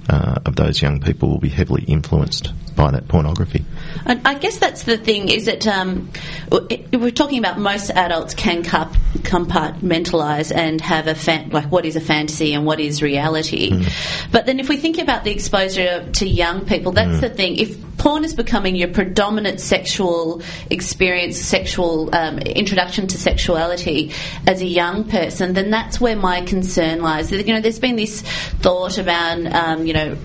uh, 0.08 0.40
of 0.44 0.56
those 0.56 0.82
young 0.82 1.00
people 1.00 1.28
will 1.28 1.38
be 1.38 1.48
heavily 1.48 1.84
influenced 1.84 2.52
by 2.74 2.90
that 2.90 3.06
pornography. 3.06 3.64
I, 4.06 4.20
I 4.24 4.34
guess 4.34 4.58
that's 4.58 4.84
the 4.84 4.96
thing. 4.96 5.28
Is 5.28 5.46
that 5.46 5.66
um, 5.66 6.10
we're 6.92 7.10
talking 7.10 7.38
about 7.38 7.58
most 7.58 7.90
adults 7.90 8.34
can 8.34 8.62
compartmentalise 8.64 10.54
and 10.54 10.80
have 10.80 11.06
a 11.06 11.14
fan, 11.14 11.50
like 11.50 11.70
what 11.70 11.84
is 11.84 11.96
a 11.96 12.00
fantasy 12.00 12.54
and 12.54 12.64
what 12.64 12.80
is 12.80 13.02
reality. 13.02 13.70
Mm. 13.70 14.30
But 14.32 14.46
then, 14.46 14.60
if 14.60 14.68
we 14.68 14.76
think 14.76 14.98
about 14.98 15.24
the 15.24 15.30
exposure 15.30 16.08
to 16.12 16.26
young 16.26 16.64
people, 16.66 16.92
that's 16.92 17.18
Mm. 17.18 17.20
the 17.20 17.30
thing. 17.30 17.56
If 17.56 17.76
porn 17.98 18.24
is 18.24 18.34
becoming 18.34 18.76
your 18.76 18.88
predominant 18.88 19.60
sexual 19.60 20.42
experience, 20.70 21.36
sexual 21.38 22.14
um, 22.14 22.38
introduction 22.38 23.08
to 23.08 23.18
sexuality 23.18 24.12
as 24.46 24.62
a 24.62 24.66
young 24.66 25.04
person, 25.04 25.52
then 25.54 25.70
that's 25.70 26.00
where 26.00 26.16
my 26.16 26.42
concern 26.42 27.02
lies. 27.02 27.32
You 27.32 27.42
know, 27.44 27.60
there's 27.60 27.80
been 27.80 27.96
this 27.96 28.22
thought 28.22 28.98
about, 28.98 29.44
um, 29.52 29.86
you 29.86 29.94
know 29.94 30.16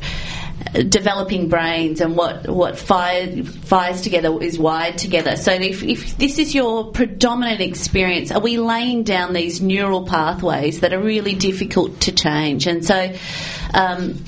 developing 0.89 1.49
brains 1.49 2.01
and 2.01 2.15
what 2.15 2.47
what 2.47 2.77
fire, 2.77 3.43
fires 3.43 4.01
together 4.01 4.41
is 4.41 4.57
wired 4.57 4.97
together. 4.97 5.35
So 5.35 5.51
if, 5.51 5.83
if 5.83 6.17
this 6.17 6.39
is 6.39 6.55
your 6.55 6.91
predominant 6.91 7.61
experience, 7.61 8.31
are 8.31 8.39
we 8.39 8.57
laying 8.57 9.03
down 9.03 9.33
these 9.33 9.61
neural 9.61 10.05
pathways 10.05 10.79
that 10.79 10.93
are 10.93 11.01
really 11.01 11.35
difficult 11.35 12.01
to 12.01 12.11
change? 12.11 12.67
And 12.67 12.85
so. 12.85 13.13
Um, 13.73 14.23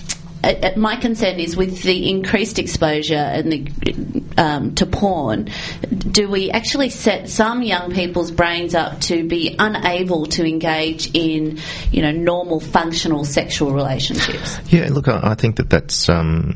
my 0.75 0.95
concern 0.97 1.39
is 1.39 1.55
with 1.55 1.81
the 1.83 2.09
increased 2.09 2.59
exposure 2.59 3.15
and 3.15 3.51
the, 3.51 4.23
um, 4.37 4.75
to 4.75 4.85
porn, 4.85 5.49
do 5.89 6.29
we 6.29 6.51
actually 6.51 6.89
set 6.89 7.29
some 7.29 7.61
young 7.61 7.93
people's 7.93 8.31
brains 8.31 8.75
up 8.75 8.99
to 9.01 9.27
be 9.27 9.55
unable 9.57 10.25
to 10.27 10.45
engage 10.45 11.11
in, 11.13 11.59
you 11.91 12.01
know, 12.01 12.11
normal 12.11 12.59
functional 12.59 13.25
sexual 13.25 13.73
relationships? 13.73 14.59
Yeah, 14.71 14.89
look, 14.91 15.07
I, 15.07 15.19
I 15.23 15.35
think 15.35 15.57
that 15.57 15.69
that's. 15.69 16.09
Um, 16.09 16.53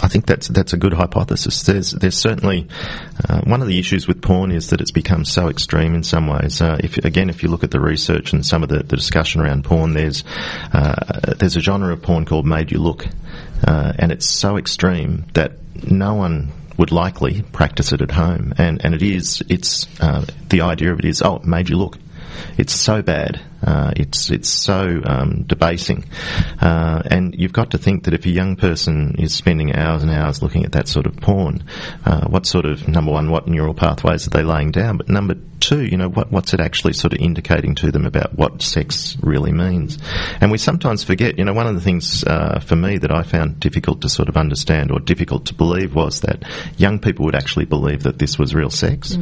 I 0.00 0.08
think 0.08 0.26
that's 0.26 0.48
that's 0.48 0.72
a 0.72 0.76
good 0.76 0.92
hypothesis. 0.92 1.62
There's 1.62 1.92
there's 1.92 2.16
certainly 2.16 2.68
uh, 3.28 3.40
one 3.42 3.62
of 3.62 3.68
the 3.68 3.78
issues 3.78 4.06
with 4.06 4.22
porn 4.22 4.52
is 4.52 4.70
that 4.70 4.80
it's 4.80 4.90
become 4.90 5.24
so 5.24 5.48
extreme 5.48 5.94
in 5.94 6.02
some 6.02 6.26
ways. 6.26 6.60
Uh, 6.60 6.78
if 6.82 6.98
again, 6.98 7.30
if 7.30 7.42
you 7.42 7.48
look 7.48 7.64
at 7.64 7.70
the 7.70 7.80
research 7.80 8.32
and 8.32 8.44
some 8.44 8.62
of 8.62 8.68
the, 8.68 8.78
the 8.78 8.96
discussion 8.96 9.40
around 9.40 9.64
porn, 9.64 9.94
there's 9.94 10.24
uh, 10.72 11.34
there's 11.38 11.56
a 11.56 11.60
genre 11.60 11.92
of 11.92 12.02
porn 12.02 12.24
called 12.24 12.46
made 12.46 12.72
you 12.72 12.78
look, 12.78 13.06
uh, 13.66 13.92
and 13.98 14.12
it's 14.12 14.26
so 14.26 14.56
extreme 14.56 15.26
that 15.34 15.52
no 15.90 16.14
one 16.14 16.52
would 16.76 16.92
likely 16.92 17.42
practice 17.42 17.92
it 17.92 18.00
at 18.00 18.10
home. 18.10 18.54
And 18.58 18.84
and 18.84 18.94
it 18.94 19.02
is 19.02 19.42
it's 19.48 19.86
uh, 20.00 20.24
the 20.48 20.62
idea 20.62 20.92
of 20.92 20.98
it 20.98 21.04
is 21.04 21.22
oh 21.22 21.36
it 21.36 21.44
made 21.44 21.68
you 21.68 21.76
look. 21.76 21.98
It's 22.58 22.74
so 22.74 23.02
bad. 23.02 23.40
Uh, 23.62 23.92
it's 23.96 24.30
it's 24.30 24.48
so 24.48 25.00
um, 25.04 25.44
debasing, 25.46 26.04
uh, 26.60 27.02
and 27.10 27.34
you've 27.38 27.52
got 27.52 27.70
to 27.70 27.78
think 27.78 28.04
that 28.04 28.14
if 28.14 28.26
a 28.26 28.30
young 28.30 28.56
person 28.56 29.16
is 29.18 29.34
spending 29.34 29.74
hours 29.74 30.02
and 30.02 30.10
hours 30.10 30.42
looking 30.42 30.64
at 30.64 30.72
that 30.72 30.88
sort 30.88 31.06
of 31.06 31.16
porn, 31.16 31.64
uh, 32.04 32.26
what 32.28 32.46
sort 32.46 32.64
of 32.64 32.86
number 32.86 33.12
one, 33.12 33.30
what 33.30 33.48
neural 33.48 33.74
pathways 33.74 34.26
are 34.26 34.30
they 34.30 34.42
laying 34.42 34.70
down? 34.70 34.98
But 34.98 35.08
number 35.08 35.36
two, 35.60 35.84
you 35.84 35.96
know, 35.96 36.08
what, 36.08 36.30
what's 36.30 36.54
it 36.54 36.60
actually 36.60 36.92
sort 36.92 37.12
of 37.12 37.20
indicating 37.20 37.74
to 37.76 37.90
them 37.90 38.06
about 38.06 38.34
what 38.34 38.62
sex 38.62 39.16
really 39.22 39.52
means? 39.52 39.98
And 40.40 40.50
we 40.50 40.58
sometimes 40.58 41.02
forget. 41.02 41.38
You 41.38 41.44
know, 41.44 41.54
one 41.54 41.66
of 41.66 41.74
the 41.74 41.80
things 41.80 42.24
uh, 42.24 42.60
for 42.60 42.76
me 42.76 42.98
that 42.98 43.10
I 43.10 43.22
found 43.22 43.58
difficult 43.58 44.02
to 44.02 44.08
sort 44.08 44.28
of 44.28 44.36
understand 44.36 44.90
or 44.90 45.00
difficult 45.00 45.46
to 45.46 45.54
believe 45.54 45.94
was 45.94 46.20
that 46.20 46.42
young 46.76 46.98
people 46.98 47.24
would 47.24 47.34
actually 47.34 47.64
believe 47.64 48.02
that 48.04 48.18
this 48.18 48.38
was 48.38 48.54
real 48.54 48.70
sex. 48.70 49.16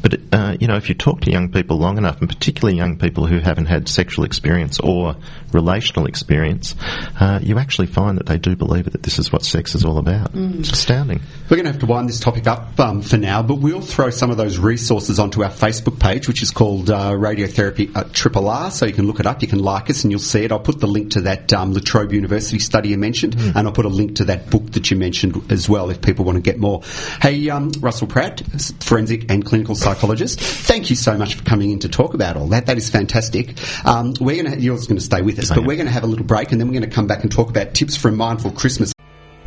But 0.00 0.20
uh, 0.32 0.56
you 0.60 0.66
know, 0.66 0.76
if 0.76 0.88
you 0.88 0.94
talk 0.94 1.22
to 1.22 1.30
young 1.30 1.50
people 1.50 1.78
long 1.78 1.98
enough, 1.98 2.20
and 2.20 2.28
particularly 2.28 2.76
young 2.76 2.98
people 2.98 3.26
who 3.26 3.38
haven't 3.38 3.66
had 3.66 3.79
sexual 3.88 4.24
experience 4.24 4.78
or 4.80 5.16
relational 5.52 6.06
experience, 6.06 6.74
uh, 7.18 7.40
you 7.42 7.58
actually 7.58 7.86
find 7.86 8.18
that 8.18 8.26
they 8.26 8.38
do 8.38 8.56
believe 8.56 8.90
that 8.90 9.02
this 9.02 9.18
is 9.18 9.32
what 9.32 9.44
sex 9.44 9.74
is 9.74 9.84
all 9.84 9.98
about. 9.98 10.30
It's 10.34 10.70
astounding. 10.70 11.20
We're 11.48 11.56
going 11.56 11.66
to 11.66 11.72
have 11.72 11.80
to 11.80 11.86
wind 11.86 12.08
this 12.08 12.20
topic 12.20 12.46
up 12.46 12.78
um, 12.78 13.02
for 13.02 13.16
now, 13.16 13.42
but 13.42 13.56
we'll 13.56 13.80
throw 13.80 14.10
some 14.10 14.30
of 14.30 14.36
those 14.36 14.58
resources 14.58 15.18
onto 15.18 15.42
our 15.42 15.50
Facebook 15.50 15.98
page, 15.98 16.28
which 16.28 16.42
is 16.42 16.50
called 16.50 16.90
uh, 16.90 17.10
Radiotherapy 17.12 17.94
at 17.96 18.12
Triple 18.12 18.48
R. 18.48 18.70
So 18.70 18.86
you 18.86 18.92
can 18.92 19.06
look 19.06 19.20
it 19.20 19.26
up, 19.26 19.42
you 19.42 19.48
can 19.48 19.58
like 19.58 19.90
us, 19.90 20.04
and 20.04 20.10
you'll 20.10 20.20
see 20.20 20.44
it. 20.44 20.52
I'll 20.52 20.60
put 20.60 20.80
the 20.80 20.86
link 20.86 21.12
to 21.12 21.22
that 21.22 21.52
um, 21.52 21.72
La 21.72 21.80
Trobe 21.80 22.12
University 22.12 22.58
study 22.58 22.90
you 22.90 22.98
mentioned, 22.98 23.34
and 23.38 23.66
I'll 23.66 23.72
put 23.72 23.84
a 23.84 23.88
link 23.88 24.16
to 24.16 24.24
that 24.26 24.50
book 24.50 24.72
that 24.72 24.90
you 24.90 24.96
mentioned 24.96 25.50
as 25.50 25.68
well 25.68 25.90
if 25.90 26.00
people 26.00 26.24
want 26.24 26.36
to 26.36 26.42
get 26.42 26.58
more. 26.58 26.82
Hey, 27.20 27.48
um, 27.50 27.70
Russell 27.80 28.06
Pratt, 28.06 28.42
forensic 28.80 29.30
and 29.30 29.44
clinical 29.44 29.74
psychologist, 29.74 30.40
thank 30.40 30.90
you 30.90 30.96
so 30.96 31.16
much 31.16 31.34
for 31.34 31.44
coming 31.44 31.70
in 31.70 31.80
to 31.80 31.88
talk 31.88 32.14
about 32.14 32.36
all 32.36 32.48
that. 32.48 32.66
That 32.66 32.76
is 32.76 32.90
fantastic. 32.90 33.58
Um, 33.84 34.14
we're 34.20 34.42
going 34.42 34.54
to, 34.56 34.60
you're 34.60 34.76
going 34.76 34.96
to 34.96 35.00
stay 35.00 35.22
with 35.22 35.38
us, 35.38 35.50
I 35.50 35.54
but 35.54 35.60
am. 35.62 35.66
we're 35.66 35.76
going 35.76 35.86
to 35.86 35.92
have 35.92 36.04
a 36.04 36.08
little 36.08 36.26
break, 36.26 36.52
and 36.52 36.60
then 36.60 36.68
we're 36.68 36.78
going 36.78 36.88
to 36.88 36.94
come 36.94 37.06
back 37.06 37.22
and 37.22 37.30
talk 37.30 37.50
about 37.50 37.74
tips 37.74 37.96
for 37.96 38.08
a 38.08 38.12
mindful 38.12 38.50
Christmas. 38.52 38.92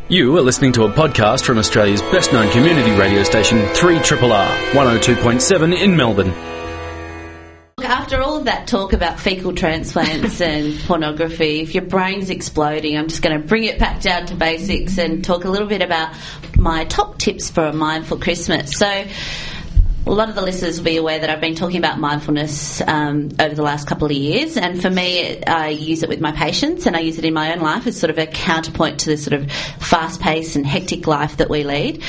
You 0.08 0.36
are 0.36 0.42
listening 0.42 0.72
to 0.72 0.84
a 0.84 0.90
podcast 0.90 1.44
from 1.44 1.56
Australia's 1.56 2.02
best 2.02 2.30
known 2.32 2.50
community 2.52 2.90
radio 2.92 3.22
station 3.22 3.58
3RRR 3.58 4.70
102.7 4.72 5.80
in 5.80 5.96
Melbourne. 5.96 6.30
After 7.82 8.20
all 8.20 8.36
of 8.36 8.44
that 8.44 8.66
talk 8.66 8.92
about 8.92 9.18
fecal 9.18 9.54
transplants 9.54 10.40
and 10.42 10.78
pornography, 10.80 11.60
if 11.60 11.74
your 11.74 11.84
brain's 11.84 12.28
exploding, 12.28 12.98
I'm 12.98 13.08
just 13.08 13.22
going 13.22 13.40
to 13.40 13.46
bring 13.46 13.64
it 13.64 13.78
back 13.78 14.02
down 14.02 14.26
to 14.26 14.34
basics 14.34 14.98
and 14.98 15.24
talk 15.24 15.44
a 15.44 15.50
little 15.50 15.68
bit 15.68 15.80
about 15.80 16.14
my 16.58 16.84
top 16.84 17.18
tips 17.18 17.50
for 17.50 17.64
a 17.64 17.72
mindful 17.72 18.18
Christmas. 18.18 18.76
So, 18.76 19.06
a 20.06 20.10
lot 20.10 20.28
of 20.28 20.34
the 20.34 20.42
listeners 20.42 20.78
will 20.78 20.84
be 20.84 20.96
aware 20.98 21.18
that 21.18 21.30
I've 21.30 21.40
been 21.40 21.54
talking 21.54 21.78
about 21.78 21.98
mindfulness 21.98 22.82
um, 22.82 23.30
over 23.40 23.54
the 23.54 23.62
last 23.62 23.88
couple 23.88 24.06
of 24.06 24.12
years, 24.12 24.56
and 24.58 24.80
for 24.80 24.90
me, 24.90 25.42
I 25.44 25.68
use 25.68 26.02
it 26.02 26.10
with 26.10 26.20
my 26.20 26.32
patients, 26.32 26.86
and 26.86 26.94
I 26.94 27.00
use 27.00 27.18
it 27.18 27.24
in 27.24 27.32
my 27.32 27.54
own 27.54 27.60
life 27.60 27.86
as 27.86 27.98
sort 27.98 28.10
of 28.10 28.18
a 28.18 28.26
counterpoint 28.26 29.00
to 29.00 29.10
the 29.10 29.16
sort 29.16 29.32
of 29.32 29.50
fast-paced 29.50 30.56
and 30.56 30.66
hectic 30.66 31.06
life 31.06 31.38
that 31.38 31.48
we 31.48 31.64
lead. 31.64 32.02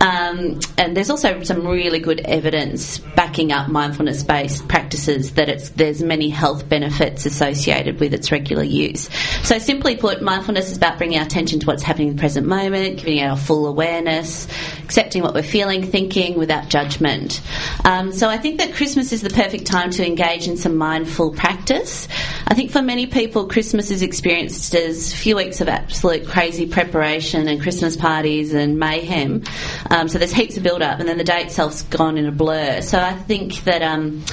Um, 0.00 0.60
and 0.76 0.96
there's 0.96 1.08
also 1.08 1.42
some 1.42 1.66
really 1.66 2.00
good 2.00 2.20
evidence 2.20 2.98
backing 2.98 3.50
up 3.50 3.68
mindfulness-based 3.68 4.68
practices 4.68 5.32
that 5.32 5.48
it's, 5.48 5.70
there's 5.70 6.02
many 6.02 6.28
health 6.28 6.68
benefits 6.68 7.24
associated 7.24 7.98
with 7.98 8.12
its 8.12 8.30
regular 8.30 8.62
use. 8.62 9.08
So, 9.42 9.58
simply 9.58 9.96
put, 9.96 10.20
mindfulness 10.20 10.70
is 10.70 10.76
about 10.76 10.98
bringing 10.98 11.18
our 11.18 11.24
attention 11.24 11.60
to 11.60 11.66
what's 11.66 11.82
happening 11.82 12.08
in 12.08 12.16
the 12.16 12.20
present 12.20 12.46
moment, 12.46 12.98
giving 12.98 13.22
our 13.22 13.38
full 13.38 13.66
awareness, 13.66 14.46
accepting 14.84 15.22
what 15.22 15.34
we're 15.34 15.42
feeling, 15.42 15.82
thinking 15.82 16.36
without 16.36 16.68
judgment. 16.68 17.37
Um, 17.84 18.12
so 18.12 18.28
I 18.28 18.38
think 18.38 18.58
that 18.58 18.74
Christmas 18.74 19.12
is 19.12 19.22
the 19.22 19.30
perfect 19.30 19.66
time 19.66 19.90
to 19.92 20.06
engage 20.06 20.48
in 20.48 20.56
some 20.56 20.76
mindful 20.76 21.32
practice. 21.32 22.08
I 22.46 22.54
think 22.54 22.70
for 22.70 22.82
many 22.82 23.06
people, 23.06 23.46
Christmas 23.46 23.90
is 23.90 24.02
experienced 24.02 24.74
as 24.74 25.12
a 25.12 25.16
few 25.16 25.36
weeks 25.36 25.60
of 25.60 25.68
absolute 25.68 26.26
crazy 26.26 26.66
preparation 26.66 27.48
and 27.48 27.60
Christmas 27.60 27.96
parties 27.96 28.54
and 28.54 28.78
mayhem. 28.78 29.42
Um, 29.90 30.08
so 30.08 30.18
there's 30.18 30.32
heaps 30.32 30.56
of 30.56 30.62
build 30.62 30.82
up, 30.82 31.00
and 31.00 31.08
then 31.08 31.18
the 31.18 31.24
day 31.24 31.42
itself's 31.42 31.82
gone 31.82 32.18
in 32.18 32.26
a 32.26 32.32
blur. 32.32 32.82
So 32.82 33.00
I 33.00 33.14
think 33.14 33.64
that, 33.64 33.82
um, 33.82 34.24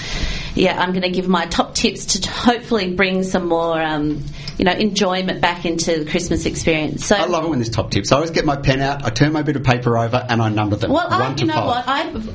yeah, 0.56 0.80
I'm 0.82 0.92
going 0.92 1.04
to 1.04 1.10
give 1.10 1.28
my 1.28 1.46
top 1.48 1.76
tips 1.76 2.06
to 2.20 2.30
hopefully 2.30 2.94
bring 2.94 3.24
some 3.24 3.48
more, 3.48 3.82
um, 3.82 4.24
you 4.58 4.64
know, 4.66 4.72
enjoyment 4.72 5.42
back 5.42 5.66
into 5.66 6.04
the 6.04 6.10
Christmas 6.10 6.46
experience. 6.46 7.06
So 7.06 7.16
I 7.18 7.26
love 7.26 7.44
it 7.44 7.50
when 7.50 7.60
there's 7.60 7.70
top 7.70 7.92
tips. 7.92 8.12
I 8.12 8.16
always 8.16 8.32
get 8.32 8.46
my 8.46 8.56
pen 8.56 8.80
out, 8.82 9.04
I 9.04 9.10
turn 9.10 9.34
my 9.34 9.42
bit 9.42 9.58
of 9.58 9.64
paper 9.64 9.98
over, 9.98 10.26
and 10.30 10.42
I 10.42 10.50
number 10.50 10.78
them. 10.78 10.92
Well, 10.92 11.08
I, 11.12 11.36
you 11.36 11.46
know 11.46 11.54
five. 11.56 11.66
what? 11.66 11.84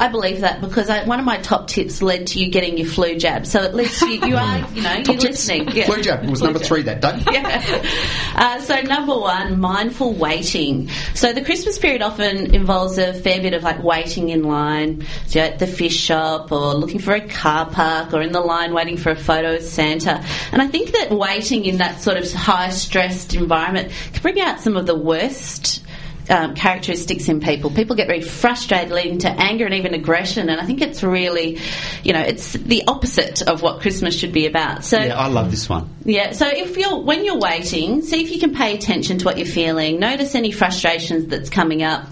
I, 0.00 0.06
I 0.06 0.08
believe 0.08 0.40
that 0.42 0.60
because 0.60 0.90
I, 0.90 1.04
one 1.04 1.18
of 1.18 1.24
my 1.24 1.38
top 1.38 1.66
tips 1.66 2.02
led 2.02 2.26
to 2.28 2.38
you 2.40 2.50
getting 2.50 2.76
your 2.76 2.88
flu 2.88 3.16
jab. 3.16 3.46
So 3.46 3.62
at 3.62 3.74
least 3.74 4.02
you, 4.02 4.26
you 4.26 4.36
are, 4.36 4.58
you 4.72 4.82
know, 4.82 4.94
you're 5.06 5.16
listening. 5.16 5.68
Yeah. 5.70 5.86
Flu 5.86 6.02
jab 6.02 6.28
was 6.28 6.40
Flu 6.40 6.48
number 6.48 6.58
jab. 6.58 6.68
three 6.68 6.82
that 6.82 7.00
day. 7.00 7.24
Yeah. 7.30 7.82
Uh, 8.34 8.60
so 8.60 8.80
number 8.82 9.16
one, 9.18 9.58
mindful 9.60 10.12
waiting. 10.14 10.88
So 11.14 11.32
the 11.32 11.42
Christmas 11.42 11.78
period 11.78 12.02
often 12.02 12.54
involves 12.54 12.98
a 12.98 13.14
fair 13.14 13.40
bit 13.40 13.54
of 13.54 13.62
like 13.62 13.82
waiting 13.82 14.28
in 14.30 14.42
line, 14.42 15.06
so 15.26 15.40
at 15.40 15.58
the 15.58 15.66
fish 15.66 15.96
shop 15.96 16.52
or 16.52 16.74
looking 16.74 16.98
for 16.98 17.14
a 17.14 17.20
car 17.26 17.70
park 17.70 18.09
or 18.12 18.22
in 18.22 18.32
the 18.32 18.40
line 18.40 18.72
waiting 18.72 18.96
for 18.96 19.10
a 19.10 19.16
photo 19.16 19.56
of 19.56 19.62
Santa. 19.62 20.24
And 20.52 20.60
I 20.60 20.66
think 20.66 20.92
that 20.92 21.10
waiting 21.10 21.64
in 21.64 21.78
that 21.78 22.00
sort 22.00 22.16
of 22.16 22.32
high 22.32 22.70
stressed 22.70 23.34
environment 23.34 23.92
can 24.12 24.22
bring 24.22 24.40
out 24.40 24.60
some 24.60 24.76
of 24.76 24.86
the 24.86 24.94
worst 24.96 25.84
um, 26.30 26.54
characteristics 26.54 27.28
in 27.28 27.40
people. 27.40 27.70
People 27.70 27.96
get 27.96 28.06
very 28.06 28.20
frustrated, 28.20 28.90
leading 28.92 29.18
to 29.18 29.28
anger 29.28 29.64
and 29.66 29.74
even 29.74 29.94
aggression. 29.94 30.48
And 30.48 30.60
I 30.60 30.64
think 30.64 30.80
it's 30.80 31.02
really, 31.02 31.58
you 32.04 32.12
know, 32.12 32.20
it's 32.20 32.52
the 32.52 32.84
opposite 32.86 33.42
of 33.42 33.62
what 33.62 33.80
Christmas 33.80 34.18
should 34.18 34.32
be 34.32 34.46
about. 34.46 34.84
So 34.84 34.98
Yeah, 34.98 35.18
I 35.18 35.26
love 35.28 35.50
this 35.50 35.68
one. 35.68 35.88
yeah, 36.04 36.32
so 36.32 36.46
if 36.48 36.76
you're 36.76 37.00
when 37.00 37.24
you're 37.24 37.38
waiting, 37.38 38.02
see 38.02 38.22
if 38.22 38.30
you 38.30 38.38
can 38.38 38.54
pay 38.54 38.74
attention 38.74 39.18
to 39.18 39.24
what 39.24 39.36
you're 39.38 39.46
feeling. 39.46 39.98
Notice 40.00 40.34
any 40.34 40.52
frustrations 40.52 41.26
that's 41.26 41.50
coming 41.50 41.82
up. 41.82 42.06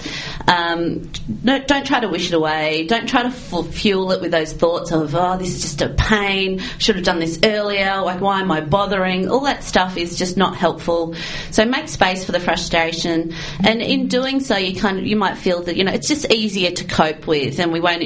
Um, 0.47 1.11
no, 1.43 1.59
don't 1.61 1.87
try 1.87 2.01
to 2.01 2.09
wish 2.09 2.29
it 2.29 2.35
away. 2.35 2.87
Don't 2.87 3.09
try 3.09 3.23
to 3.23 3.29
f- 3.29 3.67
fuel 3.69 4.13
it 4.13 4.21
with 4.21 4.31
those 4.31 4.53
thoughts 4.53 4.91
of 4.93 5.15
oh, 5.15 5.37
this 5.37 5.55
is 5.55 5.63
just 5.63 5.83
a 5.83 5.91
pain. 5.91 6.61
Should 6.79 6.97
have 6.97 7.05
done 7.05 7.19
this 7.19 7.39
earlier. 7.45 8.01
Like 8.03 8.21
why 8.21 8.41
am 8.41 8.51
I 8.51 8.61
bothering? 8.61 9.29
All 9.31 9.41
that 9.41 9.63
stuff 9.65 9.97
is 9.97 10.19
just 10.19 10.37
not 10.37 10.57
helpful. 10.57 11.15
So 11.51 11.65
make 11.65 11.89
space 11.89 12.25
for 12.25 12.33
the 12.33 12.41
frustration, 12.41 13.35
and 13.61 13.83
in 13.83 14.08
doing 14.09 14.41
so, 14.41 14.57
you 14.57 14.81
kind 14.81 14.99
of 14.99 15.07
you 15.07 15.17
might 15.17 15.37
feel 15.37 15.63
that 15.63 15.77
you 15.77 15.85
know 15.85 15.93
it's 15.93 16.09
just 16.09 16.31
easier 16.33 16.71
to 16.71 16.85
cope 16.85 17.27
with, 17.27 17.59
and 17.61 17.73
we 17.73 17.81
won't 17.81 18.03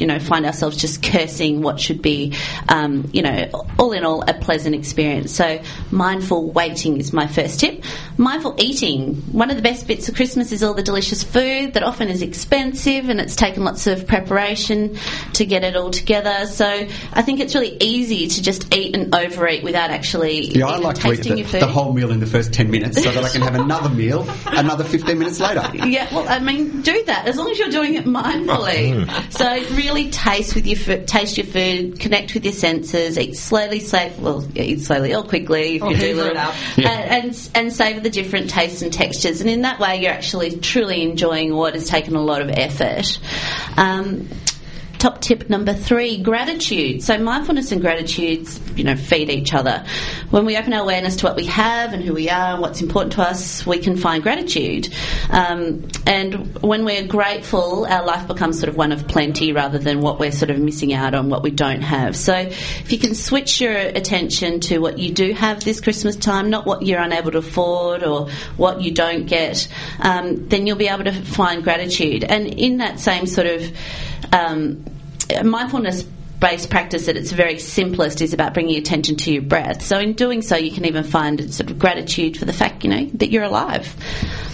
you 0.00 0.06
know, 0.06 0.18
find 0.18 0.46
ourselves 0.46 0.76
just 0.76 1.02
cursing 1.02 1.62
what 1.62 1.80
should 1.80 2.02
be, 2.02 2.34
um, 2.68 3.08
you 3.12 3.22
know, 3.22 3.48
all 3.78 3.92
in 3.92 4.04
all, 4.04 4.22
a 4.28 4.34
pleasant 4.34 4.74
experience. 4.74 5.32
So, 5.32 5.60
mindful 5.90 6.50
waiting 6.52 6.98
is 6.98 7.12
my 7.12 7.26
first 7.26 7.60
tip. 7.60 7.84
Mindful 8.16 8.54
eating. 8.58 9.14
One 9.32 9.50
of 9.50 9.56
the 9.56 9.62
best 9.62 9.86
bits 9.86 10.08
of 10.08 10.14
Christmas 10.14 10.52
is 10.52 10.62
all 10.62 10.74
the 10.74 10.82
delicious 10.82 11.22
food 11.22 11.74
that 11.74 11.82
often 11.82 12.08
is 12.08 12.22
expensive 12.22 13.08
and 13.08 13.20
it's 13.20 13.36
taken 13.36 13.64
lots 13.64 13.86
of 13.86 14.06
preparation 14.06 14.96
to 15.34 15.44
get 15.44 15.64
it 15.64 15.76
all 15.76 15.90
together. 15.90 16.46
So, 16.46 16.66
I 16.66 17.22
think 17.22 17.40
it's 17.40 17.54
really 17.54 17.76
easy 17.80 18.26
to 18.28 18.42
just 18.42 18.74
eat 18.74 18.94
and 18.96 19.14
overeat 19.14 19.62
without 19.62 19.90
actually 19.90 20.46
Yeah, 20.48 20.66
I 20.66 20.72
even 20.72 20.82
like 20.84 20.96
to 20.96 21.08
eat 21.08 21.16
tasting 21.16 21.32
the, 21.34 21.38
your 21.40 21.48
food. 21.48 21.62
the 21.62 21.66
whole 21.66 21.92
meal 21.92 22.10
in 22.10 22.20
the 22.20 22.26
first 22.26 22.52
10 22.52 22.70
minutes 22.70 23.02
so 23.02 23.10
that 23.10 23.24
I 23.24 23.28
can 23.28 23.42
have 23.42 23.54
another 23.64 23.88
meal 23.90 24.28
another 24.46 24.84
15 24.84 25.18
minutes 25.18 25.40
later. 25.40 25.62
Yeah, 25.86 26.12
well, 26.14 26.28
I 26.28 26.38
mean, 26.38 26.82
do 26.82 27.04
that 27.06 27.26
as 27.26 27.36
long 27.36 27.50
as 27.50 27.58
you're 27.58 27.68
doing 27.70 27.94
it 27.94 28.04
mindfully. 28.04 29.32
so 29.32 29.46
really 29.84 30.10
taste 30.10 30.54
with 30.54 30.66
your 30.66 30.78
food, 30.78 31.06
taste 31.06 31.36
your 31.36 31.46
food, 31.46 32.00
connect 32.00 32.34
with 32.34 32.44
your 32.44 32.52
senses, 32.52 33.18
eat 33.18 33.36
slowly, 33.36 33.80
slowly, 33.80 34.12
well, 34.18 34.46
eat 34.56 34.80
slowly 34.80 35.14
or 35.14 35.22
quickly 35.22 35.76
if 35.76 35.82
Or 35.82 35.92
you 35.92 35.98
do 35.98 36.14
little. 36.16 36.34
Yeah. 36.34 36.52
and, 36.76 37.24
and 37.26 37.50
and 37.54 37.72
savor 37.72 38.00
the 38.00 38.10
different 38.10 38.50
tastes 38.50 38.82
and 38.82 38.92
textures. 38.92 39.40
And 39.40 39.50
in 39.50 39.62
that 39.62 39.78
way, 39.78 40.00
you're 40.02 40.12
actually 40.12 40.58
truly 40.58 41.02
enjoying 41.02 41.54
what 41.54 41.74
has 41.74 41.88
taken 41.88 42.16
a 42.16 42.22
lot 42.22 42.40
of 42.40 42.50
effort. 42.50 43.18
Um, 43.76 44.28
top 45.04 45.20
tip 45.20 45.50
number 45.50 45.74
three 45.74 46.16
gratitude. 46.22 47.02
So 47.02 47.18
mindfulness 47.18 47.72
and 47.72 47.82
gratitude 47.82 48.48
you 48.74 48.84
know 48.84 48.96
feed 48.96 49.28
each 49.28 49.52
other. 49.52 49.84
When 50.30 50.46
we 50.46 50.56
open 50.56 50.72
our 50.72 50.80
awareness 50.80 51.16
to 51.16 51.26
what 51.26 51.36
we 51.36 51.44
have 51.44 51.92
and 51.92 52.02
who 52.02 52.14
we 52.14 52.30
are 52.30 52.54
and 52.54 52.62
what's 52.62 52.80
important 52.80 53.12
to 53.12 53.20
us 53.20 53.66
we 53.66 53.80
can 53.80 53.98
find 53.98 54.22
gratitude. 54.22 54.88
Um, 55.28 55.86
and 56.06 56.58
when 56.62 56.86
we're 56.86 57.06
grateful 57.06 57.84
our 57.84 58.02
life 58.02 58.26
becomes 58.26 58.58
sort 58.58 58.70
of 58.70 58.78
one 58.78 58.92
of 58.92 59.06
plenty 59.06 59.52
rather 59.52 59.78
than 59.78 60.00
what 60.00 60.18
we're 60.18 60.32
sort 60.32 60.50
of 60.50 60.58
missing 60.58 60.94
out 60.94 61.14
on 61.14 61.28
what 61.28 61.42
we 61.42 61.50
don't 61.50 61.82
have. 61.82 62.16
So 62.16 62.34
if 62.34 62.90
you 62.90 62.98
can 62.98 63.14
switch 63.14 63.60
your 63.60 63.76
attention 63.76 64.60
to 64.60 64.78
what 64.78 64.98
you 64.98 65.12
do 65.12 65.34
have 65.34 65.62
this 65.62 65.82
christmas 65.82 66.16
time 66.16 66.48
not 66.48 66.64
what 66.64 66.80
you're 66.80 67.00
unable 67.02 67.30
to 67.32 67.38
afford 67.38 68.02
or 68.02 68.30
what 68.56 68.80
you 68.80 68.92
don't 68.94 69.26
get 69.26 69.68
um, 70.00 70.48
then 70.48 70.66
you'll 70.66 70.78
be 70.78 70.88
able 70.88 71.04
to 71.04 71.12
find 71.12 71.62
gratitude. 71.62 72.24
And 72.24 72.46
in 72.46 72.78
that 72.78 73.00
same 73.00 73.26
sort 73.26 73.48
of 73.48 73.70
um, 74.32 74.84
mindfulness 75.42 76.04
based 76.40 76.68
practice 76.68 77.08
at 77.08 77.16
its 77.16 77.32
very 77.32 77.58
simplest 77.58 78.20
is 78.20 78.34
about 78.34 78.52
bringing 78.52 78.76
attention 78.76 79.16
to 79.16 79.32
your 79.32 79.42
breath. 79.42 79.82
So 79.82 79.98
in 79.98 80.12
doing 80.12 80.42
so, 80.42 80.56
you 80.56 80.70
can 80.70 80.84
even 80.84 81.02
find 81.02 81.52
sort 81.52 81.70
of 81.70 81.78
gratitude 81.78 82.36
for 82.36 82.44
the 82.44 82.52
fact, 82.52 82.84
you 82.84 82.90
know, 82.90 83.06
that 83.14 83.30
you're 83.30 83.44
alive. 83.44 83.96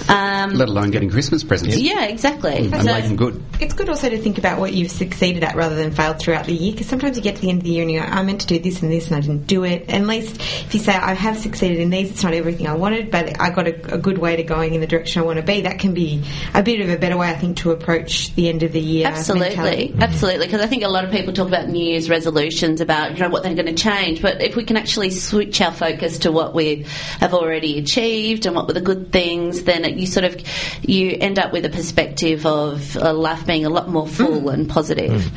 Um, 0.09 0.55
Let 0.55 0.69
alone 0.69 0.91
getting 0.91 1.11
Christmas 1.11 1.45
presents. 1.45 1.77
yeah, 1.79 2.05
exactly. 2.07 2.57
And 2.73 2.83
So- 2.83 2.93
making 2.93 3.17
good. 3.17 3.43
It's 3.61 3.75
good 3.75 3.89
also 3.91 4.09
to 4.09 4.19
think 4.19 4.39
about 4.39 4.59
what 4.59 4.73
you've 4.73 4.91
succeeded 4.91 5.45
at 5.45 5.55
rather 5.55 5.75
than 5.77 5.91
failed 5.93 6.19
throughout 6.19 6.47
the 6.47 6.55
year 6.55 6.73
because 6.73 6.87
sometimes 6.87 7.17
you 7.17 7.23
get 7.23 7.37
to 7.37 7.43
the 7.43 7.51
end 7.51 7.59
of 7.59 7.65
the 7.65 7.71
year 7.71 7.83
and 7.83 7.91
you 7.93 8.01
go, 8.01 8.07
I 8.07 8.23
meant 8.23 8.41
to 8.41 8.47
do 8.47 8.59
this 8.59 8.81
and 8.83 8.91
this 8.91 9.09
and 9.09 9.17
I 9.17 9.21
didn't 9.21 9.47
do 9.47 9.65
it. 9.65 9.85
And 9.89 10.03
at 10.05 10.09
least 10.09 10.37
if 10.41 10.73
you 10.75 10.81
say, 10.81 10.93
I 10.95 11.13
have 11.13 11.37
succeeded 11.37 11.79
in 11.79 11.91
these, 11.91 12.11
it's 12.11 12.23
not 12.25 12.33
everything 12.33 12.67
I 12.67 12.75
wanted, 12.75 13.11
but 13.11 13.39
I 13.41 13.51
got 13.51 13.69
a, 13.69 13.95
a 13.95 13.99
good 13.99 14.17
way 14.19 14.37
to 14.37 14.43
going 14.43 14.75
in 14.75 14.81
the 14.81 14.87
direction 14.87 15.23
I 15.23 15.27
want 15.27 15.37
to 15.39 15.43
be, 15.45 15.61
that 15.63 15.79
can 15.79 15.93
be 15.93 16.23
a 16.55 16.63
bit 16.63 16.81
of 16.81 16.89
a 16.89 16.97
better 16.97 17.19
way, 17.19 17.29
I 17.29 17.35
think, 17.37 17.59
to 17.59 17.71
approach 17.73 18.35
the 18.35 18.49
end 18.49 18.63
of 18.63 18.73
the 18.73 18.81
year. 18.81 19.07
Absolutely, 19.09 19.49
mentality. 19.57 19.95
absolutely. 20.01 20.47
Because 20.47 20.63
I 20.63 20.67
think 20.67 20.83
a 20.83 20.89
lot 20.89 21.05
of 21.05 21.11
people 21.11 21.35
talk 21.35 21.49
about 21.49 21.69
New 21.69 21.85
Year's 21.85 22.09
resolutions 22.09 22.81
about 22.81 23.13
you 23.13 23.19
know 23.23 23.29
what 23.29 23.43
they're 23.43 23.55
going 23.55 23.67
to 23.67 23.75
change, 23.75 24.23
but 24.23 24.41
if 24.41 24.57
we 24.57 24.65
can 24.65 24.77
actually 24.79 25.11
switch 25.11 25.61
our 25.61 25.73
focus 25.73 26.21
to 26.21 26.33
what 26.33 26.55
we 26.55 26.87
have 27.21 27.35
already 27.35 27.79
achieved 27.79 28.47
and 28.47 28.57
what 28.57 28.67
were 28.67 28.73
the 28.73 28.81
good 28.81 29.13
things, 29.13 29.65
then 29.65 29.85
it, 29.85 29.90
you 29.99 30.07
sort 30.07 30.25
of 30.25 30.41
you 30.83 31.17
end 31.21 31.39
up 31.39 31.53
with 31.53 31.65
a 31.65 31.71
perspective 31.71 32.47
of 32.47 32.97
uh, 32.97 33.13
life 33.13 33.47
being 33.47 33.65
a 33.65 33.71
lot 33.71 33.89
more 33.89 34.07
full 34.07 34.49
and 34.49 34.69
positive. 34.69 35.31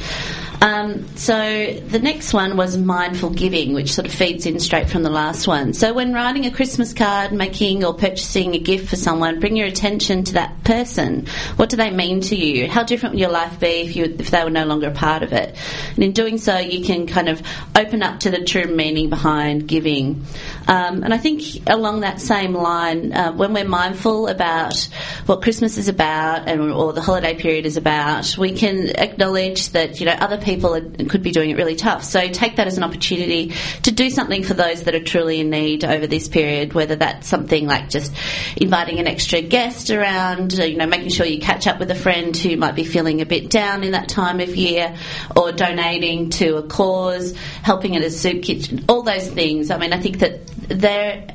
Um, 0.63 1.17
so 1.17 1.73
the 1.87 1.99
next 1.99 2.33
one 2.33 2.55
was 2.55 2.77
mindful 2.77 3.31
giving, 3.31 3.73
which 3.73 3.91
sort 3.91 4.07
of 4.07 4.13
feeds 4.13 4.45
in 4.45 4.61
straight 4.61 4.89
from 4.89 5.03
the 5.03 5.09
last 5.09 5.45
one. 5.45 5.73
So 5.73 5.93
when 5.93 6.13
writing 6.13 6.45
a 6.45 6.51
Christmas 6.51 6.93
card, 6.93 7.33
making 7.33 7.83
or 7.83 7.93
purchasing 7.93 8.55
a 8.55 8.59
gift 8.59 8.87
for 8.87 8.95
someone, 8.95 9.41
bring 9.41 9.57
your 9.57 9.67
attention 9.67 10.23
to 10.23 10.33
that 10.35 10.63
person. 10.63 11.27
What 11.57 11.67
do 11.67 11.75
they 11.75 11.91
mean 11.91 12.21
to 12.21 12.37
you? 12.37 12.69
How 12.69 12.83
different 12.83 13.15
would 13.15 13.19
your 13.19 13.29
life 13.29 13.59
be 13.59 13.81
if 13.81 13.97
you 13.97 14.05
if 14.17 14.31
they 14.31 14.41
were 14.41 14.49
no 14.49 14.63
longer 14.63 14.87
a 14.87 14.91
part 14.91 15.21
of 15.21 15.33
it? 15.33 15.53
And 15.95 16.03
in 16.05 16.13
doing 16.13 16.37
so, 16.37 16.57
you 16.59 16.85
can 16.85 17.07
kind 17.07 17.27
of 17.27 17.41
open 17.75 18.01
up 18.01 18.21
to 18.21 18.31
the 18.31 18.45
true 18.45 18.73
meaning 18.73 19.09
behind 19.09 19.67
giving. 19.67 20.25
Um, 20.69 21.03
and 21.03 21.13
I 21.13 21.17
think 21.17 21.41
along 21.67 22.01
that 22.01 22.21
same 22.21 22.53
line, 22.53 23.11
uh, 23.11 23.33
when 23.33 23.51
we're 23.53 23.67
mindful 23.67 24.29
about 24.29 24.81
what 25.25 25.41
Christmas 25.41 25.77
is 25.77 25.89
about 25.89 26.47
and 26.47 26.71
or 26.71 26.93
the 26.93 27.01
holiday 27.01 27.35
period 27.35 27.65
is 27.65 27.75
about, 27.75 28.37
we 28.37 28.53
can 28.53 28.91
acknowledge 28.91 29.71
that 29.71 29.99
you 29.99 30.05
know 30.05 30.13
other 30.13 30.37
people 30.37 30.52
are, 30.61 30.81
could 30.81 31.23
be 31.23 31.31
doing 31.31 31.49
it 31.49 31.57
really 31.57 31.75
tough. 31.75 32.03
So 32.03 32.27
take 32.27 32.57
that 32.57 32.67
as 32.67 32.77
an 32.77 32.83
opportunity 32.83 33.53
to 33.83 33.91
do 33.91 34.09
something 34.09 34.43
for 34.43 34.53
those 34.53 34.83
that 34.83 34.95
are 34.95 35.03
truly 35.03 35.39
in 35.39 35.49
need 35.49 35.83
over 35.83 36.07
this 36.07 36.27
period. 36.27 36.73
Whether 36.73 36.95
that's 36.95 37.27
something 37.27 37.65
like 37.67 37.89
just 37.89 38.13
inviting 38.57 38.99
an 38.99 39.07
extra 39.07 39.41
guest 39.41 39.89
around, 39.89 40.59
uh, 40.59 40.63
you 40.63 40.77
know, 40.77 40.85
making 40.85 41.09
sure 41.09 41.25
you 41.25 41.39
catch 41.39 41.67
up 41.67 41.79
with 41.79 41.89
a 41.91 41.95
friend 41.95 42.35
who 42.35 42.57
might 42.57 42.75
be 42.75 42.83
feeling 42.83 43.21
a 43.21 43.25
bit 43.25 43.49
down 43.49 43.83
in 43.83 43.91
that 43.91 44.09
time 44.09 44.39
of 44.39 44.55
year, 44.55 44.95
or 45.35 45.51
donating 45.51 46.29
to 46.29 46.57
a 46.57 46.63
cause, 46.63 47.35
helping 47.61 47.95
at 47.95 48.03
a 48.03 48.09
soup 48.09 48.43
kitchen, 48.43 48.85
all 48.87 49.03
those 49.03 49.27
things. 49.29 49.71
I 49.71 49.77
mean, 49.77 49.93
I 49.93 49.99
think 49.99 50.19
that 50.19 50.45
there 50.69 51.27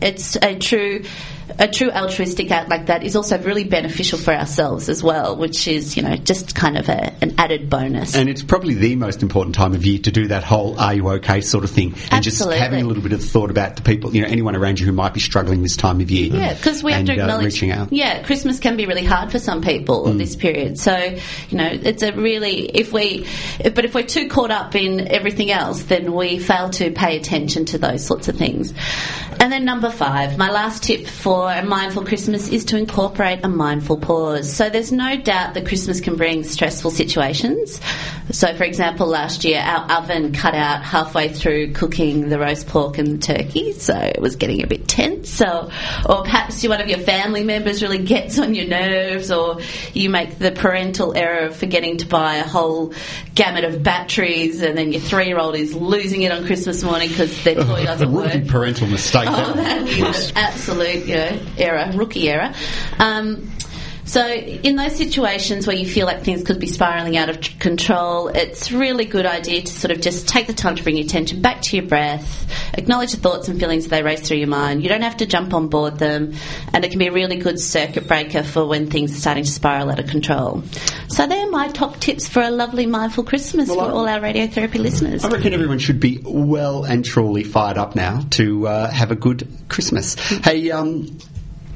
it's 0.00 0.36
a 0.36 0.58
true 0.58 1.04
a 1.58 1.68
true 1.68 1.90
altruistic 1.90 2.50
act 2.50 2.68
like 2.68 2.86
that 2.86 3.02
is 3.02 3.16
also 3.16 3.38
really 3.42 3.64
beneficial 3.64 4.18
for 4.18 4.32
ourselves 4.32 4.88
as 4.88 5.02
well, 5.02 5.36
which 5.36 5.66
is 5.66 5.96
you 5.96 6.02
know 6.02 6.16
just 6.16 6.54
kind 6.54 6.76
of 6.76 6.88
a, 6.88 7.14
an 7.22 7.34
added 7.38 7.68
bonus. 7.68 8.14
And 8.14 8.28
it's 8.28 8.42
probably 8.42 8.74
the 8.74 8.96
most 8.96 9.22
important 9.22 9.54
time 9.54 9.74
of 9.74 9.84
year 9.84 9.98
to 10.00 10.10
do 10.10 10.28
that 10.28 10.44
whole 10.44 10.78
"Are 10.78 10.94
you 10.94 11.08
okay?" 11.10 11.40
sort 11.40 11.64
of 11.64 11.70
thing, 11.70 11.94
and 12.10 12.22
just 12.22 12.42
having 12.42 12.84
a 12.84 12.86
little 12.86 13.02
bit 13.02 13.12
of 13.12 13.22
thought 13.22 13.50
about 13.50 13.76
the 13.76 13.82
people, 13.82 14.14
you 14.14 14.22
know, 14.22 14.28
anyone 14.28 14.56
around 14.56 14.80
you 14.80 14.86
who 14.86 14.92
might 14.92 15.14
be 15.14 15.20
struggling 15.20 15.62
this 15.62 15.76
time 15.76 16.00
of 16.00 16.10
year. 16.10 16.32
Yeah, 16.32 16.54
because 16.54 16.82
we 16.82 16.92
have 16.92 17.08
and, 17.08 17.18
to 17.18 17.34
uh, 17.34 17.40
reaching 17.40 17.70
out. 17.70 17.92
Yeah, 17.92 18.22
Christmas 18.22 18.60
can 18.60 18.76
be 18.76 18.86
really 18.86 19.04
hard 19.04 19.30
for 19.32 19.38
some 19.38 19.62
people 19.62 20.02
Mm. 20.02 20.18
this 20.18 20.36
period. 20.36 20.78
So 20.78 20.96
you 20.96 21.58
know, 21.58 21.68
it's 21.70 22.02
a 22.02 22.12
really 22.12 22.66
if 22.66 22.92
we, 22.92 23.26
if, 23.60 23.74
but 23.74 23.84
if 23.84 23.94
we're 23.94 24.02
too 24.02 24.28
caught 24.28 24.50
up 24.50 24.74
in 24.74 25.08
everything 25.08 25.50
else, 25.50 25.82
then 25.84 26.12
we 26.12 26.38
fail 26.38 26.70
to 26.70 26.90
pay 26.90 27.16
attention 27.16 27.64
to 27.66 27.78
those 27.78 28.04
sorts 28.04 28.28
of 28.28 28.36
things. 28.36 28.72
And 29.40 29.52
then 29.52 29.64
number 29.64 29.90
five, 29.90 30.38
my 30.38 30.50
last 30.50 30.84
tip 30.84 31.06
for 31.06 31.41
a 31.48 31.64
mindful 31.64 32.04
Christmas 32.04 32.48
is 32.48 32.64
to 32.66 32.76
incorporate 32.76 33.40
a 33.44 33.48
mindful 33.48 33.96
pause. 33.98 34.52
So 34.52 34.68
there's 34.70 34.92
no 34.92 35.16
doubt 35.16 35.54
that 35.54 35.66
Christmas 35.66 36.00
can 36.00 36.16
bring 36.16 36.42
stressful 36.44 36.90
situations. 36.90 37.80
So, 38.30 38.54
for 38.54 38.64
example, 38.64 39.06
last 39.06 39.44
year 39.44 39.60
our 39.60 39.98
oven 39.98 40.32
cut 40.32 40.54
out 40.54 40.82
halfway 40.82 41.28
through 41.28 41.72
cooking 41.72 42.28
the 42.28 42.38
roast 42.38 42.66
pork 42.66 42.98
and 42.98 43.08
the 43.08 43.18
turkey, 43.18 43.72
so 43.72 43.96
it 43.96 44.20
was 44.20 44.36
getting 44.36 44.62
a 44.62 44.66
bit 44.66 44.88
tense. 44.88 45.28
So, 45.30 45.70
or 46.08 46.22
perhaps 46.22 46.66
one 46.66 46.80
of 46.80 46.88
your 46.88 47.00
family 47.00 47.44
members 47.44 47.82
really 47.82 47.98
gets 48.04 48.38
on 48.38 48.54
your 48.54 48.66
nerves, 48.66 49.30
or 49.30 49.58
you 49.92 50.08
make 50.08 50.38
the 50.38 50.52
parental 50.52 51.16
error 51.16 51.46
of 51.46 51.56
forgetting 51.56 51.98
to 51.98 52.06
buy 52.06 52.36
a 52.36 52.44
whole 52.44 52.92
gamut 53.34 53.64
of 53.64 53.82
batteries, 53.82 54.62
and 54.62 54.78
then 54.78 54.92
your 54.92 55.00
three-year-old 55.00 55.56
is 55.56 55.74
losing 55.74 56.22
it 56.22 56.32
on 56.32 56.46
Christmas 56.46 56.82
morning 56.82 57.08
because 57.08 57.42
their 57.44 57.56
toy 57.56 57.84
doesn't 57.84 58.12
work. 58.12 58.32
rookie 58.32 58.48
parental 58.48 58.86
mistake. 58.86 59.28
Oh, 59.42 59.52
that 59.54 59.86
that 59.86 60.32
absolute 60.36 61.06
you 61.06 61.14
know, 61.16 61.31
error, 61.56 61.90
rookie 61.94 62.28
era. 62.28 62.52
Um, 62.98 63.50
so, 64.12 64.26
in 64.30 64.76
those 64.76 64.94
situations 64.94 65.66
where 65.66 65.74
you 65.74 65.86
feel 65.88 66.04
like 66.04 66.22
things 66.22 66.42
could 66.42 66.60
be 66.60 66.66
spiraling 66.66 67.16
out 67.16 67.30
of 67.30 67.40
control, 67.58 68.28
it's 68.28 68.70
a 68.70 68.76
really 68.76 69.06
good 69.06 69.24
idea 69.24 69.62
to 69.62 69.72
sort 69.72 69.90
of 69.90 70.02
just 70.02 70.28
take 70.28 70.46
the 70.46 70.52
time 70.52 70.76
to 70.76 70.82
bring 70.82 70.98
your 70.98 71.06
attention 71.06 71.40
back 71.40 71.62
to 71.62 71.76
your 71.78 71.86
breath, 71.86 72.46
acknowledge 72.76 73.12
the 73.12 73.16
thoughts 73.16 73.48
and 73.48 73.58
feelings 73.58 73.88
they 73.88 74.02
race 74.02 74.20
through 74.20 74.36
your 74.36 74.48
mind. 74.48 74.82
You 74.82 74.90
don't 74.90 75.00
have 75.00 75.16
to 75.16 75.24
jump 75.26 75.54
on 75.54 75.68
board 75.68 75.98
them, 75.98 76.34
and 76.74 76.84
it 76.84 76.90
can 76.90 76.98
be 76.98 77.06
a 77.06 77.12
really 77.12 77.38
good 77.38 77.58
circuit 77.58 78.06
breaker 78.06 78.42
for 78.42 78.66
when 78.66 78.90
things 78.90 79.12
are 79.16 79.20
starting 79.20 79.44
to 79.44 79.50
spiral 79.50 79.90
out 79.90 79.98
of 79.98 80.08
control. 80.08 80.62
So, 81.08 81.26
they're 81.26 81.48
my 81.50 81.68
top 81.68 81.96
tips 81.98 82.28
for 82.28 82.42
a 82.42 82.50
lovely 82.50 82.84
mindful 82.84 83.24
Christmas 83.24 83.70
Well, 83.70 83.78
for 83.78 83.84
I- 83.86 83.94
all 83.94 84.06
our 84.06 84.20
radiotherapy 84.20 84.74
listeners. 84.78 85.24
I 85.24 85.28
reckon 85.30 85.54
everyone 85.54 85.78
should 85.78 86.00
be 86.00 86.20
well 86.22 86.84
and 86.84 87.02
truly 87.02 87.44
fired 87.44 87.78
up 87.78 87.96
now 87.96 88.20
to 88.32 88.68
uh, 88.68 88.90
have 88.90 89.10
a 89.10 89.16
good 89.16 89.48
Christmas. 89.68 90.16
Hey, 90.44 90.70
um, 90.70 91.16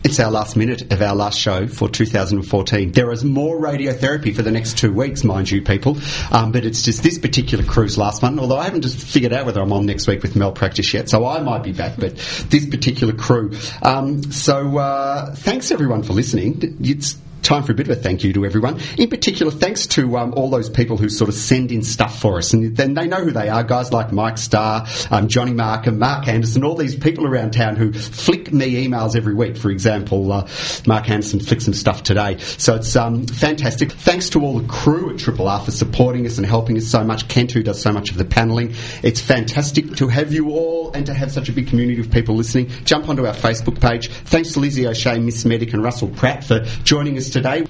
it's 0.07 0.21
our 0.21 0.31
last 0.31 0.57
minute 0.57 0.93
of 0.93 1.03
our 1.03 1.17
last 1.17 1.37
show 1.37 1.67
for 1.67 1.89
2014. 1.89 2.93
There 2.93 3.11
is 3.11 3.25
more 3.25 3.59
radiotherapy 3.59 4.33
for 4.33 4.43
the 4.43 4.53
next 4.53 4.79
two 4.79 4.93
weeks, 4.93 5.25
mind 5.25 5.51
you, 5.51 5.63
people. 5.63 5.99
Um, 6.31 6.53
but 6.53 6.65
it's 6.65 6.83
just 6.83 7.03
this 7.03 7.19
particular 7.19 7.65
cruise 7.65 7.99
last 7.99 8.23
one. 8.23 8.39
Although 8.39 8.57
I 8.57 8.67
haven't 8.67 8.83
just 8.83 9.05
figured 9.05 9.33
out 9.33 9.47
whether 9.47 9.61
I'm 9.61 9.73
on 9.73 9.85
next 9.85 10.07
week 10.07 10.23
with 10.23 10.37
malpractice 10.37 10.95
yet, 10.95 11.09
so 11.09 11.27
I 11.27 11.41
might 11.41 11.65
be 11.65 11.73
back. 11.73 11.97
But 11.99 12.15
this 12.51 12.67
particular 12.67 13.15
crew. 13.15 13.51
Um, 13.83 14.23
so 14.31 14.79
uh, 14.79 15.35
thanks 15.35 15.73
everyone 15.73 16.05
for 16.05 16.13
listening. 16.13 16.77
It's 16.81 17.19
time 17.47 17.62
for 17.62 17.72
a 17.72 17.74
bit 17.74 17.88
of 17.88 17.97
a 17.97 18.01
thank 18.01 18.24
you 18.24 18.32
to 18.32 18.44
everyone. 18.44 18.80
In 18.99 19.09
particular, 19.09 19.53
thanks 19.53 19.86
to 19.88 20.18
um, 20.18 20.34
all 20.34 20.51
those 20.51 20.68
people 20.68 20.97
who 20.97 21.09
sort 21.09 21.28
of 21.28 21.34
send 21.34 21.70
in 21.70 21.82
stuff 21.82 22.20
for 22.20 22.38
us, 22.38 22.53
and 22.53 22.76
then 22.76 22.94
they 22.94 23.07
know 23.07 23.24
who 23.24 23.30
they 23.30 23.49
are. 23.49 23.62
Guys 23.62 23.92
like 23.92 24.12
Mike 24.12 24.36
Starr, 24.36 24.86
um, 25.11 25.28
Johnny 25.28 25.53
and 25.57 25.99
Mark 25.99 26.28
Anderson, 26.28 26.64
all 26.64 26.74
these 26.74 26.97
people 26.97 27.26
around 27.26 27.53
town 27.53 27.76
who 27.76 27.92
flick 27.92 28.53
me 28.53 28.86
emails 28.86 29.16
every 29.16 29.34
week. 29.34 29.57
For 29.57 29.70
example, 29.70 30.32
uh, 30.32 30.49
Mark 30.86 31.09
Anderson 31.09 31.40
flicked 31.40 31.62
some 31.62 31.74
stuff 31.74 32.03
today, 32.03 32.38
so 32.38 32.74
it's 32.74 32.97
um, 32.97 33.26
fantastic. 33.26 33.92
Thanks 33.92 34.30
to 34.30 34.42
all 34.42 34.59
the 34.59 34.68
crew 34.68 35.12
at 35.12 35.18
Triple 35.18 35.49
R 35.49 35.61
for 35.61 35.70
supporting 35.70 36.26
us 36.26 36.38
and 36.38 36.47
helping 36.47 36.76
us 36.76 36.86
so 36.86 37.05
much. 37.05 37.28
Kent, 37.28 37.53
who 37.53 37.62
does 37.62 37.80
so 37.80 37.92
much 37.92 38.11
of 38.11 38.18
the 38.18 38.24
panelling, 38.24 38.74
it's 39.03 39.20
fantastic 39.20 39.94
to 39.97 40.09
have 40.09 40.32
you 40.32 40.51
all 40.51 40.92
and 40.92 41.07
to 41.07 41.14
have 41.14 41.30
such 41.30 41.49
a 41.49 41.53
big 41.53 41.68
community 41.68 42.01
of 42.01 42.11
people 42.11 42.34
listening. 42.34 42.68
Jump 42.84 43.09
onto 43.09 43.24
our 43.24 43.34
Facebook 43.34 43.80
page. 43.80 44.11
Thanks 44.11 44.53
to 44.55 44.61
Lizzie 44.61 44.86
O'Shea, 44.86 45.18
Miss 45.18 45.44
Medic, 45.44 45.72
and 45.72 45.82
Russell 45.84 46.09
Pratt 46.09 46.42
for 46.42 46.61
joining 46.82 47.16
us 47.16 47.36
today. 47.37 47.61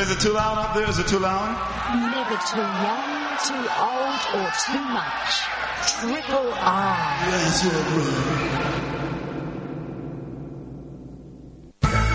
Is 0.00 0.10
it 0.10 0.18
too 0.20 0.32
loud 0.32 0.56
up 0.56 0.74
there? 0.74 0.88
Is 0.88 0.98
it 0.98 1.06
too 1.06 1.18
loud? 1.18 1.52
Never 1.92 2.40
too 2.48 2.56
young, 2.56 3.36
too 3.44 3.64
old, 3.76 4.20
or 4.32 4.48
too 4.64 4.80
much. 4.96 5.44
Triple 5.84 6.48
R. 6.54 6.96
Yes, 7.28 7.64
you. 7.64 7.70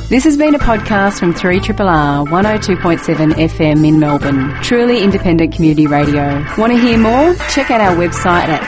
This 0.10 0.24
has 0.24 0.38
been 0.38 0.56
a 0.56 0.60
podcast 0.60 1.20
from 1.20 1.34
3RRR 1.34 2.28
102.7 2.28 3.34
FM 3.34 3.88
in 3.88 4.00
Melbourne. 4.00 4.56
Truly 4.64 5.04
independent 5.04 5.54
community 5.54 5.86
radio. 5.88 6.44
Want 6.58 6.74
to 6.74 6.80
hear 6.80 6.98
more? 6.98 7.36
Check 7.50 7.70
out 7.70 7.82
our 7.82 7.96
website 7.96 8.48
at 8.48 8.62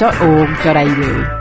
rrr.org.au. 0.00 1.37